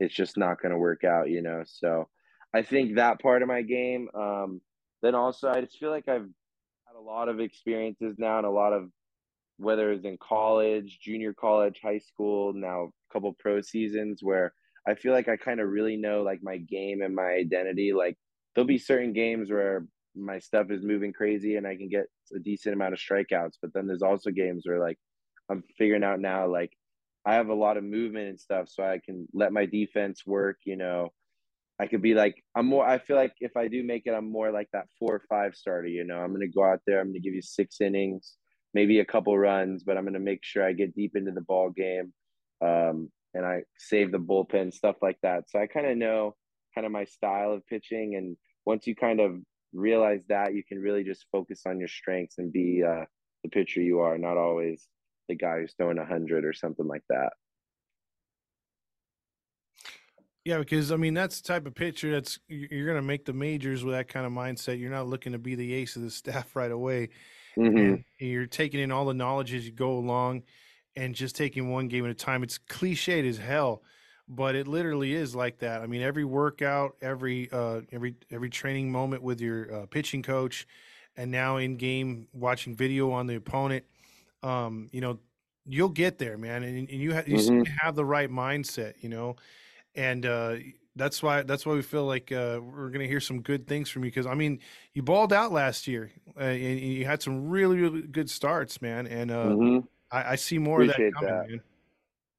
it's 0.00 0.14
just 0.14 0.36
not 0.36 0.60
going 0.60 0.72
to 0.72 0.78
work 0.78 1.04
out, 1.04 1.30
you 1.30 1.42
know. 1.42 1.62
So 1.64 2.08
I 2.54 2.62
think 2.62 2.96
that 2.96 3.20
part 3.20 3.42
of 3.42 3.48
my 3.48 3.62
game. 3.62 4.08
Um, 4.14 4.60
then 5.02 5.14
also, 5.14 5.48
I 5.48 5.62
just 5.62 5.78
feel 5.78 5.90
like 5.90 6.08
I've 6.08 6.28
had 6.86 6.96
a 6.96 7.00
lot 7.00 7.28
of 7.28 7.40
experiences 7.40 8.16
now 8.18 8.38
and 8.38 8.46
a 8.46 8.50
lot 8.50 8.72
of 8.72 8.90
whether 9.56 9.92
it's 9.92 10.04
in 10.04 10.18
college, 10.18 10.98
junior 11.00 11.32
college, 11.32 11.80
high 11.82 11.98
school, 11.98 12.52
now 12.52 12.84
a 12.84 13.12
couple 13.12 13.34
pro 13.38 13.60
seasons 13.60 14.20
where 14.22 14.52
I 14.86 14.94
feel 14.94 15.12
like 15.12 15.28
I 15.28 15.36
kind 15.36 15.60
of 15.60 15.68
really 15.68 15.96
know 15.96 16.22
like 16.22 16.40
my 16.42 16.58
game 16.58 17.02
and 17.02 17.14
my 17.14 17.28
identity. 17.28 17.92
Like 17.92 18.16
there'll 18.54 18.66
be 18.66 18.78
certain 18.78 19.12
games 19.12 19.50
where 19.50 19.86
my 20.14 20.38
stuff 20.38 20.70
is 20.70 20.82
moving 20.82 21.12
crazy 21.12 21.56
and 21.56 21.66
I 21.66 21.76
can 21.76 21.88
get 21.88 22.06
a 22.34 22.38
decent 22.38 22.74
amount 22.74 22.94
of 22.94 23.00
strikeouts, 23.00 23.54
but 23.62 23.72
then 23.74 23.86
there's 23.86 24.02
also 24.02 24.30
games 24.30 24.64
where 24.66 24.80
like 24.80 24.98
I'm 25.50 25.62
figuring 25.78 26.04
out 26.04 26.20
now 26.20 26.46
like 26.46 26.72
I 27.24 27.34
have 27.34 27.48
a 27.48 27.54
lot 27.54 27.76
of 27.76 27.84
movement 27.84 28.28
and 28.28 28.40
stuff, 28.40 28.68
so 28.68 28.82
I 28.82 29.00
can 29.04 29.26
let 29.32 29.52
my 29.52 29.66
defense 29.66 30.26
work. 30.26 30.58
You 30.64 30.76
know, 30.76 31.10
I 31.78 31.86
could 31.86 32.02
be 32.02 32.14
like 32.14 32.42
I'm 32.56 32.66
more. 32.66 32.86
I 32.86 32.98
feel 32.98 33.16
like 33.16 33.34
if 33.40 33.56
I 33.56 33.68
do 33.68 33.84
make 33.84 34.02
it, 34.06 34.12
I'm 34.12 34.30
more 34.30 34.50
like 34.50 34.68
that 34.72 34.86
four 34.98 35.14
or 35.16 35.22
five 35.28 35.54
starter. 35.54 35.88
You 35.88 36.04
know, 36.04 36.16
I'm 36.18 36.32
gonna 36.32 36.48
go 36.48 36.64
out 36.64 36.80
there. 36.86 37.00
I'm 37.00 37.08
gonna 37.08 37.20
give 37.20 37.34
you 37.34 37.42
six 37.42 37.80
innings, 37.80 38.34
maybe 38.74 39.00
a 39.00 39.04
couple 39.04 39.38
runs, 39.38 39.84
but 39.84 39.96
I'm 39.96 40.04
gonna 40.04 40.18
make 40.18 40.40
sure 40.42 40.64
I 40.66 40.72
get 40.72 40.94
deep 40.96 41.12
into 41.16 41.30
the 41.32 41.42
ball 41.42 41.70
game, 41.70 42.12
um, 42.64 43.10
and 43.34 43.46
I 43.46 43.62
save 43.78 44.12
the 44.12 44.18
bullpen 44.18 44.72
stuff 44.72 44.96
like 45.02 45.18
that. 45.22 45.50
So 45.50 45.58
I 45.58 45.66
kind 45.66 45.86
of 45.86 45.96
know 45.96 46.34
kind 46.74 46.86
of 46.86 46.92
my 46.92 47.04
style 47.04 47.52
of 47.52 47.66
pitching, 47.66 48.16
and 48.16 48.36
once 48.64 48.86
you 48.86 48.94
kind 48.94 49.20
of 49.20 49.36
realize 49.72 50.24
that, 50.28 50.54
you 50.54 50.62
can 50.64 50.78
really 50.78 51.04
just 51.04 51.26
focus 51.32 51.62
on 51.66 51.78
your 51.78 51.88
strengths 51.88 52.38
and 52.38 52.52
be 52.52 52.82
uh, 52.82 53.04
the 53.42 53.50
pitcher 53.50 53.80
you 53.80 54.00
are, 54.00 54.18
not 54.18 54.36
always 54.36 54.86
the 55.28 55.34
guy 55.34 55.60
who's 55.60 55.74
throwing 55.76 55.98
a 55.98 56.04
hundred 56.04 56.44
or 56.44 56.52
something 56.52 56.86
like 56.86 57.02
that. 57.08 57.32
Yeah, 60.44 60.58
because 60.58 60.90
I 60.90 60.96
mean 60.96 61.14
that's 61.14 61.40
the 61.40 61.48
type 61.48 61.66
of 61.66 61.74
pitcher 61.74 62.10
that's 62.10 62.38
you're 62.48 62.86
going 62.86 62.96
to 62.96 63.02
make 63.02 63.24
the 63.24 63.32
majors 63.32 63.84
with 63.84 63.94
that 63.94 64.08
kind 64.08 64.26
of 64.26 64.32
mindset. 64.32 64.80
You're 64.80 64.90
not 64.90 65.06
looking 65.06 65.32
to 65.32 65.38
be 65.38 65.54
the 65.54 65.72
ace 65.74 65.96
of 65.96 66.02
the 66.02 66.10
staff 66.10 66.56
right 66.56 66.72
away. 66.72 67.10
Mm-hmm. 67.58 67.96
you're 68.18 68.46
taking 68.46 68.80
in 68.80 68.90
all 68.90 69.04
the 69.04 69.12
knowledge 69.12 69.52
as 69.52 69.66
you 69.66 69.72
go 69.72 69.98
along, 69.98 70.44
and 70.96 71.14
just 71.14 71.36
taking 71.36 71.70
one 71.70 71.88
game 71.88 72.04
at 72.04 72.10
a 72.10 72.14
time. 72.14 72.42
It's 72.42 72.58
cliched 72.58 73.28
as 73.28 73.38
hell, 73.38 73.82
but 74.28 74.54
it 74.54 74.68
literally 74.68 75.14
is 75.14 75.34
like 75.34 75.58
that. 75.58 75.82
I 75.82 75.86
mean, 75.86 76.02
every 76.02 76.24
workout, 76.24 76.96
every 77.02 77.50
uh, 77.52 77.82
every 77.92 78.16
every 78.30 78.50
training 78.50 78.92
moment 78.92 79.22
with 79.22 79.40
your 79.40 79.72
uh, 79.82 79.86
pitching 79.86 80.22
coach, 80.22 80.66
and 81.16 81.30
now 81.30 81.56
in 81.56 81.76
game 81.76 82.28
watching 82.32 82.76
video 82.76 83.10
on 83.12 83.26
the 83.26 83.36
opponent 83.36 83.84
um, 84.42 84.88
you 84.92 85.00
know, 85.00 85.20
you'll 85.66 85.88
get 85.88 86.18
there, 86.18 86.36
man, 86.38 86.62
and, 86.62 86.76
and 86.88 87.00
you 87.00 87.12
have 87.12 87.28
you 87.28 87.36
Mhm. 87.36 87.72
have 87.82 87.94
the 87.94 88.04
right 88.04 88.30
mindset, 88.30 88.94
you 89.02 89.08
know, 89.08 89.36
and 89.94 90.26
uh, 90.26 90.56
that's 90.96 91.22
why 91.22 91.42
that's 91.42 91.66
why 91.66 91.74
we 91.74 91.82
feel 91.82 92.06
like 92.06 92.32
uh, 92.32 92.60
we're 92.62 92.90
gonna 92.90 93.06
hear 93.06 93.20
some 93.20 93.42
good 93.42 93.66
things 93.66 93.90
from 93.90 94.04
you 94.04 94.10
because 94.10 94.26
I 94.26 94.34
mean, 94.34 94.60
you 94.94 95.02
balled 95.02 95.32
out 95.32 95.52
last 95.52 95.86
year, 95.86 96.12
uh, 96.36 96.40
and 96.40 96.80
you 96.80 97.04
had 97.06 97.22
some 97.22 97.48
really 97.48 97.78
really 97.80 98.02
good 98.02 98.30
starts, 98.30 98.82
man, 98.82 99.06
and 99.06 99.30
uh, 99.30 99.56
Mhm. 99.56 99.86
I, 100.12 100.32
I 100.32 100.36
see 100.36 100.58
more 100.58 100.82
of 100.82 100.88
that 100.88 100.96
coming, 101.14 101.30
that. 101.30 101.48
man. 101.48 101.60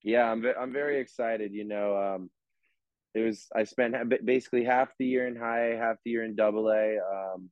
Yeah, 0.03 0.31
I'm 0.31 0.45
I'm 0.59 0.71
very 0.71 0.99
excited. 0.99 1.53
You 1.53 1.63
know, 1.65 1.97
um, 1.97 2.29
it 3.15 3.21
was 3.21 3.47
I 3.55 3.63
spent 3.63 3.95
basically 4.25 4.63
half 4.63 4.89
the 4.99 5.05
year 5.05 5.27
in 5.27 5.35
high, 5.35 5.75
half 5.77 5.97
the 6.05 6.11
year 6.11 6.23
in 6.23 6.35
double 6.35 6.69
A. 6.69 6.97
Um, 6.97 7.49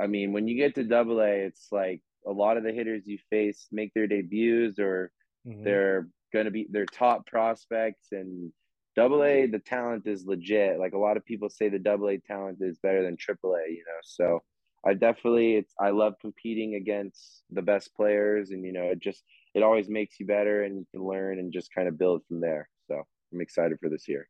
I 0.00 0.06
mean, 0.06 0.32
when 0.32 0.46
you 0.48 0.56
get 0.56 0.74
to 0.74 0.84
double 0.84 1.20
A, 1.20 1.46
it's 1.46 1.68
like 1.72 2.02
a 2.26 2.32
lot 2.32 2.56
of 2.56 2.62
the 2.64 2.72
hitters 2.72 3.06
you 3.06 3.18
face 3.30 3.68
make 3.72 3.92
their 3.94 4.06
debuts 4.06 4.78
or 4.78 5.10
Mhm. 5.46 5.64
they're 5.64 6.08
going 6.32 6.44
to 6.44 6.52
be 6.52 6.68
they're 6.70 6.86
top 6.86 7.26
prospects 7.26 8.12
and 8.12 8.52
double 8.94 9.24
A 9.24 9.46
the 9.46 9.58
talent 9.58 10.06
is 10.06 10.24
legit 10.24 10.78
like 10.78 10.92
a 10.92 10.98
lot 10.98 11.16
of 11.16 11.24
people 11.24 11.48
say 11.48 11.68
the 11.68 11.80
double 11.80 12.08
A 12.10 12.18
talent 12.18 12.58
is 12.60 12.78
better 12.78 13.02
than 13.02 13.16
triple 13.16 13.56
A 13.56 13.68
you 13.68 13.82
know 13.84 13.98
so 14.02 14.40
I 14.84 14.94
definitely 14.94 15.54
it's 15.54 15.72
I 15.80 15.90
love 15.90 16.14
competing 16.20 16.74
against 16.74 17.42
the 17.50 17.62
best 17.62 17.94
players 17.94 18.50
and 18.50 18.64
you 18.64 18.72
know 18.72 18.84
it 18.84 18.98
just 18.98 19.22
it 19.54 19.62
always 19.62 19.88
makes 19.88 20.18
you 20.18 20.26
better 20.26 20.64
and 20.64 20.76
you 20.76 20.86
can 20.92 21.04
learn 21.06 21.38
and 21.38 21.52
just 21.52 21.72
kind 21.74 21.88
of 21.88 21.98
build 21.98 22.22
from 22.26 22.40
there. 22.40 22.68
So 22.88 23.02
I'm 23.32 23.40
excited 23.40 23.78
for 23.80 23.88
this 23.88 24.08
year. 24.08 24.28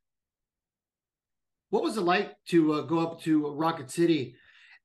What 1.70 1.82
was 1.82 1.96
it 1.96 2.02
like 2.02 2.36
to 2.48 2.74
uh, 2.74 2.80
go 2.82 2.98
up 2.98 3.22
to 3.22 3.50
Rocket 3.54 3.90
City 3.90 4.36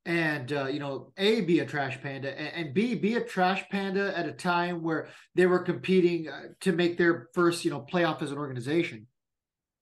and 0.05 0.53
uh, 0.53 0.67
you 0.67 0.79
know, 0.79 1.11
a 1.17 1.41
be 1.41 1.59
a 1.59 1.65
trash 1.65 1.99
panda 2.01 2.39
and, 2.39 2.67
and 2.67 2.73
b 2.73 2.95
be 2.95 3.15
a 3.15 3.21
trash 3.21 3.65
panda 3.69 4.17
at 4.17 4.25
a 4.25 4.31
time 4.31 4.81
where 4.81 5.09
they 5.35 5.45
were 5.45 5.59
competing 5.59 6.29
uh, 6.29 6.43
to 6.61 6.71
make 6.71 6.97
their 6.97 7.27
first 7.33 7.65
you 7.65 7.71
know 7.71 7.81
playoff 7.81 8.21
as 8.21 8.31
an 8.31 8.37
organization? 8.37 9.07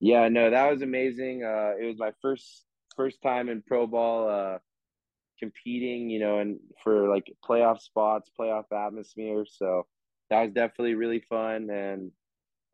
yeah 0.00 0.28
no 0.28 0.50
that 0.50 0.70
was 0.70 0.82
amazing. 0.82 1.44
Uh 1.44 1.72
it 1.80 1.86
was 1.86 1.96
my 1.96 2.10
first 2.20 2.64
first 2.96 3.22
time 3.22 3.48
in 3.48 3.62
pro 3.62 3.86
ball 3.86 4.28
uh 4.28 4.58
competing, 5.38 6.10
you 6.10 6.18
know, 6.18 6.38
and 6.38 6.58
for 6.82 7.08
like 7.08 7.32
playoff 7.48 7.80
spots, 7.80 8.30
playoff 8.38 8.64
atmosphere. 8.72 9.44
So 9.48 9.86
that 10.30 10.42
was 10.42 10.52
definitely 10.52 10.94
really 10.94 11.22
fun. 11.28 11.70
And 11.70 12.10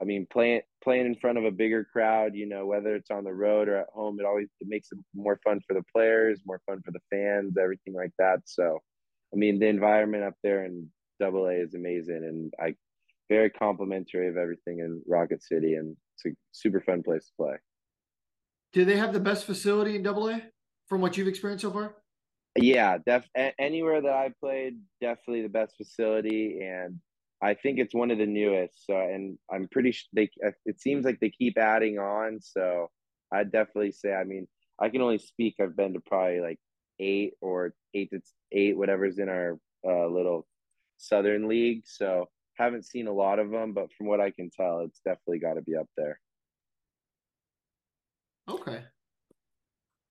I 0.01 0.05
mean, 0.05 0.27
playing 0.33 0.63
playing 0.83 1.07
in 1.07 1.15
front 1.17 1.39
of 1.39 1.45
a 1.45 1.51
bigger 1.51 1.85
crowd, 1.85 2.35
you 2.35 2.49
know, 2.49 2.67
whether 2.67 2.95
it's 2.95 3.11
on 3.11 3.25
the 3.25 3.33
road 3.33 3.69
or 3.69 3.77
at 3.79 3.87
home, 3.95 4.19
it 4.19 4.27
always 4.27 4.49
it 4.61 4.67
makes 4.69 4.89
it 4.91 4.99
more 5.15 5.39
fun 5.45 5.61
for 5.67 5.75
the 5.75 5.85
players, 5.95 6.41
more 6.45 6.61
fun 6.67 6.83
for 6.85 6.91
the 6.91 7.01
fans, 7.11 7.57
everything 7.61 7.95
like 7.95 8.13
that. 8.19 8.41
So, 8.45 8.79
I 9.33 9.37
mean, 9.37 9.59
the 9.59 9.67
environment 9.67 10.25
up 10.25 10.35
there 10.43 10.65
in 10.65 10.89
Double 11.21 11.47
A 11.47 11.53
is 11.53 11.75
amazing, 11.75 12.17
and 12.25 12.53
I 12.61 12.75
very 13.29 13.51
complimentary 13.51 14.29
of 14.29 14.37
everything 14.37 14.81
in 14.81 15.01
Rocket 15.07 15.43
City, 15.43 15.75
and 15.75 15.97
it's 16.17 16.27
a 16.27 16.37
super 16.51 16.81
fun 16.81 17.03
place 17.03 17.27
to 17.27 17.33
play. 17.39 17.55
Do 18.73 18.85
they 18.85 18.97
have 18.97 19.13
the 19.13 19.21
best 19.21 19.45
facility 19.45 19.95
in 19.97 20.03
Double 20.03 20.29
A 20.29 20.43
from 20.87 21.01
what 21.01 21.17
you've 21.17 21.29
experienced 21.29 21.63
so 21.63 21.71
far? 21.71 21.95
Yeah, 22.57 22.99
def 22.99 23.27
a- 23.37 23.59
anywhere 23.59 24.01
that 24.03 24.13
I 24.13 24.31
played, 24.41 24.79
definitely 25.01 25.43
the 25.43 25.49
best 25.49 25.77
facility, 25.77 26.61
and 26.63 27.01
I 27.43 27.55
think 27.55 27.79
it's 27.79 27.95
one 27.95 28.11
of 28.11 28.19
the 28.19 28.27
newest. 28.27 28.87
So, 28.87 28.95
and 28.95 29.39
I'm 29.51 29.69
pretty 29.69 29.93
sure 29.93 30.09
they. 30.13 30.31
It 30.67 30.81
seems 30.81 31.05
like 31.05 31.19
they 31.21 31.31
keep 31.31 31.57
adding 31.57 31.99
on. 31.99 32.41
So, 32.41 32.91
I 33.33 33.45
definitely 33.45 33.93
say. 33.93 34.13
I 34.13 34.25
mean, 34.25 34.47
I 34.79 34.91
can 34.91 35.01
only 35.01 35.19
speak. 35.19 35.57
I've 35.61 35.77
been 35.77 35.95
to 35.95 36.01
probably 36.01 36.41
like 36.41 36.59
eight 37.01 37.35
or 37.41 37.75
eight 37.95 38.11
to 38.11 38.21
eight, 38.53 38.77
whatever's 38.77 39.19
in 39.19 39.31
our 39.31 39.59
uh, 39.87 40.07
little 40.09 40.47
Southern 40.99 41.49
League. 41.49 41.85
So, 41.87 42.29
haven't 42.57 42.85
seen 42.85 43.07
a 43.07 43.13
lot 43.13 43.39
of 43.39 43.51
them, 43.51 43.73
but 43.73 43.91
from 43.95 44.09
what 44.09 44.21
I 44.21 44.31
can 44.31 44.51
tell, 44.51 44.81
it's 44.81 45.01
definitely 45.01 45.39
got 45.39 45.55
to 45.55 45.63
be 45.63 45.75
up 45.75 45.89
there. 45.97 46.21
Okay. 48.49 48.83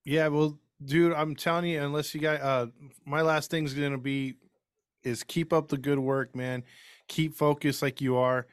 Yeah, 0.06 0.30
well, 0.30 0.60
dude, 0.84 1.14
I'm 1.14 1.36
telling 1.36 1.66
you, 1.66 1.82
unless 1.82 2.14
you 2.16 2.22
got 2.22 2.42
uh 2.42 2.68
my 3.06 3.22
last 3.22 3.50
thing's 3.52 3.74
gonna 3.74 3.98
be 3.98 4.36
is 5.04 5.24
keep 5.24 5.52
up 5.54 5.68
the 5.70 5.78
good 5.78 6.00
work, 6.00 6.36
man. 6.36 6.64
Keep 7.08 7.36
focused 7.36 7.82
like 7.82 8.02
you 8.02 8.18
are. 8.18 8.48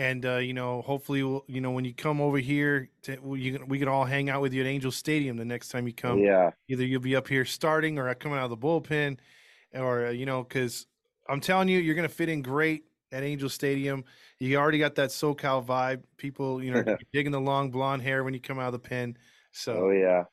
And 0.00 0.24
uh, 0.24 0.36
you 0.36 0.52
know, 0.54 0.80
hopefully, 0.82 1.24
we'll, 1.24 1.44
you 1.48 1.60
know, 1.60 1.72
when 1.72 1.84
you 1.84 1.92
come 1.92 2.20
over 2.20 2.38
here, 2.38 2.88
to, 3.02 3.18
we 3.20 3.40
you, 3.40 3.58
can- 3.58 3.66
we 3.68 3.80
can 3.80 3.88
all 3.88 4.04
hang 4.04 4.30
out 4.30 4.40
with 4.40 4.52
you 4.52 4.60
at 4.62 4.66
Angel 4.68 4.92
Stadium 4.92 5.36
the 5.36 5.44
next 5.44 5.70
time 5.70 5.88
you 5.88 5.92
come. 5.92 6.20
yeah, 6.20 6.50
Either 6.68 6.84
you'll 6.84 7.00
be 7.00 7.16
up 7.16 7.26
here 7.26 7.44
starting 7.44 7.98
or 7.98 8.14
coming 8.14 8.38
out 8.38 8.44
of 8.44 8.50
the 8.50 8.56
bullpen, 8.56 9.18
or 9.74 10.06
uh, 10.06 10.10
you 10.10 10.24
know, 10.24 10.44
because 10.44 10.86
I'm 11.28 11.40
telling 11.40 11.68
you, 11.68 11.80
you're 11.80 11.96
gonna 11.96 12.08
fit 12.08 12.28
in 12.28 12.42
great 12.42 12.84
at 13.10 13.24
Angel 13.24 13.48
Stadium. 13.48 14.04
You 14.38 14.56
already 14.58 14.78
got 14.78 14.94
that 14.94 15.10
SoCal 15.10 15.66
vibe. 15.66 16.04
People, 16.16 16.62
you 16.62 16.70
know, 16.70 16.96
digging 17.12 17.32
the 17.32 17.40
long 17.40 17.72
blonde 17.72 18.02
hair 18.02 18.22
when 18.22 18.34
you 18.34 18.40
come 18.40 18.60
out 18.60 18.66
of 18.72 18.80
the 18.80 18.88
pen. 18.88 19.16
So 19.50 19.86
oh 19.86 19.90
yeah, 19.90 20.24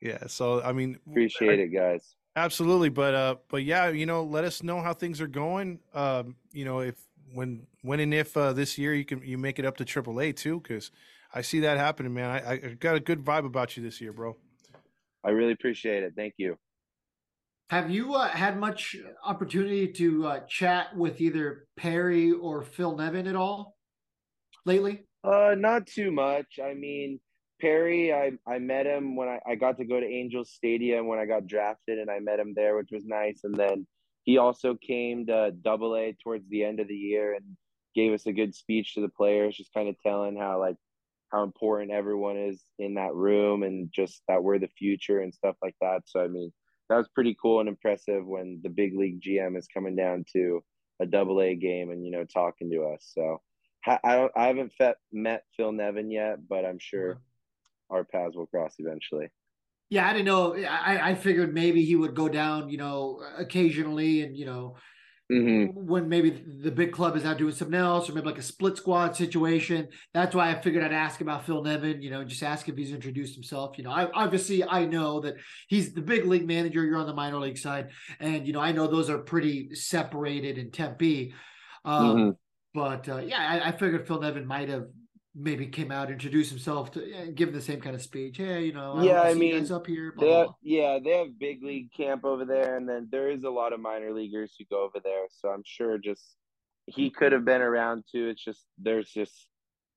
yeah, 0.00 0.26
so 0.26 0.62
I 0.62 0.72
mean, 0.72 0.98
appreciate 1.08 1.58
it, 1.58 1.68
guys. 1.68 2.14
Absolutely, 2.36 2.88
but 2.88 3.14
uh, 3.14 3.36
but 3.48 3.64
yeah, 3.64 3.88
you 3.88 4.06
know, 4.06 4.22
let 4.22 4.44
us 4.44 4.62
know 4.62 4.80
how 4.80 4.94
things 4.94 5.20
are 5.20 5.26
going. 5.26 5.80
Um, 5.92 6.36
you 6.52 6.64
know, 6.64 6.80
if 6.80 6.94
when 7.32 7.66
when 7.82 8.00
and 8.00 8.14
if 8.14 8.36
uh, 8.36 8.52
this 8.52 8.78
year 8.78 8.94
you 8.94 9.04
can 9.04 9.22
you 9.24 9.38
make 9.38 9.58
it 9.58 9.64
up 9.64 9.76
to 9.78 9.84
AAA 9.84 10.36
too, 10.36 10.60
because 10.60 10.90
I 11.34 11.42
see 11.42 11.60
that 11.60 11.78
happening, 11.78 12.14
man. 12.14 12.30
I, 12.30 12.52
I 12.52 12.56
got 12.78 12.94
a 12.94 13.00
good 13.00 13.24
vibe 13.24 13.44
about 13.44 13.76
you 13.76 13.82
this 13.82 14.00
year, 14.00 14.12
bro. 14.12 14.36
I 15.24 15.30
really 15.30 15.52
appreciate 15.52 16.04
it. 16.04 16.12
Thank 16.16 16.34
you. 16.36 16.56
Have 17.70 17.90
you 17.90 18.14
uh, 18.14 18.28
had 18.28 18.58
much 18.58 18.96
opportunity 19.24 19.88
to 19.92 20.26
uh, 20.26 20.40
chat 20.48 20.96
with 20.96 21.20
either 21.20 21.66
Perry 21.76 22.32
or 22.32 22.62
Phil 22.62 22.96
Nevin 22.96 23.26
at 23.26 23.36
all 23.36 23.76
lately? 24.64 25.04
Uh, 25.22 25.54
not 25.58 25.86
too 25.86 26.10
much. 26.10 26.58
I 26.64 26.72
mean, 26.72 27.20
Perry, 27.60 28.12
I 28.12 28.32
I 28.46 28.58
met 28.58 28.86
him 28.86 29.16
when 29.16 29.28
I, 29.28 29.40
I 29.46 29.54
got 29.56 29.78
to 29.78 29.84
go 29.84 29.98
to 29.98 30.06
Angels 30.06 30.50
Stadium 30.50 31.06
when 31.06 31.18
I 31.18 31.26
got 31.26 31.46
drafted, 31.46 31.98
and 31.98 32.10
I 32.10 32.20
met 32.20 32.38
him 32.38 32.54
there, 32.54 32.76
which 32.76 32.90
was 32.92 33.04
nice. 33.04 33.40
And 33.44 33.54
then 33.54 33.86
he 34.24 34.38
also 34.38 34.74
came 34.74 35.26
to 35.26 35.52
Double 35.62 35.96
A 35.96 36.16
towards 36.22 36.48
the 36.48 36.64
end 36.64 36.80
of 36.80 36.88
the 36.88 36.94
year 36.94 37.34
and 37.34 37.56
gave 37.94 38.12
us 38.12 38.26
a 38.26 38.32
good 38.32 38.54
speech 38.54 38.94
to 38.94 39.00
the 39.00 39.08
players, 39.08 39.56
just 39.56 39.72
kind 39.72 39.88
of 39.88 40.00
telling 40.00 40.36
how 40.36 40.60
like 40.60 40.76
how 41.32 41.42
important 41.42 41.90
everyone 41.90 42.36
is 42.36 42.62
in 42.78 42.94
that 42.94 43.14
room 43.14 43.62
and 43.62 43.90
just 43.92 44.22
that 44.28 44.42
we're 44.42 44.58
the 44.58 44.68
future 44.68 45.20
and 45.20 45.34
stuff 45.34 45.56
like 45.62 45.74
that. 45.80 46.02
So 46.06 46.20
I 46.20 46.28
mean, 46.28 46.52
that 46.88 46.96
was 46.96 47.08
pretty 47.08 47.36
cool 47.40 47.60
and 47.60 47.68
impressive 47.68 48.24
when 48.24 48.60
the 48.62 48.70
big 48.70 48.96
league 48.96 49.20
GM 49.20 49.58
is 49.58 49.66
coming 49.66 49.96
down 49.96 50.24
to 50.32 50.62
a 51.00 51.06
Double 51.06 51.40
A 51.40 51.54
game 51.54 51.90
and 51.90 52.04
you 52.04 52.12
know 52.12 52.24
talking 52.24 52.70
to 52.70 52.84
us. 52.94 53.10
So. 53.14 53.40
I 53.86 53.98
I. 54.04 54.28
I 54.36 54.46
haven't 54.48 54.72
met 55.12 55.44
Phil 55.56 55.72
Nevin 55.72 56.10
yet, 56.10 56.48
but 56.48 56.64
I'm 56.64 56.80
sure 56.80 57.14
mm-hmm. 57.14 57.20
Our 57.90 58.04
paths 58.04 58.36
will 58.36 58.46
cross 58.46 58.74
eventually. 58.78 59.28
Yeah, 59.90 60.06
I 60.08 60.12
didn't 60.12 60.26
know. 60.26 60.54
I, 60.54 61.10
I 61.10 61.14
figured 61.14 61.54
maybe 61.54 61.84
he 61.84 61.96
would 61.96 62.14
go 62.14 62.28
down, 62.28 62.68
you 62.68 62.76
know, 62.76 63.22
occasionally 63.38 64.22
and, 64.22 64.36
you 64.36 64.46
know, 64.46 64.76
Mm-hmm. 65.30 65.86
when 65.86 66.08
maybe 66.08 66.30
the 66.30 66.70
big 66.70 66.90
club 66.90 67.14
is 67.14 67.26
out 67.26 67.36
doing 67.36 67.52
something 67.52 67.78
else, 67.78 68.08
or 68.08 68.14
maybe 68.14 68.24
like 68.24 68.38
a 68.38 68.42
split 68.42 68.78
squad 68.78 69.14
situation. 69.14 69.88
That's 70.14 70.34
why 70.34 70.48
I 70.48 70.58
figured 70.58 70.82
I'd 70.82 70.94
ask 70.94 71.20
about 71.20 71.44
Phil 71.44 71.62
Nevin. 71.62 72.00
You 72.00 72.08
know, 72.08 72.24
just 72.24 72.42
ask 72.42 72.66
if 72.66 72.78
he's 72.78 72.94
introduced 72.94 73.34
himself. 73.34 73.76
You 73.76 73.84
know, 73.84 73.90
I 73.90 74.10
obviously 74.12 74.64
I 74.64 74.86
know 74.86 75.20
that 75.20 75.34
he's 75.68 75.92
the 75.92 76.00
big 76.00 76.24
league 76.24 76.46
manager. 76.46 76.82
You're 76.82 76.96
on 76.96 77.06
the 77.06 77.12
minor 77.12 77.38
league 77.40 77.58
side, 77.58 77.90
and 78.20 78.46
you 78.46 78.54
know 78.54 78.60
I 78.60 78.72
know 78.72 78.86
those 78.86 79.10
are 79.10 79.18
pretty 79.18 79.74
separated 79.74 80.56
in 80.56 80.70
Tempe. 80.70 81.34
Um, 81.84 82.16
Mm-hmm. 82.16 82.30
But 82.72 83.08
uh, 83.10 83.18
yeah, 83.18 83.60
I, 83.62 83.68
I 83.68 83.72
figured 83.72 84.06
Phil 84.06 84.20
Nevin 84.20 84.46
might 84.46 84.70
have 84.70 84.86
maybe 85.38 85.66
came 85.66 85.92
out, 85.92 86.10
introduced 86.10 86.50
himself 86.50 86.90
to 86.92 87.06
yeah, 87.08 87.26
give 87.26 87.52
the 87.52 87.60
same 87.60 87.80
kind 87.80 87.94
of 87.94 88.02
speech. 88.02 88.36
Hey, 88.38 88.64
you 88.64 88.72
know, 88.72 89.00
Yeah, 89.02 89.22
I 89.22 89.34
mean, 89.34 89.70
up 89.70 89.86
here. 89.86 90.12
Blah, 90.12 90.24
They 90.24 90.32
have, 90.32 90.46
blah. 90.46 90.54
yeah, 90.62 90.98
they 91.02 91.10
have 91.18 91.38
big 91.38 91.62
league 91.62 91.92
camp 91.92 92.24
over 92.24 92.44
there, 92.44 92.76
and 92.76 92.88
then 92.88 93.08
there 93.10 93.30
is 93.30 93.44
a 93.44 93.50
lot 93.50 93.72
of 93.72 93.80
minor 93.80 94.12
leaguers 94.12 94.54
who 94.58 94.64
go 94.64 94.82
over 94.82 94.98
there. 95.02 95.26
So 95.30 95.48
I'm 95.48 95.62
sure 95.64 95.96
just 95.98 96.36
he 96.86 97.10
could 97.10 97.32
have 97.32 97.44
been 97.44 97.62
around 97.62 98.04
too. 98.10 98.28
It's 98.28 98.42
just 98.44 98.64
there's 98.78 99.10
just 99.10 99.48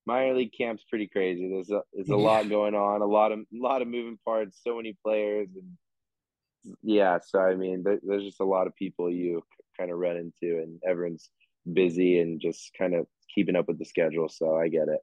minor 0.05 0.33
league 0.35 0.51
camp's 0.55 0.83
pretty 0.89 1.07
crazy. 1.07 1.49
There's 1.49 1.71
a 1.71 1.81
there's 1.93 2.09
a 2.09 2.11
Yeah. 2.11 2.17
lot 2.17 2.49
going 2.49 2.75
on, 2.75 3.01
a 3.01 3.05
lot 3.05 3.31
of 3.31 3.39
a 3.39 3.43
lot 3.51 3.81
of 3.81 3.87
moving 3.87 4.19
parts, 4.23 4.59
so 4.63 4.75
many 4.77 4.95
players, 5.03 5.47
and 5.55 6.75
yeah. 6.83 7.17
So 7.25 7.39
I 7.39 7.55
mean, 7.55 7.81
there, 7.83 7.99
there's 8.03 8.23
just 8.23 8.41
a 8.41 8.45
lot 8.45 8.67
of 8.67 8.75
people 8.75 9.09
you 9.09 9.41
kind 9.77 9.91
of 9.91 9.97
run 9.97 10.17
into, 10.17 10.59
and 10.61 10.79
everyone's 10.87 11.29
busy 11.71 12.19
and 12.19 12.39
just 12.41 12.71
kind 12.77 12.93
of 12.95 13.07
keeping 13.33 13.55
up 13.55 13.67
with 13.67 13.79
the 13.79 13.85
schedule. 13.85 14.27
So 14.29 14.55
I 14.55 14.67
get 14.67 14.87
it. 14.89 14.99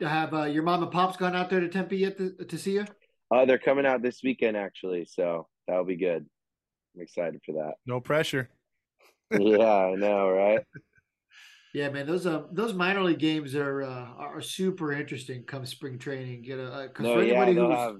Have 0.00 0.34
uh, 0.34 0.44
your 0.44 0.62
mom 0.62 0.82
and 0.82 0.92
pops 0.92 1.16
gone 1.16 1.34
out 1.34 1.48
there 1.48 1.60
to 1.60 1.68
Tempe 1.68 1.96
yet 1.96 2.18
to, 2.18 2.32
to 2.44 2.58
see 2.58 2.74
you? 2.74 2.84
Uh, 3.30 3.44
they're 3.46 3.58
coming 3.58 3.86
out 3.86 4.02
this 4.02 4.22
weekend 4.22 4.56
actually, 4.56 5.06
so 5.06 5.48
that'll 5.66 5.84
be 5.84 5.96
good. 5.96 6.26
I'm 6.94 7.02
excited 7.02 7.40
for 7.44 7.52
that. 7.52 7.74
No 7.86 8.00
pressure. 8.00 8.50
yeah, 9.30 9.74
I 9.74 9.94
know, 9.94 10.30
right? 10.30 10.60
Yeah, 11.74 11.90
man, 11.90 12.06
those 12.06 12.24
uh, 12.26 12.44
those 12.52 12.72
minor 12.72 13.02
league 13.02 13.18
games 13.18 13.54
are 13.54 13.82
uh, 13.82 14.06
are 14.18 14.40
super 14.40 14.92
interesting. 14.94 15.42
Come 15.44 15.66
spring 15.66 15.98
training, 15.98 16.40
get 16.40 16.58
a 16.58 16.72
uh, 16.72 16.88
'cause 16.88 17.04
No, 17.04 17.16
for 17.16 17.22
yeah, 17.22 17.34
anybody 17.34 17.52
they'll 17.52 17.66
who's 17.66 17.76
have 17.76 17.96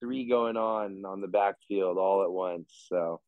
three 0.00 0.26
going 0.26 0.56
on 0.56 1.04
on 1.04 1.20
the 1.20 1.28
backfield 1.28 1.98
all 1.98 2.22
at 2.22 2.30
once. 2.30 2.86
So 2.88 3.20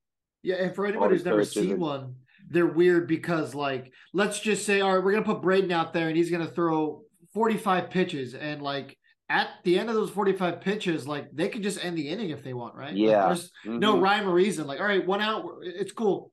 yeah, 0.43 0.55
and 0.55 0.75
for 0.75 0.87
anybody 0.87 1.17
who's 1.17 1.27
never 1.27 1.45
seen 1.45 1.73
are- 1.73 1.77
one, 1.77 2.15
they're 2.49 2.65
weird 2.69 3.07
because 3.07 3.55
like 3.55 3.93
let's 4.15 4.41
just 4.41 4.65
say, 4.65 4.81
all 4.81 4.95
right, 4.95 5.05
we're 5.05 5.13
gonna 5.13 5.27
put 5.27 5.43
Braden 5.43 5.71
out 5.73 5.93
there 5.93 6.09
and 6.09 6.17
he's 6.17 6.31
gonna 6.31 6.47
throw 6.47 7.03
forty 7.33 7.57
five 7.57 7.91
pitches, 7.91 8.35
and 8.35 8.63
like 8.63 8.97
at 9.29 9.49
the 9.65 9.79
end 9.79 9.89
of 9.89 9.95
those 9.95 10.11
forty 10.11 10.33
five 10.33 10.61
pitches, 10.61 11.07
like 11.09 11.31
they 11.33 11.49
could 11.49 11.63
just 11.63 11.85
end 11.85 11.97
the 11.99 12.09
inning 12.09 12.31
if 12.31 12.43
they 12.43 12.55
want, 12.55 12.75
right? 12.75 12.99
Like, 13.05 13.19
Yeah. 13.21 13.23
there's 13.23 13.51
no 13.77 13.97
mhm, 13.97 14.01
rhyme 14.01 14.29
or 14.29 14.33
reason. 14.35 14.67
Like, 14.67 14.81
all 14.81 14.87
right, 14.87 15.07
one 15.07 15.21
out, 15.21 15.47
it's 15.63 15.93
cool. 15.93 16.33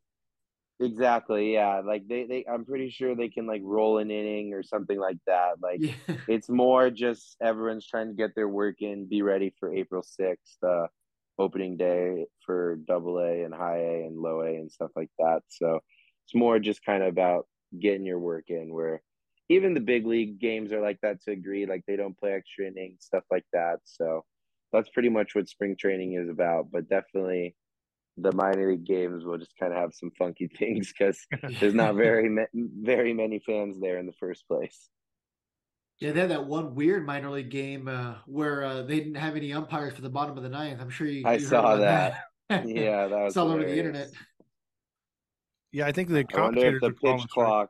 exactly, 0.80 1.54
yeah. 1.54 1.82
Like 1.86 2.08
they, 2.08 2.26
they, 2.26 2.46
I'm 2.52 2.66
pretty 2.66 2.90
sure 2.90 3.16
they 3.16 3.30
can 3.30 3.46
like 3.48 3.62
roll 3.64 3.98
an 3.98 4.12
inning 4.12 4.54
or 4.54 4.64
something 4.64 5.00
like 5.00 5.18
that. 5.28 5.62
Like 5.62 5.82
Yeah, 5.82 5.96
it's 6.28 6.50
more 6.50 6.90
just 6.90 7.36
everyone's 7.42 7.88
trying 7.88 8.08
to 8.10 8.14
get 8.14 8.36
their 8.36 8.48
work 8.48 8.82
in, 8.82 9.08
be 9.08 9.22
ready 9.22 9.54
for 9.60 9.74
April 9.74 10.04
sixth, 10.04 10.58
uh, 10.64 10.88
opening 11.38 11.78
day 11.78 12.26
for 12.46 12.78
Double 12.88 13.20
A 13.20 13.44
and 13.44 13.54
High 13.54 13.80
A 13.80 14.06
and 14.06 14.18
Low 14.18 14.42
A 14.42 14.56
and 14.56 14.72
stuff 14.72 14.92
like 14.96 15.12
that. 15.20 15.42
So 15.50 15.80
it's 16.26 16.36
more 16.36 16.60
just 16.60 16.84
kind 16.86 17.04
of 17.04 17.10
about 17.10 17.48
getting 17.80 18.06
your 18.06 18.20
work 18.20 18.46
in. 18.50 18.74
Where 18.74 19.02
even 19.50 19.74
the 19.74 19.80
big 19.80 20.06
league 20.06 20.40
games 20.40 20.72
are 20.72 20.82
like 20.82 21.00
that 21.02 21.22
to 21.24 21.32
agree. 21.32 21.66
Like 21.66 21.84
they 21.88 21.96
don't 21.96 22.18
play 22.18 22.34
extra 22.34 22.68
innings, 22.68 23.04
stuff 23.06 23.24
like 23.32 23.46
that. 23.52 23.80
So 23.84 24.24
that's 24.72 24.90
pretty 24.90 25.10
much 25.10 25.36
what 25.36 25.50
spring 25.50 25.76
training 25.78 26.14
is 26.14 26.30
about. 26.30 26.72
But 26.72 26.88
definitely. 26.90 27.56
The 28.22 28.34
minor 28.34 28.72
league 28.72 28.84
games 28.86 29.24
will 29.24 29.38
just 29.38 29.54
kind 29.58 29.72
of 29.72 29.80
have 29.80 29.94
some 29.94 30.12
funky 30.18 30.48
things 30.60 30.92
because 30.92 31.26
there's 31.60 31.74
not 31.74 31.96
very 31.96 32.28
ma- 32.28 32.52
very 32.54 33.14
many 33.14 33.40
fans 33.40 33.80
there 33.80 33.98
in 33.98 34.06
the 34.06 34.14
first 34.20 34.46
place. 34.48 34.90
Yeah, 36.00 36.12
they 36.12 36.22
had 36.22 36.32
that 36.32 36.46
one 36.46 36.76
weird 36.76 37.06
minor 37.06 37.30
league 37.30 37.50
game 37.50 37.88
uh, 37.88 38.16
where 38.26 38.64
uh, 38.64 38.82
they 38.84 39.00
didn't 39.00 39.16
have 39.16 39.36
any 39.36 39.54
umpires 39.54 39.94
for 39.94 40.02
the 40.02 40.10
bottom 40.10 40.38
of 40.38 40.44
the 40.44 40.50
ninth. 40.50 40.82
I'm 40.82 40.90
sure 40.90 41.08
you. 41.08 41.26
I 41.26 41.34
you 41.34 41.40
heard 41.40 41.50
saw 41.50 41.76
about 41.76 41.80
that. 41.80 42.66
Yeah, 42.68 43.08
that 43.08 43.20
was 43.20 43.32
it's 43.32 43.38
all 43.38 43.52
over 43.52 43.64
the 43.64 43.78
internet. 43.78 44.10
Yeah, 45.72 45.86
I 45.86 45.92
think 45.92 46.10
the 46.10 46.26
I 46.34 46.42
wonder 46.42 46.62
commentators 46.62 46.82
if 46.82 46.82
the 46.82 46.92
pitch 46.92 47.28
clock. 47.30 47.70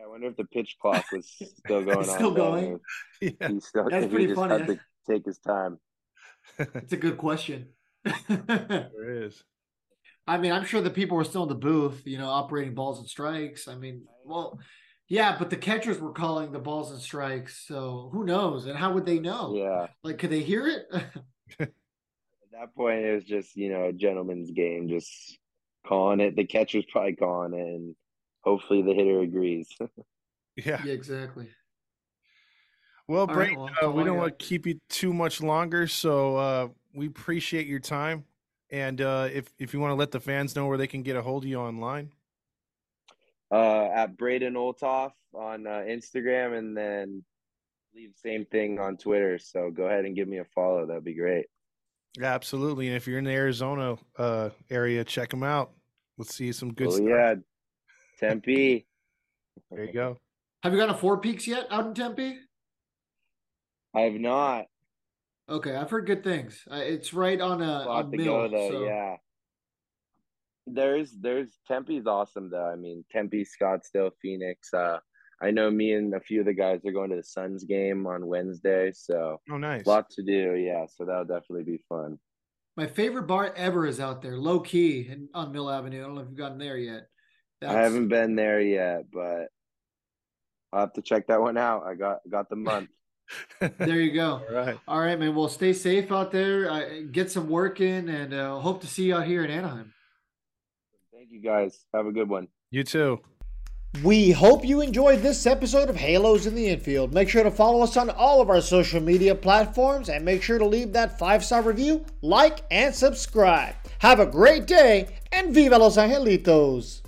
Yeah, 0.00 0.06
I 0.06 0.08
wonder 0.08 0.28
if 0.28 0.36
the 0.36 0.44
pitch 0.44 0.76
clock 0.80 1.04
was 1.12 1.28
still 1.28 1.84
going 1.84 1.98
on. 1.98 2.04
Still 2.04 2.30
then, 2.32 2.34
going? 2.34 2.80
Yeah. 3.20 3.48
He 3.48 3.60
still 3.60 3.88
That's 3.90 4.04
if 4.06 4.10
pretty 4.10 4.24
he 4.24 4.28
just 4.28 4.40
funny. 4.40 4.58
had 4.58 4.66
to 4.68 4.80
take 5.08 5.26
his 5.26 5.38
time. 5.38 5.78
It's 6.58 6.92
a 6.92 6.96
good 6.96 7.18
question. 7.18 7.68
There 8.28 9.22
is. 9.24 9.42
I 10.26 10.38
mean, 10.38 10.52
I'm 10.52 10.64
sure 10.64 10.80
the 10.80 10.90
people 10.90 11.16
were 11.16 11.24
still 11.24 11.42
in 11.42 11.48
the 11.48 11.54
booth, 11.54 12.02
you 12.06 12.18
know, 12.18 12.28
operating 12.28 12.74
balls 12.74 12.98
and 12.98 13.08
strikes. 13.08 13.68
I 13.68 13.74
mean, 13.74 14.04
well, 14.24 14.58
yeah, 15.08 15.36
but 15.38 15.50
the 15.50 15.56
catchers 15.56 15.98
were 15.98 16.12
calling 16.12 16.50
the 16.50 16.58
balls 16.58 16.92
and 16.92 17.00
strikes, 17.00 17.66
so 17.66 18.08
who 18.12 18.24
knows? 18.24 18.66
And 18.66 18.76
how 18.76 18.92
would 18.94 19.04
they 19.06 19.18
know? 19.18 19.54
Yeah. 19.54 19.88
Like, 20.02 20.18
could 20.18 20.30
they 20.30 20.40
hear 20.40 20.66
it? 20.66 20.86
At 20.92 21.70
that 22.52 22.74
point, 22.74 23.00
it 23.00 23.14
was 23.14 23.24
just 23.24 23.56
you 23.56 23.70
know 23.70 23.84
a 23.84 23.92
gentleman's 23.92 24.50
game, 24.50 24.88
just 24.88 25.38
calling 25.86 26.20
it. 26.20 26.36
The 26.36 26.44
catcher's 26.46 26.84
probably 26.90 27.16
calling 27.16 27.54
it, 27.54 27.66
and 27.66 27.94
hopefully 28.42 28.82
the 28.82 28.94
hitter 28.94 29.20
agrees. 29.20 29.68
Yeah. 30.56 30.82
yeah, 30.84 30.92
exactly. 30.92 31.48
Well, 33.08 33.26
right, 33.28 33.56
well, 33.56 33.70
uh, 33.82 33.90
we 33.90 34.04
don't 34.04 34.18
want 34.18 34.38
to 34.38 34.44
keep 34.44 34.66
you 34.66 34.78
too 34.88 35.14
much 35.14 35.40
longer, 35.40 35.86
so 35.86 36.36
uh, 36.36 36.68
we 36.92 37.06
appreciate 37.06 37.66
your 37.66 37.80
time. 37.80 38.24
And 38.70 39.00
uh, 39.00 39.28
if 39.32 39.52
if 39.58 39.72
you 39.72 39.80
want 39.80 39.92
to 39.92 39.96
let 39.96 40.10
the 40.10 40.20
fans 40.20 40.54
know 40.54 40.66
where 40.66 40.76
they 40.76 40.86
can 40.86 41.02
get 41.02 41.16
a 41.16 41.22
hold 41.22 41.44
of 41.44 41.48
you 41.48 41.58
online, 41.58 42.10
uh, 43.50 43.86
at 43.86 44.16
Braden 44.16 44.54
Olthoff 44.54 45.12
on 45.34 45.66
uh, 45.66 45.82
Instagram, 45.86 46.58
and 46.58 46.76
then 46.76 47.24
leave 47.94 48.12
the 48.12 48.28
same 48.28 48.44
thing 48.46 48.78
on 48.78 48.96
Twitter. 48.96 49.38
So 49.38 49.70
go 49.70 49.84
ahead 49.84 50.04
and 50.04 50.14
give 50.14 50.28
me 50.28 50.38
a 50.38 50.44
follow. 50.44 50.86
That'd 50.86 51.04
be 51.04 51.14
great. 51.14 51.46
yeah, 52.18 52.34
absolutely. 52.34 52.88
And 52.88 52.96
if 52.96 53.06
you're 53.06 53.18
in 53.18 53.24
the 53.24 53.32
Arizona 53.32 53.96
uh, 54.18 54.50
area, 54.70 55.04
check 55.04 55.30
them 55.30 55.42
out. 55.42 55.72
Let's 56.16 56.34
see 56.34 56.52
some 56.52 56.72
good 56.74 56.88
oh 56.88 56.90
stuff. 56.90 57.06
yeah, 57.08 57.34
Tempe. 58.20 58.86
There 59.70 59.84
you 59.84 59.92
go. 59.92 60.18
Have 60.62 60.72
you 60.72 60.78
gone 60.78 60.88
to 60.88 60.94
Four 60.94 61.18
Peaks 61.18 61.46
yet 61.46 61.66
out 61.70 61.86
in 61.86 61.94
Tempe? 61.94 62.36
I 63.94 64.00
have 64.02 64.14
not. 64.14 64.66
Okay, 65.48 65.74
I've 65.74 65.90
heard 65.90 66.06
good 66.06 66.22
things. 66.22 66.62
Uh, 66.70 66.76
it's 66.76 67.12
right 67.12 67.40
on 67.40 67.60
a, 67.62 67.72
I'll 67.82 67.90
a 67.90 67.96
have 68.02 68.10
to 68.12 68.16
mill. 68.16 68.26
go 68.26 68.48
though. 68.48 68.70
so- 68.70 68.84
Yeah. 68.84 69.16
There's 70.66 71.12
there's 71.20 71.58
Tempe's 71.66 72.06
awesome 72.06 72.50
though. 72.50 72.64
I 72.70 72.76
mean 72.76 73.04
Tempe, 73.10 73.44
Scottsdale, 73.44 74.12
Phoenix. 74.22 74.72
Uh, 74.72 74.98
I 75.42 75.50
know 75.50 75.70
me 75.70 75.94
and 75.94 76.14
a 76.14 76.20
few 76.20 76.40
of 76.40 76.46
the 76.46 76.52
guys 76.54 76.84
are 76.84 76.92
going 76.92 77.10
to 77.10 77.16
the 77.16 77.22
Suns 77.24 77.64
game 77.64 78.06
on 78.06 78.26
Wednesday, 78.26 78.92
so 78.92 79.40
Oh, 79.50 79.56
nice. 79.56 79.86
lot 79.86 80.10
to 80.10 80.22
do. 80.22 80.54
Yeah, 80.54 80.84
so 80.86 81.04
that'll 81.06 81.24
definitely 81.24 81.64
be 81.64 81.82
fun. 81.88 82.18
My 82.76 82.86
favorite 82.86 83.26
bar 83.26 83.52
ever 83.56 83.86
is 83.86 83.98
out 84.00 84.22
there, 84.22 84.36
low 84.36 84.60
key, 84.60 85.08
and 85.10 85.28
on 85.34 85.50
Mill 85.50 85.68
Avenue. 85.70 85.98
I 86.04 86.06
don't 86.06 86.14
know 86.14 86.20
if 86.20 86.28
you've 86.28 86.36
gotten 86.38 86.58
there 86.58 86.76
yet. 86.76 87.08
I 87.66 87.72
haven't 87.72 88.08
been 88.08 88.36
there 88.36 88.60
yet, 88.60 89.04
but 89.12 89.48
I'll 90.72 90.80
have 90.80 90.92
to 90.94 91.02
check 91.02 91.26
that 91.26 91.40
one 91.40 91.56
out. 91.56 91.84
I 91.84 91.94
got 91.94 92.20
got 92.28 92.48
the 92.48 92.56
month. 92.56 92.88
There 93.78 94.00
you 94.00 94.12
go. 94.12 94.42
All 94.48 94.52
right. 94.52 94.78
All 94.88 94.98
right, 94.98 95.16
man. 95.16 95.36
Well, 95.36 95.48
stay 95.48 95.72
safe 95.72 96.10
out 96.10 96.32
there. 96.32 96.68
Uh, 96.68 96.82
get 97.12 97.30
some 97.30 97.48
work 97.48 97.80
in, 97.80 98.08
and 98.08 98.34
uh, 98.34 98.58
hope 98.58 98.80
to 98.80 98.88
see 98.88 99.04
you 99.04 99.14
out 99.14 99.24
here 99.24 99.44
in 99.44 99.50
Anaheim. 99.52 99.92
Thank 101.12 101.30
you 101.30 101.40
guys. 101.40 101.84
Have 101.94 102.06
a 102.06 102.12
good 102.12 102.28
one. 102.28 102.48
You 102.72 102.82
too. 102.82 103.20
We 104.04 104.30
hope 104.30 104.64
you 104.64 104.80
enjoyed 104.80 105.20
this 105.20 105.46
episode 105.46 105.90
of 105.90 105.96
Halos 105.96 106.46
in 106.46 106.54
the 106.54 106.68
Infield. 106.68 107.12
Make 107.12 107.28
sure 107.28 107.42
to 107.42 107.50
follow 107.50 107.82
us 107.82 107.96
on 107.96 108.08
all 108.08 108.40
of 108.40 108.48
our 108.48 108.60
social 108.60 109.00
media 109.00 109.34
platforms 109.34 110.08
and 110.08 110.24
make 110.24 110.42
sure 110.42 110.58
to 110.58 110.64
leave 110.64 110.92
that 110.92 111.18
five 111.18 111.44
star 111.44 111.62
review, 111.62 112.04
like, 112.22 112.60
and 112.70 112.94
subscribe. 112.94 113.74
Have 113.98 114.20
a 114.20 114.26
great 114.26 114.66
day 114.66 115.08
and 115.32 115.52
viva 115.52 115.76
los 115.76 115.96
angelitos! 115.98 116.99